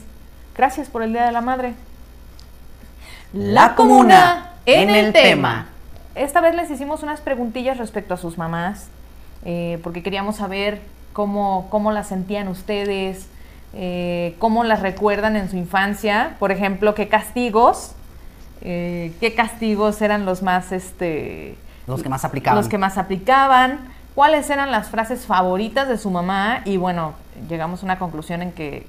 gracias 0.58 0.90
por 0.90 1.04
el 1.04 1.14
Día 1.14 1.26
de 1.26 1.32
la 1.32 1.42
Madre. 1.42 1.74
La 3.32 3.76
comuna 3.76 4.54
en 4.66 4.90
el 4.90 5.14
tema. 5.14 5.68
Esta 6.16 6.42
vez 6.42 6.56
les 6.56 6.72
hicimos 6.72 7.04
unas 7.04 7.22
preguntillas 7.22 7.78
respecto 7.78 8.16
a 8.16 8.18
sus 8.18 8.38
mamás, 8.38 8.88
eh, 9.46 9.80
porque 9.84 10.02
queríamos 10.02 10.38
saber 10.38 10.82
cómo, 11.14 11.68
cómo 11.70 11.92
las 11.92 12.08
sentían 12.08 12.48
ustedes, 12.48 13.28
eh, 13.74 14.36
cómo 14.40 14.64
las 14.64 14.82
recuerdan 14.82 15.36
en 15.36 15.50
su 15.50 15.58
infancia, 15.58 16.36
por 16.40 16.52
ejemplo, 16.52 16.96
qué 16.96 17.08
castigos, 17.08 17.92
eh, 18.62 19.14
qué 19.20 19.36
castigos 19.36 20.02
eran 20.02 20.26
los 20.26 20.42
más, 20.42 20.72
este, 20.72 21.56
Los 21.86 22.02
que 22.02 22.10
más 22.10 22.26
aplicaban. 22.26 22.58
los 22.58 22.68
que 22.68 22.80
más 22.80 22.98
aplicaban, 22.98 23.80
cuáles 24.16 24.50
eran 24.50 24.72
las 24.72 24.90
frases 24.90 25.28
favoritas 25.28 25.88
de 25.88 26.00
su 26.00 26.10
mamá 26.10 26.62
y 26.66 26.78
bueno, 26.78 27.14
llegamos 27.48 27.84
a 27.84 27.86
una 27.86 28.00
conclusión 28.00 28.42
en 28.42 28.52
que 28.52 28.88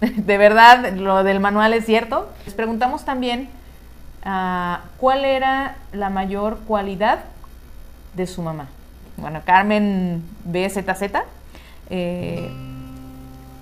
de 0.00 0.38
verdad 0.38 0.92
lo 0.94 1.24
del 1.24 1.40
manual 1.40 1.72
es 1.74 1.84
cierto. 1.86 2.28
Les 2.44 2.54
preguntamos 2.54 3.04
también 3.04 3.48
ah, 4.24 4.80
cuál 4.98 5.24
era 5.24 5.76
la 5.92 6.10
mayor 6.10 6.58
cualidad 6.66 7.20
de 8.14 8.26
su 8.26 8.42
mamá. 8.42 8.66
Bueno, 9.16 9.40
Carmen 9.44 10.22
BZZ 10.44 11.02
eh, 11.90 12.50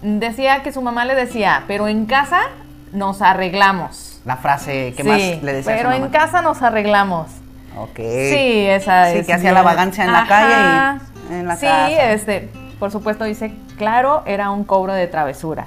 decía 0.03 0.63
que 0.63 0.73
su 0.73 0.83
mamá 0.83 1.05
le 1.05 1.15
decía, 1.15 1.65
pero 1.67 1.89
en 1.89 2.07
casa 2.07 2.41
nos 2.93 3.23
arreglamos. 3.23 4.21
La 4.25 4.37
frase 4.37 4.93
que 4.97 5.03
Sí, 5.03 5.09
más 5.09 5.43
le 5.43 5.53
decía 5.53 5.75
a 5.75 5.77
su 5.77 5.83
pero 5.83 5.93
en 5.93 6.01
mamá. 6.03 6.13
casa 6.13 6.43
nos 6.43 6.61
arreglamos. 6.63 7.29
Ok. 7.79 7.97
Sí, 7.97 8.67
esa 8.67 9.11
Sí, 9.13 9.19
es. 9.19 9.27
que 9.27 9.33
hacía 9.35 9.53
la 9.53 9.63
vagancia 9.63 10.05
en 10.05 10.13
la 10.13 10.27
calle 10.27 11.01
y 11.31 11.35
en 11.35 11.47
la 11.47 11.57
sí, 11.57 11.67
casa. 11.67 12.13
este, 12.13 12.49
por 12.79 12.91
supuesto 12.91 13.25
dice, 13.25 13.55
claro, 13.79 14.23
era 14.27 14.51
un 14.51 14.65
cobro 14.65 14.93
de 14.93 15.07
travesura. 15.07 15.67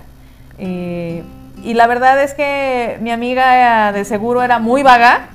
Y, 0.59 1.21
y 1.63 1.73
la 1.73 1.87
verdad 1.87 2.21
es 2.23 2.33
que 2.33 2.97
mi 3.01 3.11
amiga 3.11 3.89
eh, 3.89 3.93
de 3.93 4.05
seguro 4.05 4.43
era 4.43 4.59
muy 4.59 4.83
vaga. 4.83 5.29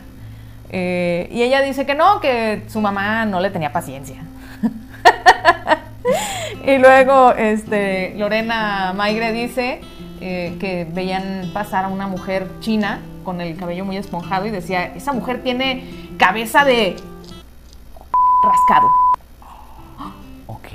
eh, 0.70 1.28
y 1.32 1.42
ella 1.42 1.60
dice 1.60 1.86
que 1.86 1.94
no, 1.94 2.20
que 2.20 2.64
su 2.68 2.80
mamá 2.80 3.24
no 3.26 3.40
le 3.40 3.50
tenía 3.50 3.72
paciencia. 3.72 4.16
y 6.66 6.78
luego 6.78 7.32
este, 7.32 8.14
Lorena 8.16 8.92
Maigre 8.94 9.32
dice 9.32 9.80
eh, 10.20 10.56
que 10.60 10.86
veían 10.90 11.50
pasar 11.52 11.84
a 11.84 11.88
una 11.88 12.06
mujer 12.06 12.48
china 12.60 13.00
con 13.24 13.40
el 13.40 13.56
cabello 13.56 13.84
muy 13.84 13.96
esponjado 13.96 14.46
y 14.46 14.50
decía, 14.50 14.86
esa 14.94 15.12
mujer 15.12 15.42
tiene 15.42 16.08
cabeza 16.18 16.64
de 16.64 16.96
rascado. 18.44 18.88
Ok. 20.46 20.66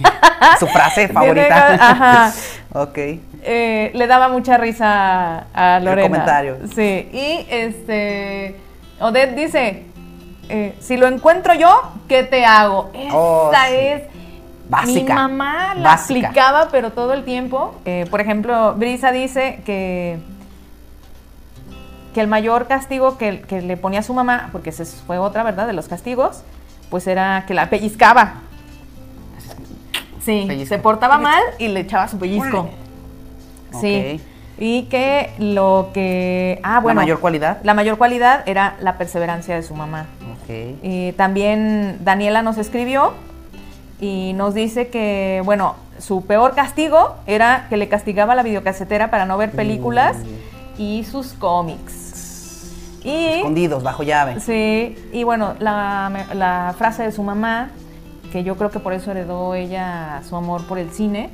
Su 0.58 0.66
frase 0.66 1.08
favorita. 1.08 1.74
Ajá. 1.74 2.32
ok. 2.72 2.98
Eh, 3.42 3.90
le 3.94 4.06
daba 4.06 4.28
mucha 4.28 4.56
risa 4.58 5.46
a 5.54 5.76
El 5.78 5.84
Lorena. 5.84 6.08
comentario. 6.08 6.56
Sí, 6.74 7.08
y 7.12 7.46
este, 7.50 8.56
Odette 9.00 9.34
dice, 9.34 9.84
eh, 10.48 10.74
si 10.80 10.96
lo 10.96 11.06
encuentro 11.06 11.54
yo, 11.54 11.80
¿qué 12.08 12.22
te 12.22 12.44
hago? 12.44 12.90
Esta 12.94 13.16
Oh, 13.16 13.50
sí. 13.52 13.74
es... 13.76 14.02
Básica. 14.68 15.14
Mi 15.14 15.20
mamá 15.20 15.74
la 15.74 15.82
Básica. 15.82 16.28
aplicaba, 16.28 16.68
pero 16.70 16.92
todo 16.92 17.12
el 17.12 17.24
tiempo. 17.24 17.74
Eh, 17.86 18.06
por 18.08 18.20
ejemplo, 18.20 18.74
Brisa 18.74 19.10
dice 19.10 19.60
que, 19.64 20.18
que 22.14 22.20
el 22.20 22.28
mayor 22.28 22.68
castigo 22.68 23.18
que, 23.18 23.40
que 23.40 23.62
le 23.62 23.76
ponía 23.76 23.98
a 23.98 24.02
su 24.04 24.14
mamá, 24.14 24.48
porque 24.52 24.70
esa 24.70 24.84
fue 25.06 25.18
otra, 25.18 25.42
¿verdad? 25.42 25.66
De 25.66 25.72
los 25.72 25.88
castigos, 25.88 26.42
pues 26.88 27.08
era 27.08 27.44
que 27.48 27.54
la 27.54 27.68
pellizcaba. 27.68 28.34
Sí, 30.24 30.44
Pellizco. 30.46 30.74
se 30.74 30.78
portaba 30.80 31.18
mal 31.18 31.42
y 31.58 31.66
le 31.68 31.80
echaba 31.80 32.06
su 32.06 32.18
pellizco. 32.18 32.68
Sí. 33.80 34.20
Y 34.58 34.82
que 34.84 35.30
lo 35.38 35.88
que... 35.94 36.60
Ah, 36.62 36.80
bueno. 36.80 37.00
¿La 37.00 37.04
mayor 37.06 37.20
cualidad? 37.20 37.58
La 37.62 37.72
mayor 37.72 37.96
cualidad 37.96 38.42
era 38.46 38.76
la 38.80 38.98
perseverancia 38.98 39.54
de 39.54 39.62
su 39.62 39.74
mamá. 39.74 40.06
Ok. 40.42 40.78
Y 40.82 41.12
también 41.12 41.98
Daniela 42.04 42.42
nos 42.42 42.58
escribió 42.58 43.14
y 44.00 44.32
nos 44.34 44.52
dice 44.52 44.88
que, 44.88 45.40
bueno, 45.44 45.76
su 45.98 46.26
peor 46.26 46.54
castigo 46.54 47.16
era 47.26 47.66
que 47.70 47.76
le 47.78 47.88
castigaba 47.88 48.34
a 48.34 48.36
la 48.36 48.42
videocasetera 48.42 49.10
para 49.10 49.24
no 49.24 49.38
ver 49.38 49.50
películas 49.50 50.16
y 50.76 51.04
sus 51.04 51.32
cómics. 51.32 52.70
Y, 53.02 53.26
Escondidos, 53.38 53.82
bajo 53.82 54.02
llave. 54.02 54.40
sí, 54.40 54.94
y 55.10 55.24
bueno, 55.24 55.54
la, 55.58 56.26
la 56.34 56.74
frase 56.76 57.02
de 57.02 57.12
su 57.12 57.22
mamá, 57.22 57.70
que 58.30 58.44
yo 58.44 58.56
creo 58.56 58.70
que 58.70 58.78
por 58.78 58.92
eso 58.92 59.10
heredó 59.10 59.54
ella 59.54 60.20
su 60.28 60.36
amor 60.36 60.66
por 60.66 60.78
el 60.78 60.90
cine, 60.90 61.30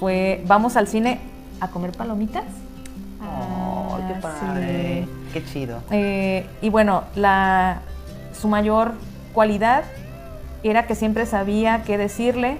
fue, 0.00 0.42
vamos 0.46 0.76
al 0.76 0.88
cine 0.88 1.20
a 1.60 1.68
comer 1.68 1.92
palomitas. 1.92 2.44
Oh, 3.22 3.96
qué 4.06 4.14
Ah, 4.14 4.20
padre. 4.20 5.04
sí. 5.04 5.10
Qué 5.32 5.44
chido. 5.44 5.80
Eh, 5.90 6.46
y 6.62 6.68
bueno, 6.70 7.04
la, 7.16 7.80
su 8.38 8.48
mayor 8.48 8.92
cualidad 9.32 9.84
era 10.62 10.86
que 10.86 10.94
siempre 10.94 11.26
sabía 11.26 11.82
qué 11.84 11.98
decirle 11.98 12.58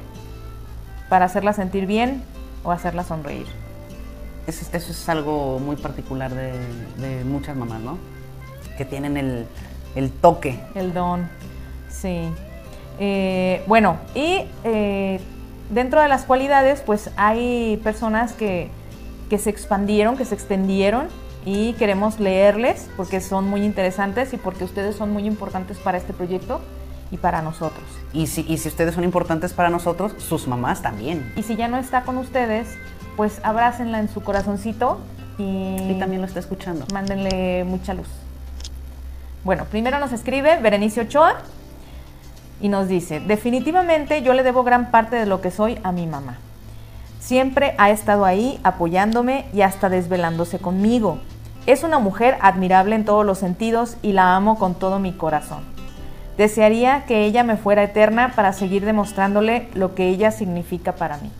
para 1.08 1.26
hacerla 1.26 1.52
sentir 1.52 1.86
bien 1.86 2.22
o 2.64 2.72
hacerla 2.72 3.04
sonreír. 3.04 3.46
Eso, 4.46 4.62
es- 4.62 4.74
eso 4.74 4.90
es 4.92 5.08
algo 5.08 5.58
muy 5.58 5.76
particular 5.76 6.32
de, 6.34 6.52
de 6.98 7.24
muchas 7.24 7.56
mamás, 7.56 7.80
¿no? 7.80 7.98
Que 8.76 8.84
tienen 8.84 9.16
el, 9.16 9.46
el 9.94 10.10
toque. 10.10 10.58
El 10.74 10.92
don, 10.92 11.28
sí. 11.88 12.28
Eh, 12.98 13.62
bueno, 13.66 13.96
y 14.14 14.44
eh, 14.64 15.20
dentro 15.70 16.00
de 16.02 16.08
las 16.08 16.24
cualidades, 16.24 16.80
pues 16.84 17.10
hay 17.16 17.80
personas 17.84 18.32
que, 18.32 18.68
que 19.28 19.38
se 19.38 19.50
expandieron, 19.50 20.16
que 20.16 20.24
se 20.24 20.34
extendieron 20.34 21.08
y 21.44 21.74
queremos 21.74 22.20
leerles 22.20 22.88
porque 22.96 23.20
son 23.20 23.48
muy 23.48 23.62
interesantes 23.62 24.32
y 24.32 24.36
porque 24.36 24.64
ustedes 24.64 24.96
son 24.96 25.12
muy 25.12 25.26
importantes 25.26 25.78
para 25.78 25.98
este 25.98 26.12
proyecto 26.12 26.60
y 27.10 27.18
para 27.18 27.42
nosotros. 27.42 27.84
Y 28.12 28.26
si, 28.26 28.44
y 28.48 28.58
si 28.58 28.68
ustedes 28.68 28.94
son 28.94 29.04
importantes 29.04 29.52
para 29.52 29.70
nosotros, 29.70 30.14
sus 30.18 30.48
mamás 30.48 30.82
también. 30.82 31.32
Y 31.36 31.42
si 31.42 31.56
ya 31.56 31.68
no 31.68 31.76
está 31.76 32.02
con 32.02 32.16
ustedes, 32.16 32.68
pues 33.16 33.40
abrácenla 33.42 33.98
en 34.00 34.08
su 34.08 34.22
corazoncito 34.22 34.98
y, 35.38 35.76
Y 35.90 35.96
también 35.98 36.20
lo 36.22 36.28
está 36.28 36.40
escuchando. 36.40 36.86
mándenle 36.92 37.64
mucha 37.64 37.92
luz. 37.94 38.08
Bueno, 39.44 39.64
primero 39.66 39.98
nos 39.98 40.12
escribe 40.12 40.58
Berenice 40.60 41.02
Ochoa 41.02 41.34
y 42.60 42.68
nos 42.68 42.88
dice, 42.88 43.20
definitivamente 43.20 44.22
yo 44.22 44.32
le 44.32 44.42
debo 44.42 44.62
gran 44.62 44.90
parte 44.90 45.16
de 45.16 45.26
lo 45.26 45.40
que 45.40 45.50
soy 45.50 45.78
a 45.82 45.92
mi 45.92 46.06
mamá. 46.06 46.38
Siempre 47.24 47.74
ha 47.78 47.88
estado 47.88 48.26
ahí 48.26 48.60
apoyándome 48.64 49.46
y 49.54 49.62
hasta 49.62 49.88
desvelándose 49.88 50.58
conmigo. 50.58 51.20
Es 51.64 51.82
una 51.82 51.98
mujer 51.98 52.36
admirable 52.42 52.96
en 52.96 53.06
todos 53.06 53.24
los 53.24 53.38
sentidos 53.38 53.96
y 54.02 54.12
la 54.12 54.36
amo 54.36 54.58
con 54.58 54.74
todo 54.74 54.98
mi 54.98 55.12
corazón. 55.12 55.60
Desearía 56.36 57.06
que 57.06 57.24
ella 57.24 57.42
me 57.42 57.56
fuera 57.56 57.82
eterna 57.82 58.34
para 58.36 58.52
seguir 58.52 58.84
demostrándole 58.84 59.68
lo 59.72 59.94
que 59.94 60.10
ella 60.10 60.32
significa 60.32 60.96
para 60.96 61.16
mí. 61.16 61.30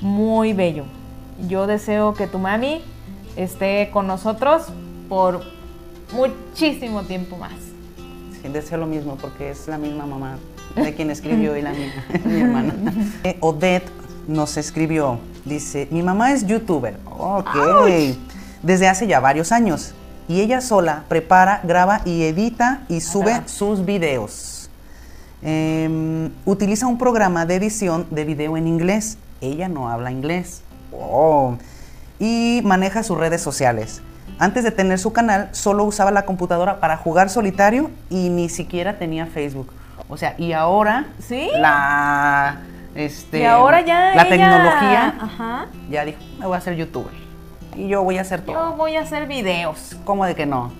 Muy 0.00 0.54
bello. 0.54 0.84
Yo 1.46 1.66
deseo 1.66 2.14
que 2.14 2.26
tu 2.26 2.38
mami 2.38 2.80
esté 3.36 3.90
con 3.92 4.06
nosotros 4.06 4.68
por 5.10 5.42
muchísimo 6.14 7.02
tiempo 7.02 7.36
más. 7.36 7.52
Sí, 8.40 8.48
deseo 8.48 8.78
lo 8.78 8.86
mismo 8.86 9.18
porque 9.20 9.50
es 9.50 9.68
la 9.68 9.76
misma 9.76 10.06
mamá 10.06 10.38
de 10.76 10.94
quien 10.94 11.10
escribió 11.10 11.58
y 11.58 11.60
la 11.60 11.72
mía, 11.72 11.92
mi 12.24 12.40
hermana. 12.40 12.74
Eh, 13.24 13.36
Odette 13.40 14.01
nos 14.28 14.56
escribió, 14.56 15.18
dice, 15.44 15.88
mi 15.90 16.02
mamá 16.02 16.32
es 16.32 16.46
youtuber, 16.46 16.98
ok, 17.06 17.48
desde 18.62 18.88
hace 18.88 19.06
ya 19.06 19.20
varios 19.20 19.52
años. 19.52 19.94
Y 20.28 20.40
ella 20.40 20.60
sola 20.60 21.04
prepara, 21.08 21.60
graba 21.64 22.00
y 22.04 22.22
edita 22.22 22.82
y 22.88 23.00
sube 23.00 23.32
Ajá. 23.32 23.48
sus 23.48 23.84
videos. 23.84 24.70
Em, 25.42 26.30
utiliza 26.44 26.86
un 26.86 26.96
programa 26.96 27.44
de 27.44 27.56
edición 27.56 28.06
de 28.10 28.24
video 28.24 28.56
en 28.56 28.68
inglés. 28.68 29.18
Ella 29.40 29.68
no 29.68 29.88
habla 29.88 30.12
inglés. 30.12 30.62
Oh. 30.92 31.56
Y 32.20 32.60
maneja 32.64 33.02
sus 33.02 33.18
redes 33.18 33.42
sociales. 33.42 34.00
Antes 34.38 34.62
de 34.62 34.70
tener 34.70 34.98
su 34.98 35.12
canal, 35.12 35.48
solo 35.52 35.84
usaba 35.84 36.12
la 36.12 36.24
computadora 36.24 36.78
para 36.78 36.96
jugar 36.96 37.28
solitario 37.28 37.90
y 38.08 38.28
ni 38.28 38.48
siquiera 38.48 38.98
tenía 38.98 39.26
Facebook. 39.26 39.72
O 40.08 40.16
sea, 40.16 40.34
y 40.38 40.52
ahora 40.52 41.06
¿Sí? 41.18 41.48
la 41.58 42.60
este 42.94 43.40
y 43.40 43.44
ahora 43.44 43.80
ya 43.80 44.14
la 44.14 44.22
ella- 44.22 44.28
tecnología 44.28 45.14
Ajá. 45.20 45.66
ya 45.90 46.04
dijo, 46.04 46.18
me 46.38 46.46
voy 46.46 46.54
a 46.54 46.58
hacer 46.58 46.76
youtuber. 46.76 47.12
Y 47.76 47.88
yo 47.88 48.02
voy 48.04 48.18
a 48.18 48.20
hacer 48.20 48.42
todo. 48.42 48.54
Yo 48.54 48.76
voy 48.76 48.96
a 48.96 49.00
hacer 49.00 49.26
videos. 49.26 49.96
¿Cómo 50.04 50.26
de 50.26 50.34
que 50.34 50.44
no? 50.46 50.70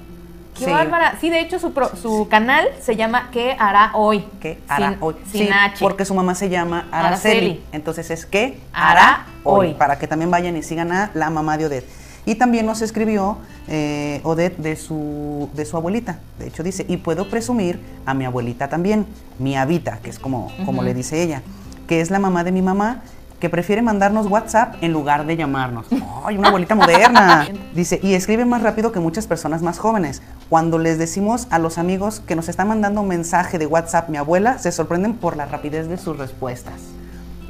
Qué 0.59 0.67
bárbara. 0.71 1.15
Sí, 1.19 1.31
de 1.31 1.41
hecho 1.41 1.59
su, 1.59 1.73
su 2.01 2.29
canal 2.29 2.67
se 2.81 2.95
llama 2.97 3.31
¿Qué 3.33 3.57
hará 3.59 3.91
hoy? 3.95 4.27
¿Qué 4.41 4.59
hará 4.69 4.97
hoy? 5.01 5.15
sí, 5.33 5.49
porque 5.81 6.05
su 6.05 6.15
mamá 6.15 6.35
se 6.35 6.51
llama 6.51 6.87
Araceli. 6.93 7.65
Entonces 7.73 8.11
es 8.11 8.27
¿Qué 8.27 8.61
hará 8.75 9.25
hoy? 9.45 9.73
Para 9.75 9.99
que 9.99 10.07
también 10.07 10.31
vayan 10.31 10.55
y 10.57 10.63
sigan 10.63 10.93
a 10.93 11.11
la 11.15 11.31
mamá 11.31 11.57
de 11.57 11.67
Odette. 11.67 11.89
Y 12.27 12.35
también 12.35 12.67
nos 12.67 12.83
escribió 12.83 13.39
eh, 13.67 14.21
Odette 14.23 14.59
de 14.59 14.77
su, 14.77 15.49
de 15.55 15.65
su 15.65 15.77
abuelita. 15.79 16.19
De 16.39 16.49
hecho 16.49 16.63
dice, 16.63 16.85
y 16.87 16.99
puedo 16.99 17.29
presumir 17.31 17.81
a 18.05 18.13
mi 18.13 18.27
abuelita 18.27 18.69
también, 18.69 19.07
mi 19.39 19.57
habita, 19.57 19.99
que 20.03 20.11
es 20.11 20.19
como, 20.19 20.53
como 20.67 20.83
le 20.83 20.93
dice 20.95 21.23
ella, 21.23 21.43
que 21.87 22.01
es 22.01 22.11
la 22.11 22.19
mamá 22.19 22.45
de 22.45 22.53
mi 22.53 22.63
mamá 22.63 23.03
que 23.43 23.51
prefiere 23.51 23.83
mandarnos 23.83 24.29
WhatsApp 24.29 24.77
en 24.83 24.93
lugar 24.93 25.27
de 25.27 25.37
llamarnos. 25.37 25.87
¡Ay, 26.25 26.39
una 26.39 26.47
abuelita 26.47 26.77
moderna! 26.77 27.49
Dice, 27.75 27.99
y 28.01 28.15
escribe 28.15 28.45
más 28.45 28.63
rápido 28.63 28.93
que 28.93 29.01
muchas 29.01 29.27
personas 29.27 29.63
más 29.63 29.81
jóvenes. 29.81 30.23
Cuando 30.49 30.79
les 30.79 30.97
decimos 30.97 31.49
a 31.51 31.59
los 31.59 31.77
amigos 31.77 32.21
que 32.21 32.37
nos 32.37 32.49
están 32.49 32.69
mandando 32.69 33.01
un 33.01 33.09
mensaje 33.09 33.59
de 33.59 33.67
WhatsApp, 33.67 34.09
mi 34.11 34.17
abuela, 34.17 34.59
se 34.59 34.71
sorprenden 34.71 35.15
por 35.15 35.37
la 35.37 35.47
rapidez 35.47 35.89
de 35.89 35.99
sus 35.99 36.17
respuestas. 36.17 36.75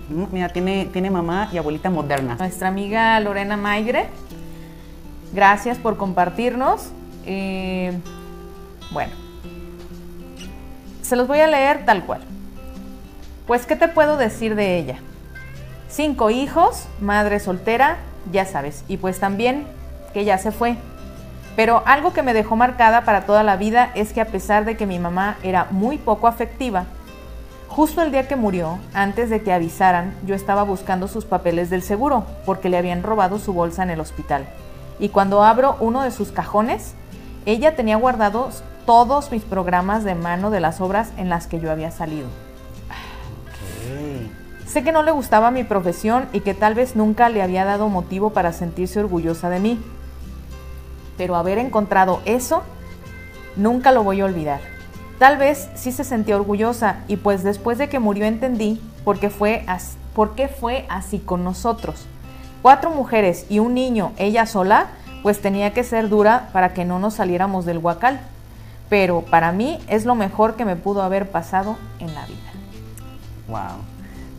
Mm, 0.09 0.25
mira, 0.33 0.49
tiene, 0.49 0.87
tiene 0.87 1.11
mamá 1.11 1.51
y 1.53 1.59
abuelita 1.59 1.91
moderna. 1.91 2.37
Nuestra 2.37 2.69
amiga 2.69 3.21
Lorena 3.21 3.59
Maigre, 3.59 4.09
gracias 5.35 5.77
por 5.77 5.99
compartirnos. 5.99 6.89
Eh, 7.27 7.93
bueno, 8.93 9.13
se 11.03 11.17
los 11.17 11.29
voy 11.29 11.41
a 11.41 11.47
leer 11.47 11.85
tal 11.85 12.07
cual. 12.07 12.23
Pues, 13.47 13.67
¿qué 13.67 13.75
te 13.75 13.89
puedo 13.89 14.17
decir 14.17 14.55
de 14.55 14.79
ella? 14.79 14.99
Cinco 15.89 16.31
hijos, 16.31 16.87
madre 17.01 17.41
soltera, 17.41 17.97
ya 18.31 18.47
sabes, 18.47 18.85
y 18.87 18.99
pues 18.99 19.19
también 19.19 19.67
que 20.15 20.25
ya 20.25 20.39
se 20.39 20.53
fue. 20.53 20.77
Pero 21.57 21.83
algo 21.85 22.13
que 22.13 22.23
me 22.23 22.35
dejó 22.35 22.55
marcada 22.55 23.05
para 23.05 23.27
toda 23.27 23.43
la 23.43 23.57
vida 23.57 23.91
es 23.95 24.13
que 24.13 24.21
a 24.21 24.27
pesar 24.27 24.65
de 24.65 24.77
que 24.77 24.87
mi 24.87 24.99
mamá 24.99 25.37
era 25.43 25.67
muy 25.71 25.99
poco 25.99 26.29
afectiva, 26.29 26.85
justo 27.69 28.01
el 28.01 28.13
día 28.13 28.29
que 28.29 28.37
murió, 28.37 28.79
antes 28.95 29.29
de 29.29 29.43
que 29.43 29.53
avisaran, 29.53 30.15
yo 30.25 30.37
estaba 30.37 30.63
buscando 30.63 31.09
sus 31.09 31.25
papeles 31.25 31.69
del 31.69 31.83
seguro, 31.83 32.25
porque 32.47 32.69
le 32.69 32.79
habían 32.79 33.03
robado 33.03 33.39
su 33.39 33.53
bolsa 33.53 33.83
en 33.83 33.91
el 33.91 34.01
hospital. 34.01 34.47
Y 35.01 35.09
cuando 35.09 35.43
abro 35.43 35.77
uno 35.81 36.03
de 36.03 36.13
sus 36.13 36.31
cajones, 36.31 36.95
ella 37.45 37.75
tenía 37.75 37.97
guardados 37.97 38.63
todos 38.87 39.33
mis 39.33 39.43
programas 39.43 40.05
de 40.05 40.15
mano 40.15 40.51
de 40.51 40.61
las 40.61 40.81
obras 40.81 41.11
en 41.17 41.29
las 41.29 41.49
que 41.49 41.61
yo 41.61 41.73
había 41.73 41.91
salido. 41.91 42.29
Sé 44.73 44.83
que 44.83 44.91
no 44.91 45.03
le 45.03 45.11
gustaba 45.11 45.51
mi 45.51 45.65
profesión 45.65 46.31
y 46.33 46.41
que 46.41 46.55
tal 46.55 46.73
vez 46.73 46.97
nunca 46.97 47.29
le 47.29 47.43
había 47.43 47.67
dado 47.67 47.91
motivo 47.91 48.31
para 48.31 48.55
sentirse 48.55 49.01
orgullosa 49.01 49.51
de 49.51 49.61
mí. 49.61 49.79
Pero 51.19 51.37
haber 51.37 51.59
encontrado 51.59 52.23
eso, 52.25 52.63
nunca 53.55 53.93
lo 53.93 54.03
voy 54.03 54.23
a 54.23 54.25
olvidar. 54.25 54.61
Tal 55.19 55.37
vez 55.37 55.69
sí 55.75 55.93
se 55.93 56.05
sentía 56.05 56.37
orgullosa 56.37 57.01
y 57.07 57.19
pues 57.19 57.43
después 57.43 57.77
de 57.77 57.91
que 57.91 57.99
murió 57.99 58.25
entendí 58.25 58.81
por 59.05 59.19
qué 59.21 59.29
fue, 59.29 59.67
por 60.15 60.35
qué 60.35 60.49
fue 60.49 60.87
así 60.89 61.19
con 61.19 61.45
nosotros. 61.45 62.07
Cuatro 62.63 62.89
mujeres 62.89 63.45
y 63.51 63.59
un 63.59 63.75
niño, 63.75 64.13
ella 64.17 64.47
sola, 64.47 64.87
pues 65.23 65.43
tenía 65.43 65.75
que 65.75 65.85
ser 65.85 66.09
dura 66.09 66.49
para 66.55 66.73
que 66.73 66.87
no 66.87 66.99
nos 66.99 67.13
saliéramos 67.13 67.67
del 67.67 67.77
huacal. 67.77 68.21
Pero 68.89 69.21
para 69.21 69.53
mí 69.53 69.81
es 69.89 70.07
lo 70.07 70.15
mejor 70.15 70.55
que 70.57 70.65
me 70.65 70.77
pudo 70.77 71.03
haber 71.03 71.31
pasado 71.31 71.77
en 71.99 72.15
la 72.15 72.25
vida. 72.25 72.53
Wow. 73.49 73.92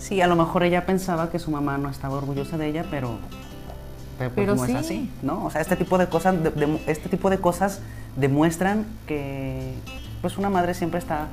Sí, 0.03 0.19
a 0.19 0.27
lo 0.27 0.35
mejor 0.35 0.63
ella 0.63 0.85
pensaba 0.85 1.29
que 1.29 1.39
su 1.39 1.49
mamá 1.49 1.77
no 1.77 1.89
estaba 1.89 2.15
orgullosa 2.15 2.57
de 2.57 2.67
ella, 2.67 2.85
pero, 2.91 3.19
pero, 4.19 4.31
pues 4.35 4.47
no 4.47 4.65
es 4.65 4.75
así, 4.75 5.09
¿no? 5.21 5.45
O 5.45 5.49
sea, 5.49 5.61
este 5.61 5.77
tipo 5.77 5.97
de 5.97 6.07
cosas, 6.07 6.35
este 6.87 7.07
tipo 7.07 7.29
de 7.29 7.37
cosas 7.37 7.79
demuestran 8.17 8.85
que 9.07 9.73
pues 10.21 10.37
una 10.37 10.49
madre 10.49 10.73
siempre 10.73 10.99
está 10.99 11.27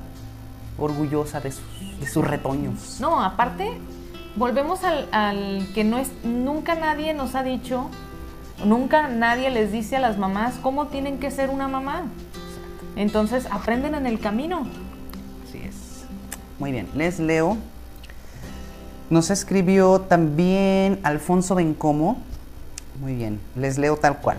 orgullosa 0.79 1.41
de 1.41 1.51
sus, 1.51 2.25
retoños. 2.25 3.01
No, 3.01 3.21
aparte, 3.21 3.73
volvemos 4.37 4.85
al, 4.85 5.09
al, 5.11 5.67
que 5.75 5.83
no 5.83 5.99
es, 5.99 6.13
nunca 6.23 6.77
nadie 6.77 7.13
nos 7.13 7.35
ha 7.35 7.43
dicho, 7.43 7.91
nunca 8.65 9.09
nadie 9.09 9.51
les 9.51 9.73
dice 9.73 9.97
a 9.97 10.01
las 10.01 10.17
mamás 10.17 10.55
cómo 10.63 10.87
tienen 10.87 11.19
que 11.19 11.33
ser 11.33 11.51
una 11.51 11.67
mamá. 11.67 12.05
Entonces 12.95 13.49
aprenden 13.51 13.97
en 13.97 14.07
el 14.07 14.21
camino. 14.21 14.65
Así 15.49 15.59
es. 15.59 16.05
Muy 16.61 16.71
bien, 16.71 16.87
les 16.95 17.19
leo 17.19 17.57
nos 19.11 19.31
escribió 19.31 20.01
también 20.01 21.01
Alfonso 21.03 21.57
Bencomo. 21.57 22.19
Muy 23.01 23.17
bien, 23.17 23.41
les 23.57 23.77
leo 23.77 23.97
tal 23.97 24.19
cual. 24.21 24.39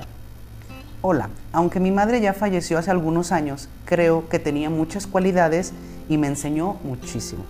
Hola, 1.02 1.30
aunque 1.52 1.82
mi 1.82 1.92
madre 1.92 2.22
ya 2.22 2.34
falleció 2.34 2.78
hace 2.78 2.90
algunos 2.90 3.34
años, 3.34 3.68
creo 3.86 4.30
que 4.30 4.40
tenía 4.40 4.70
muchas 4.70 5.08
cualidades 5.08 5.74
y 6.08 6.18
me 6.18 6.28
enseñó 6.28 6.78
muchísimo. 6.86 7.44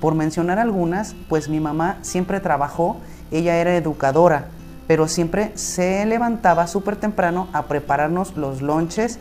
Por 0.00 0.14
mencionar 0.14 0.58
algunas, 0.58 1.16
pues 1.28 1.48
mi 1.48 1.58
mamá 1.58 1.98
siempre 2.02 2.38
trabajó, 2.38 2.98
ella 3.30 3.56
era 3.56 3.74
educadora, 3.74 4.48
pero 4.86 5.08
siempre 5.08 5.52
se 5.54 6.04
levantaba 6.04 6.66
súper 6.66 6.96
temprano 6.96 7.48
a 7.52 7.62
prepararnos 7.64 8.36
los 8.36 8.60
lonches, 8.60 9.18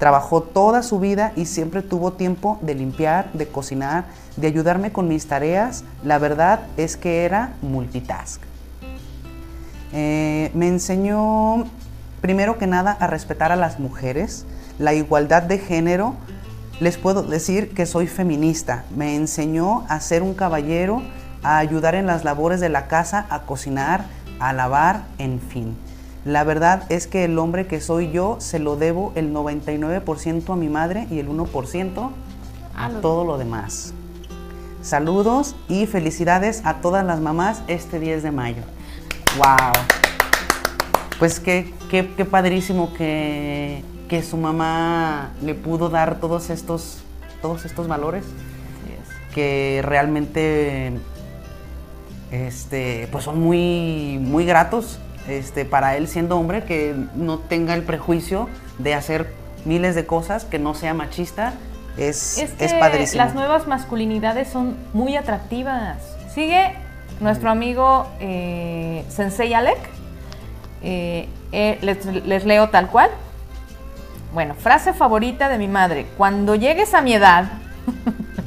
Trabajó 0.00 0.42
toda 0.42 0.82
su 0.82 0.98
vida 0.98 1.32
y 1.36 1.44
siempre 1.44 1.82
tuvo 1.82 2.14
tiempo 2.14 2.58
de 2.62 2.74
limpiar, 2.74 3.30
de 3.34 3.46
cocinar, 3.46 4.06
de 4.38 4.46
ayudarme 4.46 4.92
con 4.92 5.08
mis 5.08 5.26
tareas. 5.26 5.84
La 6.02 6.18
verdad 6.18 6.60
es 6.78 6.96
que 6.96 7.26
era 7.26 7.52
multitask. 7.60 8.40
Eh, 9.92 10.50
me 10.54 10.68
enseñó 10.68 11.66
primero 12.22 12.56
que 12.56 12.66
nada 12.66 12.96
a 12.98 13.08
respetar 13.08 13.52
a 13.52 13.56
las 13.56 13.78
mujeres, 13.78 14.46
la 14.78 14.94
igualdad 14.94 15.42
de 15.42 15.58
género. 15.58 16.14
Les 16.80 16.96
puedo 16.96 17.22
decir 17.22 17.74
que 17.74 17.84
soy 17.84 18.06
feminista. 18.06 18.84
Me 18.96 19.16
enseñó 19.16 19.84
a 19.90 20.00
ser 20.00 20.22
un 20.22 20.32
caballero, 20.32 21.02
a 21.42 21.58
ayudar 21.58 21.94
en 21.94 22.06
las 22.06 22.24
labores 22.24 22.60
de 22.60 22.70
la 22.70 22.86
casa, 22.86 23.26
a 23.28 23.42
cocinar, 23.42 24.06
a 24.38 24.54
lavar, 24.54 25.02
en 25.18 25.40
fin. 25.40 25.76
La 26.24 26.44
verdad 26.44 26.84
es 26.90 27.06
que 27.06 27.24
el 27.24 27.38
hombre 27.38 27.66
que 27.66 27.80
soy 27.80 28.10
yo 28.10 28.36
se 28.40 28.58
lo 28.58 28.76
debo 28.76 29.12
el 29.14 29.32
99% 29.32 30.52
a 30.52 30.56
mi 30.56 30.68
madre 30.68 31.06
y 31.10 31.18
el 31.18 31.28
1% 31.28 32.10
a 32.76 32.90
todo 33.00 33.24
lo 33.24 33.38
demás. 33.38 33.94
Saludos 34.82 35.56
y 35.68 35.86
felicidades 35.86 36.62
a 36.64 36.80
todas 36.80 37.06
las 37.06 37.20
mamás 37.20 37.62
este 37.68 37.98
10 37.98 38.22
de 38.22 38.30
mayo. 38.32 38.62
¡Wow! 39.38 39.72
Pues 41.18 41.40
qué, 41.40 41.72
qué, 41.90 42.02
padrísimo 42.02 42.92
que, 42.94 43.82
que, 44.08 44.22
su 44.22 44.36
mamá 44.36 45.30
le 45.42 45.54
pudo 45.54 45.88
dar 45.88 46.20
todos 46.20 46.50
estos, 46.50 47.02
todos 47.42 47.64
estos 47.64 47.88
valores 47.88 48.24
que 49.34 49.80
realmente 49.84 50.92
este, 52.30 53.08
pues 53.12 53.24
son 53.24 53.40
muy, 53.40 54.18
muy 54.20 54.44
gratos 54.44 54.98
este, 55.28 55.64
para 55.64 55.96
él 55.96 56.08
siendo 56.08 56.38
hombre, 56.38 56.64
que 56.64 56.94
no 57.14 57.38
tenga 57.38 57.74
el 57.74 57.82
prejuicio 57.82 58.48
de 58.78 58.94
hacer 58.94 59.32
miles 59.64 59.94
de 59.94 60.06
cosas, 60.06 60.44
que 60.44 60.58
no 60.58 60.74
sea 60.74 60.94
machista, 60.94 61.54
es, 61.96 62.38
es, 62.38 62.52
que 62.52 62.78
padrísimo. 62.78 63.24
Las 63.24 63.34
nuevas 63.34 63.66
masculinidades 63.66 64.48
son 64.48 64.76
muy 64.92 65.16
atractivas. 65.16 65.98
Sigue 66.32 66.74
nuestro 67.20 67.50
amigo 67.50 68.06
eh, 68.20 69.04
Sensei 69.08 69.52
Alec. 69.54 69.78
Eh, 70.82 71.28
eh, 71.52 71.78
les, 71.82 72.44
leo 72.44 72.70
tal 72.70 72.88
cual. 72.88 73.10
Bueno, 74.32 74.54
frase 74.54 74.92
favorita 74.92 75.48
de 75.48 75.58
mi 75.58 75.68
madre. 75.68 76.06
Cuando 76.16 76.54
llegues 76.54 76.94
a 76.94 77.02
mi 77.02 77.14
edad. 77.14 77.44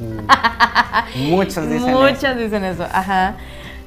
Mm. 0.00 1.30
Muchos 1.30 1.68
dicen 1.68 1.92
Muchas 1.94 2.36
dicen 2.36 2.64
eso. 2.64 2.84
Ajá. 2.92 3.34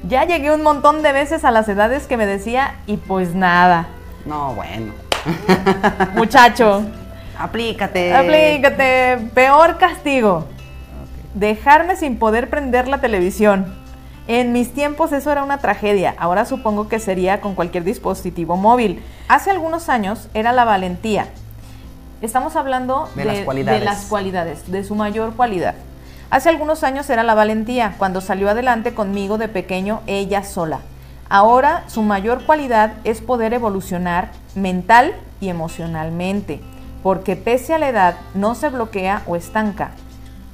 Ya 0.04 0.24
llegué 0.24 0.52
un 0.52 0.62
montón 0.62 1.02
de 1.02 1.12
veces 1.12 1.44
a 1.44 1.50
las 1.50 1.68
edades 1.68 2.06
que 2.06 2.16
me 2.16 2.26
decía 2.26 2.76
y 2.86 2.96
pues 2.96 3.34
nada. 3.34 3.88
No, 4.24 4.54
bueno. 4.54 4.92
Muchacho. 6.14 6.84
Aplícate. 7.38 8.14
Aplícate. 8.14 9.30
Peor 9.34 9.78
castigo. 9.78 10.46
Dejarme 11.34 11.96
sin 11.96 12.18
poder 12.18 12.50
prender 12.50 12.88
la 12.88 13.00
televisión. 13.00 13.74
En 14.26 14.52
mis 14.52 14.74
tiempos 14.74 15.12
eso 15.12 15.32
era 15.32 15.42
una 15.42 15.58
tragedia. 15.58 16.14
Ahora 16.18 16.44
supongo 16.44 16.88
que 16.88 16.98
sería 16.98 17.40
con 17.40 17.54
cualquier 17.54 17.84
dispositivo 17.84 18.56
móvil. 18.56 19.02
Hace 19.28 19.50
algunos 19.50 19.88
años 19.88 20.28
era 20.34 20.52
la 20.52 20.64
valentía. 20.64 21.28
Estamos 22.20 22.56
hablando 22.56 23.08
de, 23.14 23.24
las, 23.24 23.38
cualidades. 23.40 23.80
de 23.80 23.84
las 23.84 24.04
cualidades, 24.06 24.70
de 24.70 24.84
su 24.84 24.94
mayor 24.96 25.34
cualidad. 25.34 25.76
Hace 26.30 26.50
algunos 26.50 26.84
años 26.84 27.08
era 27.08 27.22
la 27.22 27.34
valentía, 27.34 27.94
cuando 27.96 28.20
salió 28.20 28.50
adelante 28.50 28.92
conmigo 28.92 29.38
de 29.38 29.48
pequeño 29.48 30.02
ella 30.06 30.44
sola. 30.44 30.80
Ahora 31.30 31.84
su 31.88 32.02
mayor 32.02 32.44
cualidad 32.44 32.92
es 33.04 33.22
poder 33.22 33.54
evolucionar 33.54 34.30
mental 34.54 35.14
y 35.40 35.48
emocionalmente, 35.48 36.60
porque 37.02 37.34
pese 37.34 37.72
a 37.72 37.78
la 37.78 37.88
edad 37.88 38.16
no 38.34 38.54
se 38.54 38.68
bloquea 38.68 39.22
o 39.26 39.36
estanca. 39.36 39.92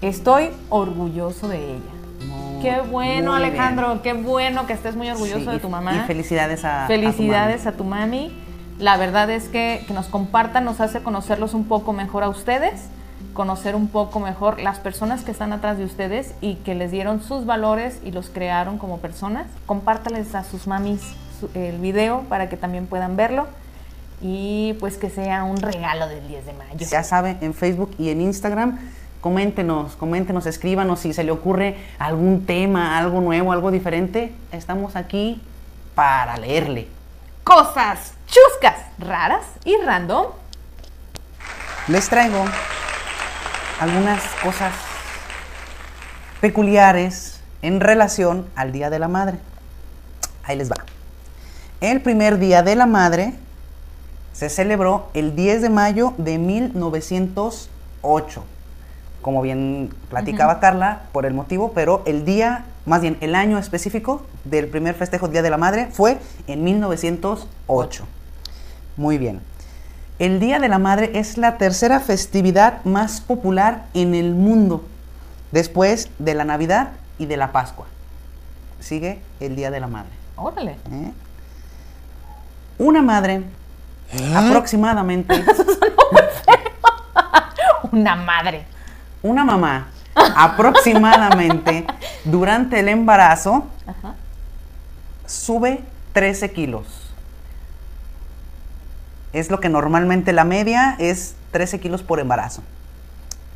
Estoy 0.00 0.50
orgulloso 0.68 1.48
de 1.48 1.58
ella. 1.58 2.60
qué 2.62 2.80
bueno, 2.80 3.34
Alejandro, 3.34 4.00
qué 4.02 4.12
bueno 4.12 4.66
que 4.66 4.74
estés 4.74 4.94
muy 4.94 5.10
orgulloso 5.10 5.50
de 5.50 5.58
tu 5.58 5.68
mamá. 5.68 5.96
Y 5.96 6.00
felicidades 6.06 6.64
a 6.64 6.87
Felicidades 6.87 7.66
a 7.66 7.72
tu 7.72 7.82
mami. 7.82 8.32
La 8.78 8.96
verdad 8.96 9.28
es 9.30 9.48
que, 9.48 9.84
que 9.88 9.92
nos 9.92 10.06
compartan 10.06 10.64
nos 10.64 10.80
hace 10.80 11.02
conocerlos 11.02 11.52
un 11.52 11.64
poco 11.64 11.92
mejor 11.92 12.22
a 12.22 12.28
ustedes, 12.28 12.88
conocer 13.32 13.74
un 13.74 13.88
poco 13.88 14.20
mejor 14.20 14.60
las 14.60 14.78
personas 14.78 15.24
que 15.24 15.30
están 15.30 15.52
atrás 15.52 15.78
de 15.78 15.84
ustedes 15.84 16.34
y 16.40 16.56
que 16.56 16.74
les 16.74 16.90
dieron 16.90 17.22
sus 17.22 17.46
valores 17.46 18.00
y 18.04 18.10
los 18.10 18.28
crearon 18.28 18.78
como 18.78 18.98
personas. 18.98 19.46
Compártales 19.66 20.34
a 20.34 20.44
sus 20.44 20.66
mamis 20.66 21.02
el 21.54 21.78
video 21.78 22.22
para 22.28 22.48
que 22.48 22.56
también 22.56 22.87
puedan 22.87 23.16
verlo 23.16 23.46
y 24.20 24.74
pues 24.80 24.96
que 24.96 25.10
sea 25.10 25.44
un 25.44 25.58
regalo 25.58 26.08
del 26.08 26.26
10 26.26 26.46
de 26.46 26.52
mayo. 26.54 26.87
Ya 26.90 27.02
sabe, 27.02 27.37
en 27.40 27.54
Facebook 27.54 27.94
y 27.98 28.10
en 28.10 28.20
Instagram, 28.20 28.78
coméntenos, 29.20 29.96
coméntenos, 29.96 30.46
escríbanos 30.46 31.00
si 31.00 31.12
se 31.12 31.24
le 31.24 31.30
ocurre 31.30 31.76
algún 31.98 32.46
tema, 32.46 32.96
algo 32.98 33.20
nuevo, 33.20 33.52
algo 33.52 33.70
diferente. 33.70 34.32
Estamos 34.52 34.96
aquí 34.96 35.42
para 35.94 36.37
leerle. 36.37 36.88
Cosas 37.42 38.14
chuscas, 38.26 38.76
raras 38.98 39.44
y 39.64 39.76
random. 39.76 40.26
Les 41.88 42.08
traigo 42.08 42.44
algunas 43.84 44.20
cosas 44.42 44.72
peculiares 46.40 47.40
en 47.60 47.80
relación 47.80 48.46
al 48.56 48.72
Día 48.72 48.88
de 48.88 48.98
la 48.98 49.08
Madre. 49.08 49.36
Ahí 50.42 50.56
les 50.56 50.70
va. 50.70 50.76
El 51.82 52.00
primer 52.00 52.38
Día 52.38 52.62
de 52.62 52.76
la 52.76 52.86
Madre 52.86 53.34
se 54.32 54.48
celebró 54.48 55.10
el 55.12 55.36
10 55.36 55.60
de 55.60 55.68
mayo 55.68 56.14
de 56.16 56.38
1908. 56.38 58.42
Como 59.20 59.42
bien 59.42 59.92
platicaba 60.08 60.60
Carla, 60.60 61.02
por 61.12 61.26
el 61.26 61.34
motivo, 61.34 61.72
pero 61.74 62.02
el 62.06 62.24
día, 62.24 62.64
más 62.86 63.02
bien 63.02 63.18
el 63.20 63.34
año 63.34 63.58
específico 63.58 64.22
del 64.44 64.68
primer 64.68 64.94
festejo 64.94 65.28
Día 65.28 65.42
de 65.42 65.50
la 65.50 65.58
Madre 65.58 65.88
fue 65.92 66.16
en 66.46 66.64
1908. 66.64 68.06
Muy 68.96 69.18
bien. 69.18 69.42
El 70.18 70.38
Día 70.38 70.61
de 70.61 70.68
la 70.68 70.79
Madre 70.79 71.11
es 71.14 71.38
la 71.38 71.59
tercera 71.59 71.98
festividad 72.00 72.85
más 72.85 73.20
popular 73.20 73.87
en 73.94 74.14
el 74.14 74.35
mundo, 74.35 74.85
después 75.50 76.09
de 76.18 76.35
la 76.35 76.44
Navidad 76.44 76.90
y 77.18 77.27
de 77.27 77.37
la 77.37 77.50
Pascua. 77.50 77.87
Sigue 78.81 79.20
el 79.40 79.57
Día 79.57 79.70
de 79.72 79.81
la 79.81 79.88
Madre. 79.88 80.11
Órale. 80.37 80.72
¿eh? 80.90 81.12
Una 82.79 83.03
madre 83.03 83.42
aproximadamente, 84.35 85.44
Una 87.92 88.16
madre. 88.16 88.66
una 89.22 89.44
mamá 89.44 89.88
aproximadamente 90.37 91.87
durante 92.24 92.81
el 92.81 92.88
embarazo 92.88 93.66
Ajá. 93.87 94.14
sube 95.27 95.83
13 96.12 96.53
kilos. 96.53 97.03
Es 99.34 99.50
lo 99.50 99.60
que 99.60 99.68
normalmente 99.68 100.32
la 100.32 100.44
media 100.44 100.94
es 100.98 101.34
13 101.50 101.80
kilos 101.80 102.02
por 102.02 102.20
embarazo. 102.20 102.62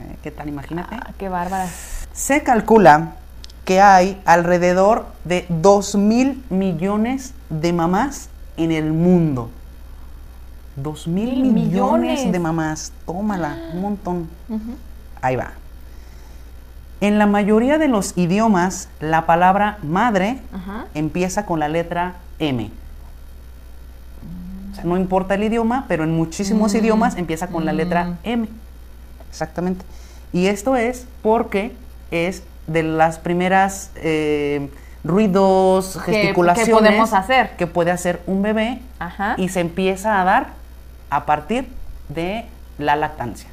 ¿Eh? 0.00 0.16
¿Qué 0.22 0.30
tal? 0.30 0.48
Imagínate. 0.48 0.94
Ah, 0.94 1.12
qué 1.16 1.28
bárbara. 1.28 1.66
Se 2.12 2.42
calcula 2.42 3.12
que 3.64 3.80
hay 3.80 4.20
alrededor 4.24 5.06
de 5.24 5.46
2 5.48 5.94
mil 5.94 6.44
millones 6.50 7.32
de 7.48 7.72
mamás 7.72 8.28
en 8.56 8.72
el 8.72 8.92
mundo. 8.92 9.50
2 10.76 11.06
mil 11.08 11.30
Mil 11.42 11.52
millones 11.52 12.10
millones. 12.10 12.32
de 12.32 12.38
mamás. 12.40 12.92
Tómala, 13.06 13.56
un 13.72 13.80
montón. 13.80 14.28
Ahí 15.22 15.36
va. 15.36 15.52
En 17.00 17.18
la 17.18 17.26
mayoría 17.26 17.78
de 17.78 17.86
los 17.86 18.16
idiomas, 18.18 18.88
la 19.00 19.26
palabra 19.26 19.78
madre 19.82 20.40
empieza 20.94 21.46
con 21.46 21.60
la 21.60 21.68
letra 21.68 22.14
M. 22.40 22.70
Sea, 24.82 24.84
no 24.88 24.96
importa 24.96 25.34
el 25.34 25.44
idioma, 25.44 25.84
pero 25.88 26.04
en 26.04 26.10
muchísimos 26.14 26.72
Mm. 26.72 26.76
idiomas 26.78 27.16
empieza 27.16 27.48
con 27.48 27.64
la 27.64 27.72
letra 27.72 28.04
Mm. 28.04 28.16
M. 28.24 28.48
Exactamente. 29.30 29.84
Y 30.32 30.46
esto 30.46 30.76
es 30.76 31.06
porque 31.22 31.72
es 32.10 32.42
de 32.66 32.82
las 32.82 33.18
primeras 33.18 33.90
eh, 33.96 34.68
ruidos, 35.04 35.98
Que- 36.04 36.12
que 36.12 36.18
gesticulaciones 36.20 36.72
podemos 36.72 37.12
hacer. 37.12 37.56
que 37.56 37.66
puede 37.66 37.90
hacer 37.90 38.20
un 38.26 38.42
bebé 38.42 38.80
Ajá. 38.98 39.34
y 39.38 39.48
se 39.48 39.60
empieza 39.60 40.20
a 40.20 40.24
dar 40.24 40.48
a 41.10 41.24
partir 41.24 41.66
de 42.08 42.44
la 42.78 42.96
lactancia 42.96 43.48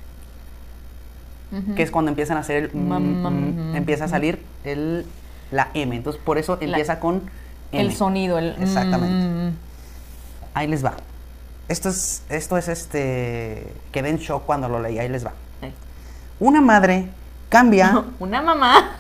que 1.76 1.84
es 1.84 1.92
cuando 1.92 2.10
empiezan 2.10 2.36
a 2.36 2.42
hacer 2.42 2.66
el 2.66 2.72
mm, 2.76 3.76
empieza 3.78 4.06
a 4.06 4.08
salir 4.10 4.42
el 4.66 5.06
la 5.52 5.70
M. 5.74 5.96
Entonces 5.96 6.22
por 6.22 6.38
eso 6.38 6.58
La- 6.60 6.66
empieza 6.66 7.00
con 7.00 7.22
M. 7.72 7.82
el 7.82 7.94
sonido, 7.94 8.38
el 8.40 8.56
Exactamente. 8.62 9.56
Ahí 10.54 10.68
les 10.68 10.84
va. 10.84 10.96
Esto 11.68 11.90
es 11.90 12.24
esto 12.30 12.58
es 12.58 12.68
este 12.68 13.74
quedé 13.92 14.10
en 14.10 14.18
shock 14.18 14.46
cuando 14.46 14.70
lo 14.70 14.80
leí. 14.80 15.00
Ahí 15.00 15.10
les 15.10 15.26
va. 15.26 15.32
eh. 15.62 15.72
Una 16.40 16.62
madre 16.62 17.08
cambia. 17.50 18.04
Una 18.20 18.42
mamá. 18.42 18.92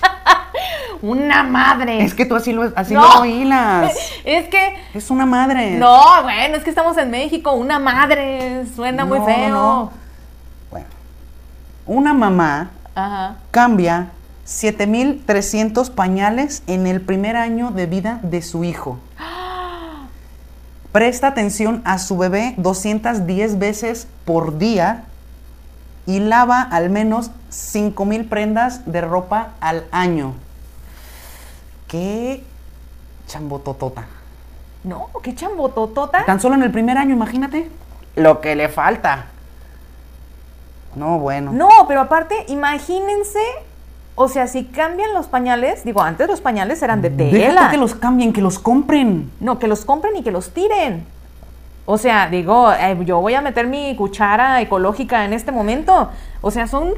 Una 1.02 1.42
madre. 1.42 2.02
es 2.02 2.14
que 2.14 2.24
tú 2.24 2.34
así 2.36 2.52
lo 2.52 2.72
así 2.74 2.94
No. 2.94 3.18
lo 3.18 3.24
hilas. 3.24 3.92
Es 4.24 4.48
que 4.48 4.76
Es 4.94 5.10
una 5.10 5.24
madre. 5.26 5.76
no, 5.78 6.22
bueno, 6.24 6.56
es 6.56 6.64
que 6.64 6.70
estamos 6.70 6.96
en 6.98 7.10
México. 7.10 7.52
Una 7.52 7.78
madre 7.78 8.64
suena 8.74 9.04
muy 9.04 9.20
feo. 9.20 9.48
no. 9.50 9.92
Bueno. 10.70 10.86
Una 11.86 12.12
mamá 12.14 12.70
Ajá. 12.94 13.36
cambia 13.52 14.08
7300 14.44 15.90
pañales 15.90 16.62
en 16.66 16.86
el 16.86 17.00
primer 17.02 17.36
año 17.36 17.70
de 17.70 17.86
vida 17.86 18.18
de 18.22 18.40
su 18.42 18.64
hijo. 18.64 18.98
Presta 20.96 21.26
atención 21.26 21.82
a 21.84 21.98
su 21.98 22.16
bebé 22.16 22.54
210 22.56 23.58
veces 23.58 24.08
por 24.24 24.56
día 24.56 25.04
y 26.06 26.20
lava 26.20 26.62
al 26.62 26.88
menos 26.88 27.30
5000 27.50 28.24
prendas 28.24 28.90
de 28.90 29.02
ropa 29.02 29.48
al 29.60 29.84
año. 29.90 30.32
Qué 31.86 32.42
chambototota. 33.26 34.06
No, 34.84 35.10
qué 35.22 35.34
chambototota. 35.34 36.24
Tan 36.24 36.40
solo 36.40 36.54
en 36.54 36.62
el 36.62 36.70
primer 36.70 36.96
año, 36.96 37.12
imagínate 37.12 37.70
lo 38.14 38.40
que 38.40 38.56
le 38.56 38.70
falta. 38.70 39.26
No, 40.94 41.18
bueno. 41.18 41.52
No, 41.52 41.68
pero 41.86 42.00
aparte, 42.00 42.46
imagínense, 42.48 43.44
o 44.18 44.28
sea, 44.28 44.46
si 44.46 44.64
cambian 44.64 45.12
los 45.12 45.26
pañales, 45.26 45.84
digo, 45.84 46.00
antes 46.00 46.26
los 46.26 46.40
pañales 46.40 46.82
eran 46.82 47.02
de 47.02 47.10
tela. 47.10 47.66
tú 47.66 47.70
que 47.72 47.76
los 47.76 47.94
cambien, 47.94 48.32
que 48.32 48.40
los 48.40 48.58
compren. 48.58 49.30
No, 49.40 49.58
que 49.58 49.68
los 49.68 49.84
compren 49.84 50.16
y 50.16 50.22
que 50.22 50.30
los 50.30 50.50
tiren. 50.50 51.04
O 51.84 51.98
sea, 51.98 52.28
digo, 52.28 52.72
eh, 52.72 52.96
yo 53.04 53.20
voy 53.20 53.34
a 53.34 53.42
meter 53.42 53.66
mi 53.66 53.94
cuchara 53.94 54.60
ecológica 54.62 55.26
en 55.26 55.34
este 55.34 55.52
momento. 55.52 56.10
O 56.40 56.50
sea, 56.50 56.66
son 56.66 56.94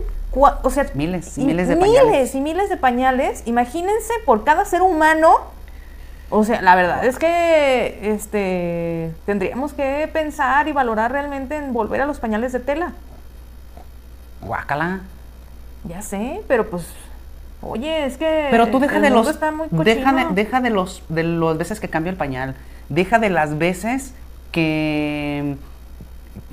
o 0.63 0.71
sea, 0.71 0.87
Miles 0.95 1.37
y 1.39 1.45
miles 1.45 1.69
de 1.69 1.75
miles 1.75 2.01
pañales. 2.03 2.35
y 2.35 2.41
miles 2.41 2.69
de 2.69 2.77
pañales. 2.77 3.43
Imagínense 3.47 4.13
por 4.25 4.45
cada 4.45 4.65
ser 4.65 4.83
humano. 4.83 5.39
O 6.31 6.45
sea, 6.45 6.63
la 6.63 6.77
verdad 6.77 7.05
es 7.05 7.19
que 7.19 8.13
este 8.13 9.13
tendríamos 9.27 9.73
que 9.73 10.09
pensar 10.13 10.69
y 10.69 10.73
valorar 10.73 11.11
realmente 11.11 11.57
en 11.57 11.73
volver 11.73 12.03
a 12.03 12.07
los 12.07 12.21
pañales 12.21 12.53
de 12.53 12.61
tela. 12.61 12.93
Guácala. 14.43 15.01
Ya 15.85 16.03
sé, 16.03 16.43
pero 16.47 16.69
pues 16.69 16.87
oye, 17.61 18.07
es 18.07 18.17
que 18.17 18.49
Pero 18.51 18.69
tú 18.69 18.79
deja 18.81 19.01
de 19.01 19.11
los 19.11 19.29
está 19.29 19.51
muy 19.53 19.69
deja 19.71 20.13
de, 20.13 20.27
deja 20.33 20.61
de 20.61 20.71
los 20.71 21.03
de 21.09 21.23
las 21.25 21.59
veces 21.59 21.81
que 21.81 21.89
cambia 21.89 22.11
el 22.11 22.17
pañal, 22.17 22.55
deja 22.89 23.19
de 23.19 23.31
las 23.31 23.59
veces 23.59 24.15
que 24.53 25.57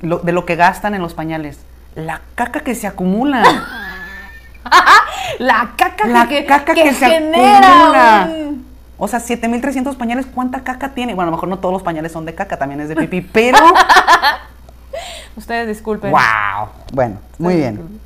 lo- 0.02 0.18
de 0.18 0.32
lo 0.32 0.44
que 0.44 0.56
gastan 0.56 0.94
en 0.94 1.02
los 1.02 1.14
pañales, 1.14 1.58
la 1.94 2.20
caca 2.34 2.60
que 2.60 2.74
se 2.74 2.86
acumula, 2.86 3.42
la 5.38 5.70
caca 5.76 6.06
la 6.06 6.28
que, 6.28 6.44
caca 6.44 6.74
que 6.74 6.82
que, 6.84 6.92
se 6.94 7.06
genera 7.06 7.58
acumula. 7.68 8.28
un- 8.30 8.66
O 8.98 9.08
sea, 9.08 9.20
7300 9.20 9.94
pañales, 9.96 10.26
¿cuánta 10.26 10.60
caca 10.64 10.90
tiene? 10.94 11.14
Bueno, 11.14 11.28
a 11.28 11.30
lo 11.30 11.36
mejor 11.36 11.48
no 11.50 11.58
todos 11.58 11.72
los 11.72 11.82
pañales 11.82 12.12
son 12.12 12.24
de 12.24 12.34
caca, 12.34 12.58
también 12.58 12.80
es 12.80 12.88
de 12.88 12.96
pipí, 12.96 13.20
pero 13.20 13.58
Ustedes 15.36 15.68
disculpen. 15.68 16.10
wow. 16.10 16.68
Bueno, 16.92 17.18
muy 17.38 17.56
bien. 17.56 18.00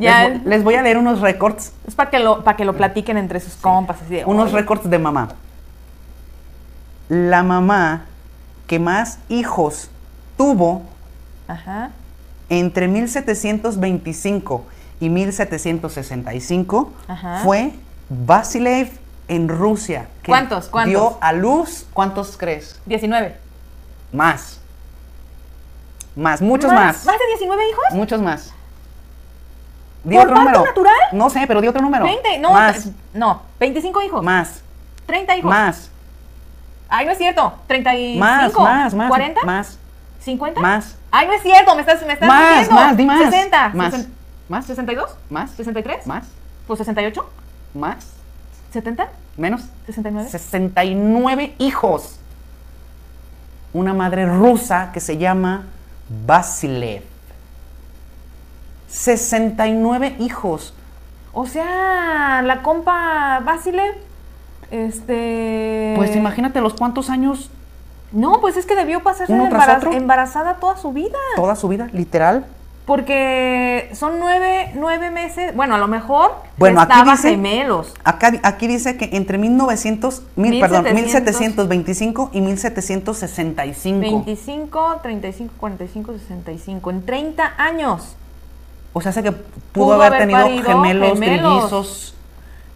Ya 0.00 0.28
Les, 0.28 0.38
vo- 0.40 0.44
les 0.48 0.64
voy 0.64 0.74
a 0.76 0.82
leer 0.82 0.96
unos 0.98 1.20
récords, 1.20 1.72
es 1.86 1.94
para 1.94 2.10
que 2.10 2.18
lo 2.18 2.42
para 2.42 2.56
que 2.56 2.64
lo 2.64 2.74
platiquen 2.76 3.16
entre 3.16 3.38
sus 3.40 3.54
compas 3.54 3.98
así 4.02 4.14
de, 4.16 4.24
unos 4.24 4.46
"Oye, 4.48 4.56
récords 4.60 4.88
de 4.88 4.98
mamá. 4.98 5.28
La 7.08 7.42
mamá 7.42 8.06
que 8.66 8.78
más 8.78 9.18
hijos 9.28 9.90
tuvo 10.36 10.82
Ajá. 11.48 11.90
entre 12.48 12.86
1725 12.88 14.64
y 15.00 15.08
1765 15.08 16.92
Ajá. 17.08 17.40
fue 17.42 17.72
Vasilev 18.08 18.90
en 19.28 19.48
Rusia. 19.48 20.08
que 20.22 20.30
¿Cuántos? 20.30 20.68
¿Cuántos? 20.68 20.90
Dio 20.90 21.18
a 21.20 21.32
luz, 21.32 21.86
¿cuántos 21.92 22.36
crees? 22.36 22.80
19. 22.86 23.36
Más. 24.12 24.58
Más, 26.16 26.42
muchos 26.42 26.72
más. 26.72 27.04
¿Más 27.06 27.16
de 27.18 27.26
19 27.38 27.62
hijos? 27.70 27.84
Muchos 27.92 28.20
más. 28.20 28.52
Di 30.04 30.14
¿Por 30.16 30.24
otro 30.24 30.34
parto 30.36 30.50
número. 30.50 30.64
natural? 30.66 30.94
No 31.12 31.30
sé, 31.30 31.44
pero 31.46 31.60
di 31.60 31.68
otro 31.68 31.82
número. 31.82 32.04
20, 32.04 32.38
no, 32.38 32.52
Más. 32.52 32.88
no, 33.12 33.42
25 33.58 34.02
hijos. 34.02 34.22
Más. 34.24 34.62
30 35.06 35.36
hijos. 35.36 35.50
Más. 35.50 35.90
Ay, 36.88 37.06
no 37.06 37.12
es 37.12 37.18
cierto. 37.18 37.52
35. 37.66 38.18
Más, 38.18 38.54
más, 38.54 38.94
más. 38.94 39.10
¿40? 39.12 39.44
Más. 39.44 39.78
¿50? 40.24 40.60
Más. 40.60 40.96
Ay, 41.10 41.26
no 41.26 41.32
es 41.34 41.42
cierto. 41.42 41.74
Me 41.74 41.80
estás, 41.82 42.04
me 42.06 42.12
estás 42.14 42.28
Más, 42.28 42.58
diciendo. 42.60 42.74
más, 42.82 42.96
di 42.96 43.04
más. 43.06 43.18
60. 43.30 43.68
Más. 43.74 43.94
Sesen- 43.94 44.08
Más. 44.48 44.68
¿62? 44.68 45.06
Más. 45.28 45.50
¿63? 45.58 46.06
Más. 46.06 46.24
Pues 46.66 46.78
68. 46.78 47.28
Más. 47.74 47.96
¿70? 48.74 49.06
Menos. 49.36 49.62
¿69? 49.88 50.28
69 50.28 51.54
hijos. 51.58 52.16
Una 53.72 53.94
madre 53.94 54.26
rusa 54.26 54.90
que 54.92 55.00
se 55.00 55.16
llama 55.18 55.64
Basilev. 56.26 57.02
69 58.90 60.16
hijos. 60.18 60.74
O 61.32 61.46
sea, 61.46 62.42
la 62.44 62.62
compa 62.62 63.40
Basile, 63.44 63.92
este... 64.70 65.94
Pues 65.96 66.14
imagínate 66.16 66.60
los 66.60 66.74
cuántos 66.74 67.08
años, 67.10 67.50
No, 68.12 68.40
pues 68.40 68.56
es 68.56 68.66
que 68.66 68.74
debió 68.74 69.02
pasarse 69.02 69.32
embarazada 69.96 70.54
toda 70.56 70.76
su 70.76 70.92
vida. 70.92 71.16
toda 71.36 71.54
su 71.54 71.68
vida, 71.68 71.88
literal. 71.92 72.46
Porque 72.86 73.88
son 73.92 74.18
nueve, 74.18 74.72
nueve 74.74 75.10
meses, 75.12 75.54
bueno, 75.54 75.76
a 75.76 75.78
lo 75.78 75.86
mejor 75.86 76.32
Bueno, 76.56 76.80
aquí 76.80 76.90
estaba 76.92 77.12
dice- 77.12 77.30
gemelos. 77.30 77.94
Acá, 78.02 78.32
aquí 78.42 78.66
dice 78.66 78.96
que 78.96 79.10
entre 79.12 79.38
1900, 79.38 80.22
mil, 80.34 80.58
perdón, 80.58 80.86
1700. 80.92 81.68
1725 81.68 82.30
y 82.32 82.40
1765. 82.40 84.00
25, 84.00 84.96
35, 85.02 85.54
45, 85.58 86.12
65. 86.14 86.90
En 86.90 87.06
30 87.06 87.52
años. 87.58 88.16
O 88.92 89.00
sea, 89.00 89.10
hace 89.10 89.22
que 89.22 89.32
pudo, 89.32 89.44
Pudo 89.72 89.94
haber, 89.94 90.14
haber 90.14 90.20
tenido 90.20 90.62
gemelos, 90.64 91.08
gemelos. 91.12 91.58
trillizos. 91.68 92.14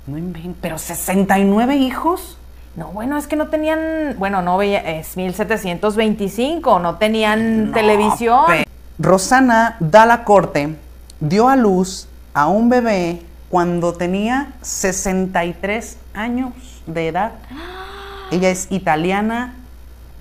No 0.07 0.19
inventen, 0.19 0.55
pero 0.61 0.79
69 0.79 1.77
hijos. 1.77 2.39
No, 2.77 2.89
bueno, 2.89 3.17
es 3.17 3.27
que 3.27 3.37
no 3.37 3.49
tenían, 3.49 4.17
bueno, 4.19 4.43
no 4.43 4.57
veía, 4.57 4.81
es 4.99 5.17
1725, 5.17 6.79
no 6.81 6.97
tenían 6.97 7.71
televisión. 7.73 8.45
Pe- 8.47 8.67
Rosana 8.99 9.77
Dalla 9.81 10.25
Corte 10.25 10.77
dio 11.21 11.49
a 11.49 11.57
luz 11.57 12.09
a 12.33 12.49
un 12.49 12.69
bebé 12.69 13.23
cuando 13.49 13.93
tenía 13.93 14.53
63 14.63 15.99
años 16.15 16.53
de 16.87 17.09
edad. 17.09 17.33
Ella 18.31 18.51
es 18.51 18.67
italiana 18.71 19.55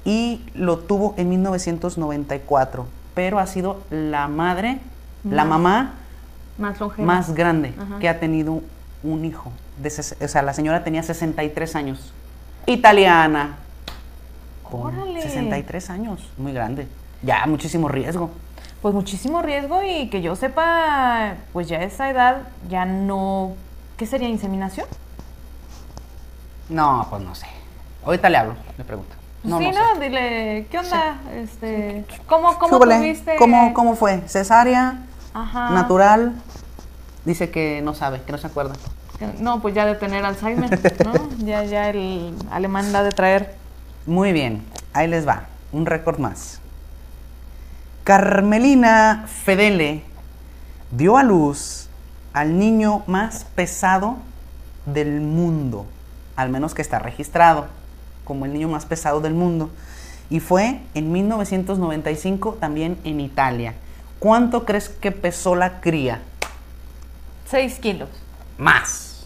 y 0.06 0.42
lo 0.54 0.78
tuvo 0.80 1.16
en 1.18 1.30
1994, 1.30 2.86
pero 3.16 3.40
ha 3.40 3.48
sido 3.48 3.82
la 3.90 4.28
madre, 4.28 4.80
la 5.24 5.46
mamá 5.46 5.94
Más 6.98 7.34
grande 7.34 7.74
Ajá. 7.80 8.00
que 8.00 8.10
ha 8.10 8.20
tenido 8.20 8.62
un 9.04 9.26
hijo. 9.26 9.52
De 9.78 9.90
o 9.90 10.28
sea, 10.28 10.42
la 10.42 10.54
señora 10.54 10.84
tenía 10.84 11.04
63 11.04 11.76
años. 11.76 12.14
Italiana. 12.66 13.58
Órale. 14.72 15.22
63 15.22 15.90
años, 15.90 16.30
muy 16.38 16.52
grande. 16.52 16.88
Ya, 17.22 17.46
muchísimo 17.46 17.88
riesgo. 17.88 18.32
Pues 18.82 18.94
muchísimo 18.94 19.42
riesgo 19.42 19.82
y 19.84 20.10
que 20.10 20.22
yo 20.22 20.36
sepa, 20.36 21.36
pues 21.54 21.68
ya 21.70 21.80
a 21.80 21.84
esa 21.84 22.10
edad 22.10 22.42
ya 22.70 22.86
no... 22.86 23.54
¿Qué 23.98 24.06
sería 24.06 24.28
inseminación? 24.28 24.88
No, 26.70 27.06
pues 27.10 27.22
no 27.22 27.36
sé. 27.36 27.46
Ahorita 28.04 28.30
le 28.30 28.38
hablo, 28.38 28.56
le 28.78 28.84
pregunto. 28.84 29.16
No, 29.44 29.60
sí, 29.60 29.66
no, 29.66 29.72
no, 29.72 29.96
sé. 29.96 30.02
dile, 30.02 30.68
¿qué 30.72 30.80
onda? 30.80 31.18
Este, 31.34 32.06
¿Cómo, 32.28 32.58
cómo 32.58 32.80
tuviste? 32.80 33.36
¿Cómo, 33.38 33.74
cómo 33.74 33.96
fue? 33.96 34.22
¿Cesárea? 34.28 34.98
Ajá. 35.34 35.70
¿Natural? 35.72 36.34
Dice 37.26 37.50
que 37.50 37.82
no 37.82 37.94
sabe, 37.94 38.22
que 38.22 38.32
no 38.32 38.38
se 38.38 38.48
acuerda. 38.48 38.76
No, 39.40 39.62
pues 39.62 39.74
ya 39.74 39.86
de 39.86 39.96
tener 39.96 40.26
Alzheimer, 40.26 40.70
¿no? 41.06 41.14
ya, 41.46 41.64
ya 41.64 41.90
el 41.90 42.36
alemán 42.52 42.92
da 42.92 43.04
de 43.04 43.12
traer. 43.12 43.56
Muy 44.06 44.34
bien, 44.34 44.66
ahí 44.94 45.08
les 45.08 45.28
va, 45.28 45.46
un 45.72 45.86
récord 45.86 46.20
más. 46.20 46.60
Carmelina 48.04 49.26
Fedele 49.28 50.04
dio 50.92 51.18
a 51.18 51.24
luz 51.24 51.88
al 52.34 52.60
niño 52.60 53.04
más 53.08 53.46
pesado 53.56 54.18
del 54.86 55.22
mundo, 55.22 55.86
al 56.36 56.50
menos 56.50 56.74
que 56.74 56.82
está 56.82 57.00
registrado 57.00 57.68
como 58.26 58.46
el 58.46 58.54
niño 58.54 58.68
más 58.68 58.86
pesado 58.86 59.22
del 59.22 59.34
mundo. 59.34 59.70
Y 60.30 60.40
fue 60.40 60.82
en 60.94 61.12
1995 61.12 62.58
también 62.60 62.98
en 63.04 63.22
Italia. 63.22 63.76
¿Cuánto 64.24 64.64
crees 64.64 64.88
que 64.88 65.12
pesó 65.12 65.54
la 65.54 65.82
cría? 65.82 66.22
6 67.48 67.80
kilos. 67.80 68.08
Más. 68.58 69.26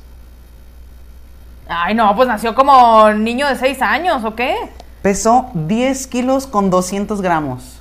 Ay, 1.69 1.93
no, 1.93 2.15
pues 2.15 2.27
nació 2.27 2.55
como 2.55 3.11
niño 3.11 3.47
de 3.47 3.57
6 3.57 3.79
años, 3.83 4.23
¿o 4.23 4.33
qué? 4.33 4.55
Pesó 5.03 5.51
10 5.53 6.07
kilos 6.07 6.47
con 6.47 6.71
200 6.71 7.21
gramos. 7.21 7.79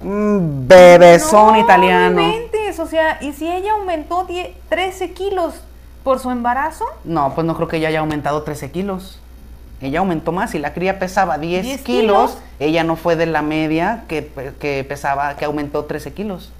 Un 0.00 0.64
bebezón 0.66 1.52
No, 1.52 1.60
italiano. 1.60 2.16
No 2.16 2.22
inventes, 2.22 2.78
o 2.78 2.86
sea, 2.86 3.18
¿y 3.20 3.34
si 3.34 3.46
ella 3.46 3.72
aumentó 3.72 4.24
10 4.24 4.56
13 4.70 5.12
kilos 5.12 5.52
por 6.02 6.18
su 6.18 6.30
embarazo? 6.30 6.86
No, 7.04 7.34
pues 7.34 7.46
no 7.46 7.54
creo 7.54 7.68
que 7.68 7.76
ella 7.76 7.88
haya 7.88 8.00
aumentado 8.00 8.42
13 8.42 8.70
kilos. 8.70 9.20
Ella 9.80 10.00
aumentó 10.00 10.32
más 10.32 10.54
y 10.54 10.58
la 10.58 10.74
cría 10.74 10.98
pesaba 10.98 11.38
10, 11.38 11.64
10 11.64 11.80
kilos. 11.82 12.32
kilos. 12.32 12.42
Ella 12.58 12.84
no 12.84 12.96
fue 12.96 13.16
de 13.16 13.26
la 13.26 13.40
media 13.42 14.04
que, 14.08 14.30
que 14.60 14.84
pesaba, 14.84 15.36
que 15.36 15.44
aumentó 15.46 15.84
13 15.86 16.12
kilos. 16.12 16.52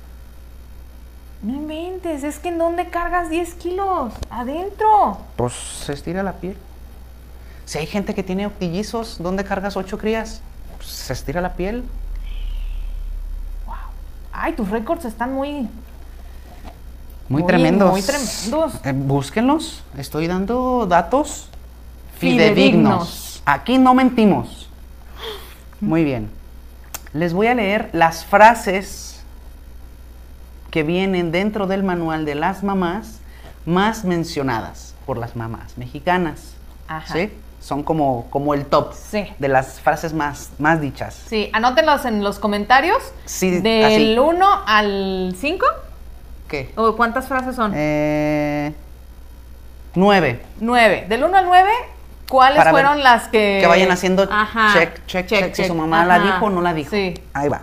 No 1.43 1.55
inventes, 1.55 2.25
es 2.25 2.39
que 2.39 2.49
¿en 2.49 2.59
dónde 2.59 2.89
cargas 2.89 3.29
10 3.31 3.55
kilos? 3.55 4.15
Adentro. 4.31 5.19
Pues 5.37 5.53
se 5.53 5.93
estira 5.93 6.23
la 6.23 6.33
piel. 6.35 6.57
Si 7.67 7.79
hay 7.79 7.87
gente 7.87 8.15
que 8.15 8.23
tiene 8.23 8.47
octillizos, 8.47 9.17
¿dónde 9.21 9.45
cargas 9.45 9.77
8 9.77 9.99
crías? 9.99 10.41
Pues, 10.77 10.89
se 10.89 11.13
estira 11.13 11.41
la 11.41 11.53
piel. 11.55 11.85
Ay, 14.33 14.55
tus 14.55 14.71
récords 14.71 15.05
están 15.05 15.35
muy... 15.35 15.69
Muy, 17.29 17.43
Muy, 17.43 17.47
tremendos. 17.47 17.91
muy 17.93 18.03
tremendos. 18.03 18.75
Eh, 18.85 18.93
búsquenlos. 18.93 19.85
Estoy 19.97 20.27
dando 20.27 20.87
datos 20.87 21.50
Fidedignos. 22.21 23.43
Aquí 23.47 23.79
no 23.79 23.95
mentimos. 23.95 24.69
Muy 25.81 26.05
bien. 26.05 26.31
Les 27.15 27.33
voy 27.33 27.47
a 27.49 27.55
leer 27.55 27.89
las 27.93 28.25
frases 28.25 29.23
que 30.71 30.83
vienen 30.83 31.33
dentro 31.33 31.67
del 31.67 31.83
manual 31.83 32.25
de 32.25 32.35
las 32.35 32.63
mamás 32.63 33.19
más 33.67 34.05
mencionadas 34.05 34.95
por 35.07 35.17
las 35.19 35.35
mamás 35.35 35.77
mexicanas. 35.79 36.53
Ajá. 36.87 37.13
¿Sí? 37.15 37.33
Son 37.61 37.83
como, 37.83 38.27
como 38.31 38.55
el 38.55 38.67
top 38.67 38.93
Sí. 38.95 39.25
de 39.39 39.49
las 39.49 39.81
frases 39.81 40.13
más, 40.13 40.51
más 40.59 40.81
dichas. 40.81 41.19
Sí, 41.27 41.51
anótenlos 41.53 42.05
en 42.05 42.23
los 42.23 42.39
comentarios. 42.39 42.99
Sí, 43.25 43.61
Del 43.61 43.85
así. 43.85 44.19
1 44.19 44.47
al 44.67 45.35
5. 45.39 45.67
¿Qué? 46.49 46.73
¿O 46.77 46.97
cuántas 46.97 47.29
frases 47.29 47.57
son? 47.57 47.73
Eh, 47.75 48.73
nueve. 49.95 50.43
9. 50.61 51.07
Del 51.09 51.25
1 51.25 51.37
al 51.37 51.45
9, 51.47 51.71
¿cuáles 52.31 52.65
ver 52.65 52.71
fueron 52.71 53.03
las 53.03 53.29
que... 53.29 53.59
Que 53.61 53.67
vayan 53.67 53.91
haciendo 53.91 54.27
Ajá. 54.31 54.73
check, 54.73 55.07
check, 55.07 55.27
check, 55.27 55.55
si 55.55 55.65
su 55.65 55.75
mamá 55.75 56.07
la 56.07 56.21
dijo 56.21 56.47
o 56.47 56.51
no 56.51 56.63
la 56.63 56.73
dijo. 56.73 56.91
Sí. 56.91 57.15
Ahí 57.35 57.49
va. 57.51 57.63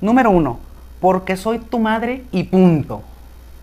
Número 0.00 0.30
uno, 0.30 0.58
porque 1.00 1.36
soy 1.36 1.58
tu 1.60 1.78
madre 1.78 2.24
y 2.32 2.44
punto. 2.44 3.02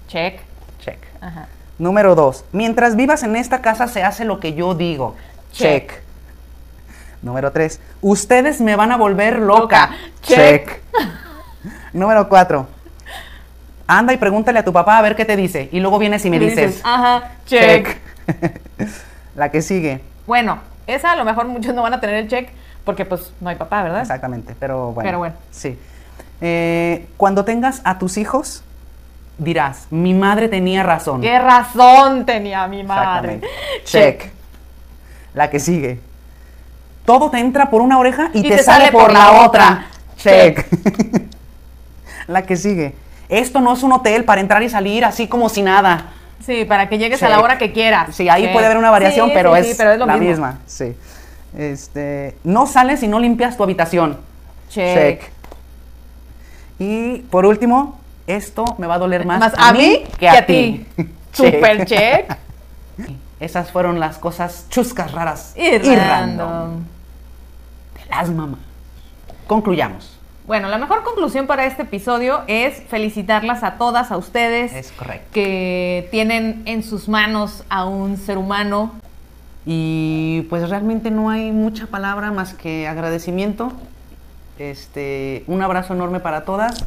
Check. 0.08 0.40
Check. 0.80 1.00
Ajá. 1.20 1.48
Número 1.80 2.16
dos, 2.16 2.46
mientras 2.52 2.96
vivas 2.96 3.24
en 3.24 3.36
esta 3.36 3.62
casa 3.62 3.88
se 3.88 4.04
hace 4.04 4.24
lo 4.24 4.40
que 4.40 4.54
yo 4.54 4.76
digo. 4.76 5.16
Check. 5.52 5.90
Check. 5.90 6.04
Número 7.24 7.52
tres, 7.52 7.80
ustedes 8.02 8.62
me 8.62 8.76
van 8.76 8.92
a 8.92 8.98
volver 8.98 9.40
loca. 9.40 9.62
Loca. 9.62 9.90
Check. 10.22 10.68
Check. 10.68 10.82
Número 11.94 12.30
cuatro, 12.30 12.68
anda 13.88 14.14
y 14.14 14.18
pregúntale 14.18 14.60
a 14.60 14.66
tu 14.66 14.74
papá 14.74 14.98
a 14.98 15.02
ver 15.02 15.16
qué 15.16 15.26
te 15.26 15.36
dice. 15.36 15.70
Y 15.72 15.80
luego 15.80 16.00
vienes 16.00 16.24
y 16.26 16.30
me 16.30 16.40
dices. 16.40 16.82
Ajá. 16.84 17.32
Check. 17.46 17.98
la 19.36 19.50
que 19.50 19.62
sigue. 19.62 20.13
Bueno, 20.28 20.60
esa 20.88 21.12
a 21.12 21.16
lo 21.16 21.26
mejor 21.26 21.48
muchos 21.48 21.74
no 21.74 21.82
van 21.82 21.94
a 21.94 22.00
tener 22.00 22.16
el 22.16 22.28
check 22.28 22.50
porque 22.84 23.06
pues 23.06 23.32
no 23.40 23.50
hay 23.50 23.56
papá, 23.56 23.84
¿verdad? 23.84 24.02
Exactamente, 24.02 24.56
pero 24.60 24.92
bueno. 24.92 25.08
Pero 25.08 25.18
bueno. 25.20 25.36
Sí. 25.52 25.78
Eh, 26.42 27.08
cuando 27.18 27.46
tengas 27.46 27.82
a 27.86 27.98
tus 27.98 28.18
hijos, 28.18 28.64
dirás, 29.38 29.88
mi 29.90 30.14
madre 30.14 30.50
tenía 30.50 30.84
razón. 30.84 31.22
¿Qué 31.22 31.40
razón 31.40 32.26
tenía 32.26 32.68
mi 32.68 32.84
madre? 32.84 33.42
Check. 33.86 34.32
La 35.34 35.50
que 35.50 35.60
sigue. 35.60 36.00
Todo 37.06 37.30
te 37.30 37.40
entra 37.40 37.70
por 37.70 37.82
una 37.82 37.98
oreja 37.98 38.30
y, 38.34 38.44
te, 38.48 38.60
sale, 38.60 38.92
por, 38.92 39.12
la, 39.12 39.44
otra. 39.46 39.88
Check. 40.18 40.66
la 42.28 42.44
que 42.44 42.56
sigue. 42.56 42.96
Esto 43.30 43.60
no 43.60 43.74
es 43.74 43.84
un 43.84 43.92
hotel 43.94 44.26
para 44.26 44.42
entrar 44.42 44.62
y 44.64 44.70
salir 44.70 45.04
así 45.04 45.28
como 45.28 45.50
si 45.50 45.62
nada. 45.62 46.12
Sí, 46.46 46.66
para 46.66 46.90
que 46.90 46.98
llegues 46.98 47.24
a 47.24 47.30
la 47.30 47.40
hora 47.40 47.58
que 47.58 47.72
quieras. 47.72 48.16
Sí, 48.16 48.28
ahí 48.30 48.44
Check. 48.44 48.54
puede 48.54 48.66
haber 48.66 48.78
una 48.78 48.92
variación, 48.92 49.28
Sí, 49.30 49.34
pero, 49.34 49.56
sí, 49.56 49.70
es 49.72 49.78
pero 49.78 49.92
es 49.94 50.00
lo 50.00 50.06
la 50.06 50.14
mismo. 50.18 50.30
misma. 50.30 50.60
Sí. 50.66 50.96
Este, 51.58 52.36
no 52.44 52.66
sales 52.68 53.02
y 53.04 53.08
no 53.08 53.20
limpias 53.20 53.56
tu 53.58 53.64
habitación. 53.64 54.18
Check. 54.70 55.22
Y 56.80 57.20
por 57.30 57.46
último, 57.46 58.00
esto 58.28 58.66
me 58.78 58.88
va 58.88 58.96
a 58.96 59.00
doler 59.00 59.26
más, 59.26 59.40
Más 59.40 59.54
a, 59.58 59.72
mí 59.74 60.04
que 60.20 60.28
a, 60.28 60.46
ti. 60.46 60.86
Super 61.32 61.86
check. 61.86 62.36
Esas 63.40 63.72
fueron 63.72 64.00
las 64.00 64.18
cosas 64.18 64.68
chuscas, 64.70 65.12
raras 65.12 65.54
Y 65.58 65.78
random. 65.78 66.84
las 68.10 68.30
mamás. 68.30 68.60
Concluyamos. 69.48 70.13
Bueno, 70.46 70.68
la 70.68 70.78
mejor 70.78 71.04
conclusión 71.04 71.48
para 71.48 71.66
este 71.66 71.84
episodio 71.84 72.42
es 72.48 72.84
felicitarlas 72.90 73.64
a 73.64 73.76
todas, 73.78 74.12
a 74.12 74.18
ustedes. 74.18 74.74
Es 74.74 74.92
correcto. 74.92 75.30
Que 75.32 76.10
tienen 76.12 76.64
en 76.66 76.84
sus 76.84 77.08
manos 77.08 77.64
a 77.70 77.86
un 77.86 78.18
ser 78.18 78.38
humano. 78.38 78.92
Y 79.66 80.42
pues 80.50 80.70
realmente 80.70 81.12
no 81.12 81.30
hay 81.30 81.54
mucha 81.54 81.88
palabra 81.88 82.32
más 82.32 82.54
que 82.54 82.90
agradecimiento. 82.90 83.72
Este, 84.60 85.46
un 85.48 85.62
abrazo 85.62 85.94
enorme 85.94 86.20
para 86.20 86.44
todas. 86.44 86.86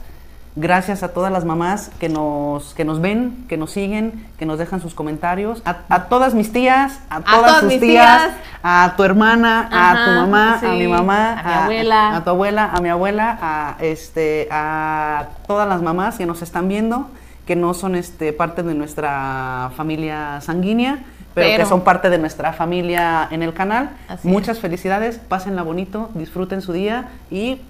Gracias 0.59 1.03
a 1.03 1.09
todas 1.09 1.31
las 1.31 1.45
mamás 1.45 1.91
que 2.01 2.09
nos, 2.09 2.73
que 2.73 2.87
nos 2.87 3.03
ven, 3.03 3.45
que 3.47 3.59
nos 3.59 3.73
siguen, 3.73 4.27
que 4.39 4.47
nos 4.47 4.59
dejan 4.59 4.81
sus 4.81 4.95
comentarios. 4.95 5.61
A, 5.67 6.05
todas 6.05 6.33
mis 6.33 6.51
tías, 6.51 6.99
a 7.11 7.21
todas, 7.21 7.61
sus 7.61 7.79
tías, 7.79 8.31
a 8.63 8.95
tu 8.97 9.05
hermana, 9.05 9.69
a 9.71 10.05
tu 10.07 10.11
mamá, 10.13 10.59
a 10.59 10.73
mi 10.73 10.89
mamá, 10.89 11.39
a 11.39 11.43
mi 11.43 11.53
abuela, 11.75 12.17
a, 12.17 12.25
tu 12.25 12.31
abuela, 12.31 12.71
a 12.73 12.81
mi 12.81 12.89
abuela, 12.89 13.39
a 13.43 13.77
este, 13.81 14.49
a 14.51 15.27
todas 15.47 15.69
las 15.69 15.83
mamás 15.83 16.17
que 16.17 16.25
nos 16.25 16.41
están 16.41 16.69
viendo, 16.69 17.11
que 17.47 17.55
no 17.55 17.75
son 17.75 17.95
este 17.95 18.33
parte 18.33 18.63
de 18.63 18.73
nuestra 18.73 19.73
familia 19.77 20.41
sanguínea, 20.41 21.01
pero, 21.35 21.63
que 21.63 21.69
son 21.69 21.83
parte 21.83 22.09
de 22.09 22.17
nuestra 22.17 22.55
familia 22.55 23.29
en 23.31 23.43
el 23.43 23.53
canal. 23.53 23.91
Muchas 24.23 24.59
felicidades, 24.59 25.19
pásenla 25.19 25.63
bonito, 25.63 26.09
disfruten 26.15 26.63
su 26.63 26.73
día 26.73 27.11
y 27.31 27.61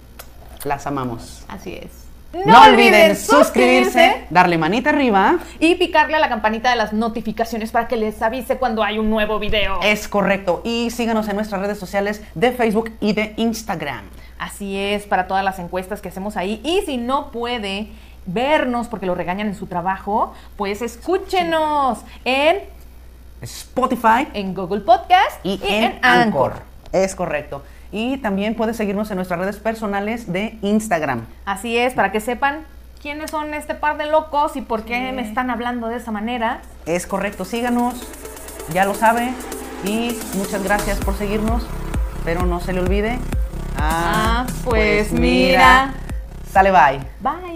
las 0.63 0.87
amamos. 0.87 1.45
Así 1.49 1.75
es. 1.75 2.06
No, 2.45 2.63
olviden 2.65 3.17
suscribirse, 3.17 4.27
darle 4.31 4.59
manita 4.59 4.91
arriba 4.91 5.39
y 5.59 5.77
picarle 5.77 6.17
a 6.17 6.21
la 6.21 6.29
campanita 6.29 6.71
de 6.71 6.77
las 6.77 6.93
notificaciones 6.93 7.71
para 7.71 7.89
que 7.89 7.97
les 7.97 8.21
avise 8.21 8.59
cuando 8.59 8.83
hay 8.83 8.99
un 8.99 9.09
nuevo 9.09 9.39
video. 9.39 9.81
Es 9.83 10.09
correcto. 10.09 10.61
Y 10.65 10.91
síganos 10.91 11.29
en 11.29 11.37
nuestras 11.37 11.61
redes 11.61 11.79
sociales 11.79 12.23
de 12.35 12.53
Facebook 12.53 12.93
y 13.01 13.13
de 13.15 13.33
Instagram. 13.37 14.05
Así 14.39 14.77
es, 14.77 15.07
para 15.07 15.27
todas 15.27 15.45
las 15.45 15.59
encuestas 15.59 16.01
que 16.03 16.09
hacemos 16.09 16.37
ahí. 16.37 16.61
Y 16.63 16.83
si 16.85 16.99
no 16.99 17.31
puede 17.31 17.89
vernos 18.27 18.89
porque 18.89 19.07
lo 19.07 19.15
regañan 19.15 19.47
en 19.47 19.55
su 19.55 19.67
trabajo, 19.67 20.35
pues 20.57 20.83
escúchenos 20.83 22.01
en 22.25 22.59
Spotify, 23.41 24.29
en 24.35 24.55
Google 24.55 24.81
Podcast 24.81 25.45
y, 25.45 25.61
en, 25.63 25.99
Anchor. 26.03 26.55
Es 26.93 27.15
correcto. 27.15 27.63
Y 27.93 28.19
también 28.19 28.55
puedes 28.55 28.77
seguirnos 28.77 29.11
en 29.11 29.17
nuestras 29.17 29.41
redes 29.41 29.57
personales 29.57 30.33
de 30.33 30.59
Instagram. 30.63 31.27
Así 31.45 31.77
es, 31.77 31.95
para 31.95 32.13
que 32.13 32.21
sepan 32.21 32.65
quiénes 33.01 33.31
son 33.31 33.55
este 33.55 33.75
par 33.75 33.99
de 33.99 34.07
locos 34.07 34.57
y 34.57 34.61
por 34.63 34.85
qué 34.85 35.13
me 35.13 35.23
están 35.23 35.51
hablando 35.51 35.89
de 35.89 35.97
esa 35.97 36.11
manera. 36.11 36.61
Es 36.87 37.07
correcto, 37.07 37.45
síganos, 37.45 37.95
ya 38.73 38.85
lo 38.85 38.95
sabe. 38.95 39.33
Y 39.85 40.17
muchas 40.35 40.63
gracias 40.65 40.99
por 40.99 41.15
seguirnos. 41.17 41.67
Pero 42.25 42.45
no 42.45 42.61
se 42.61 42.73
le 42.73 42.81
olvide. 42.81 43.19
Ah, 43.79 44.47
pues, 44.65 45.09
pues 45.09 45.13
mira. 45.13 45.95
Sale 46.51 46.73
bye. 46.73 46.99
Bye. 47.21 47.47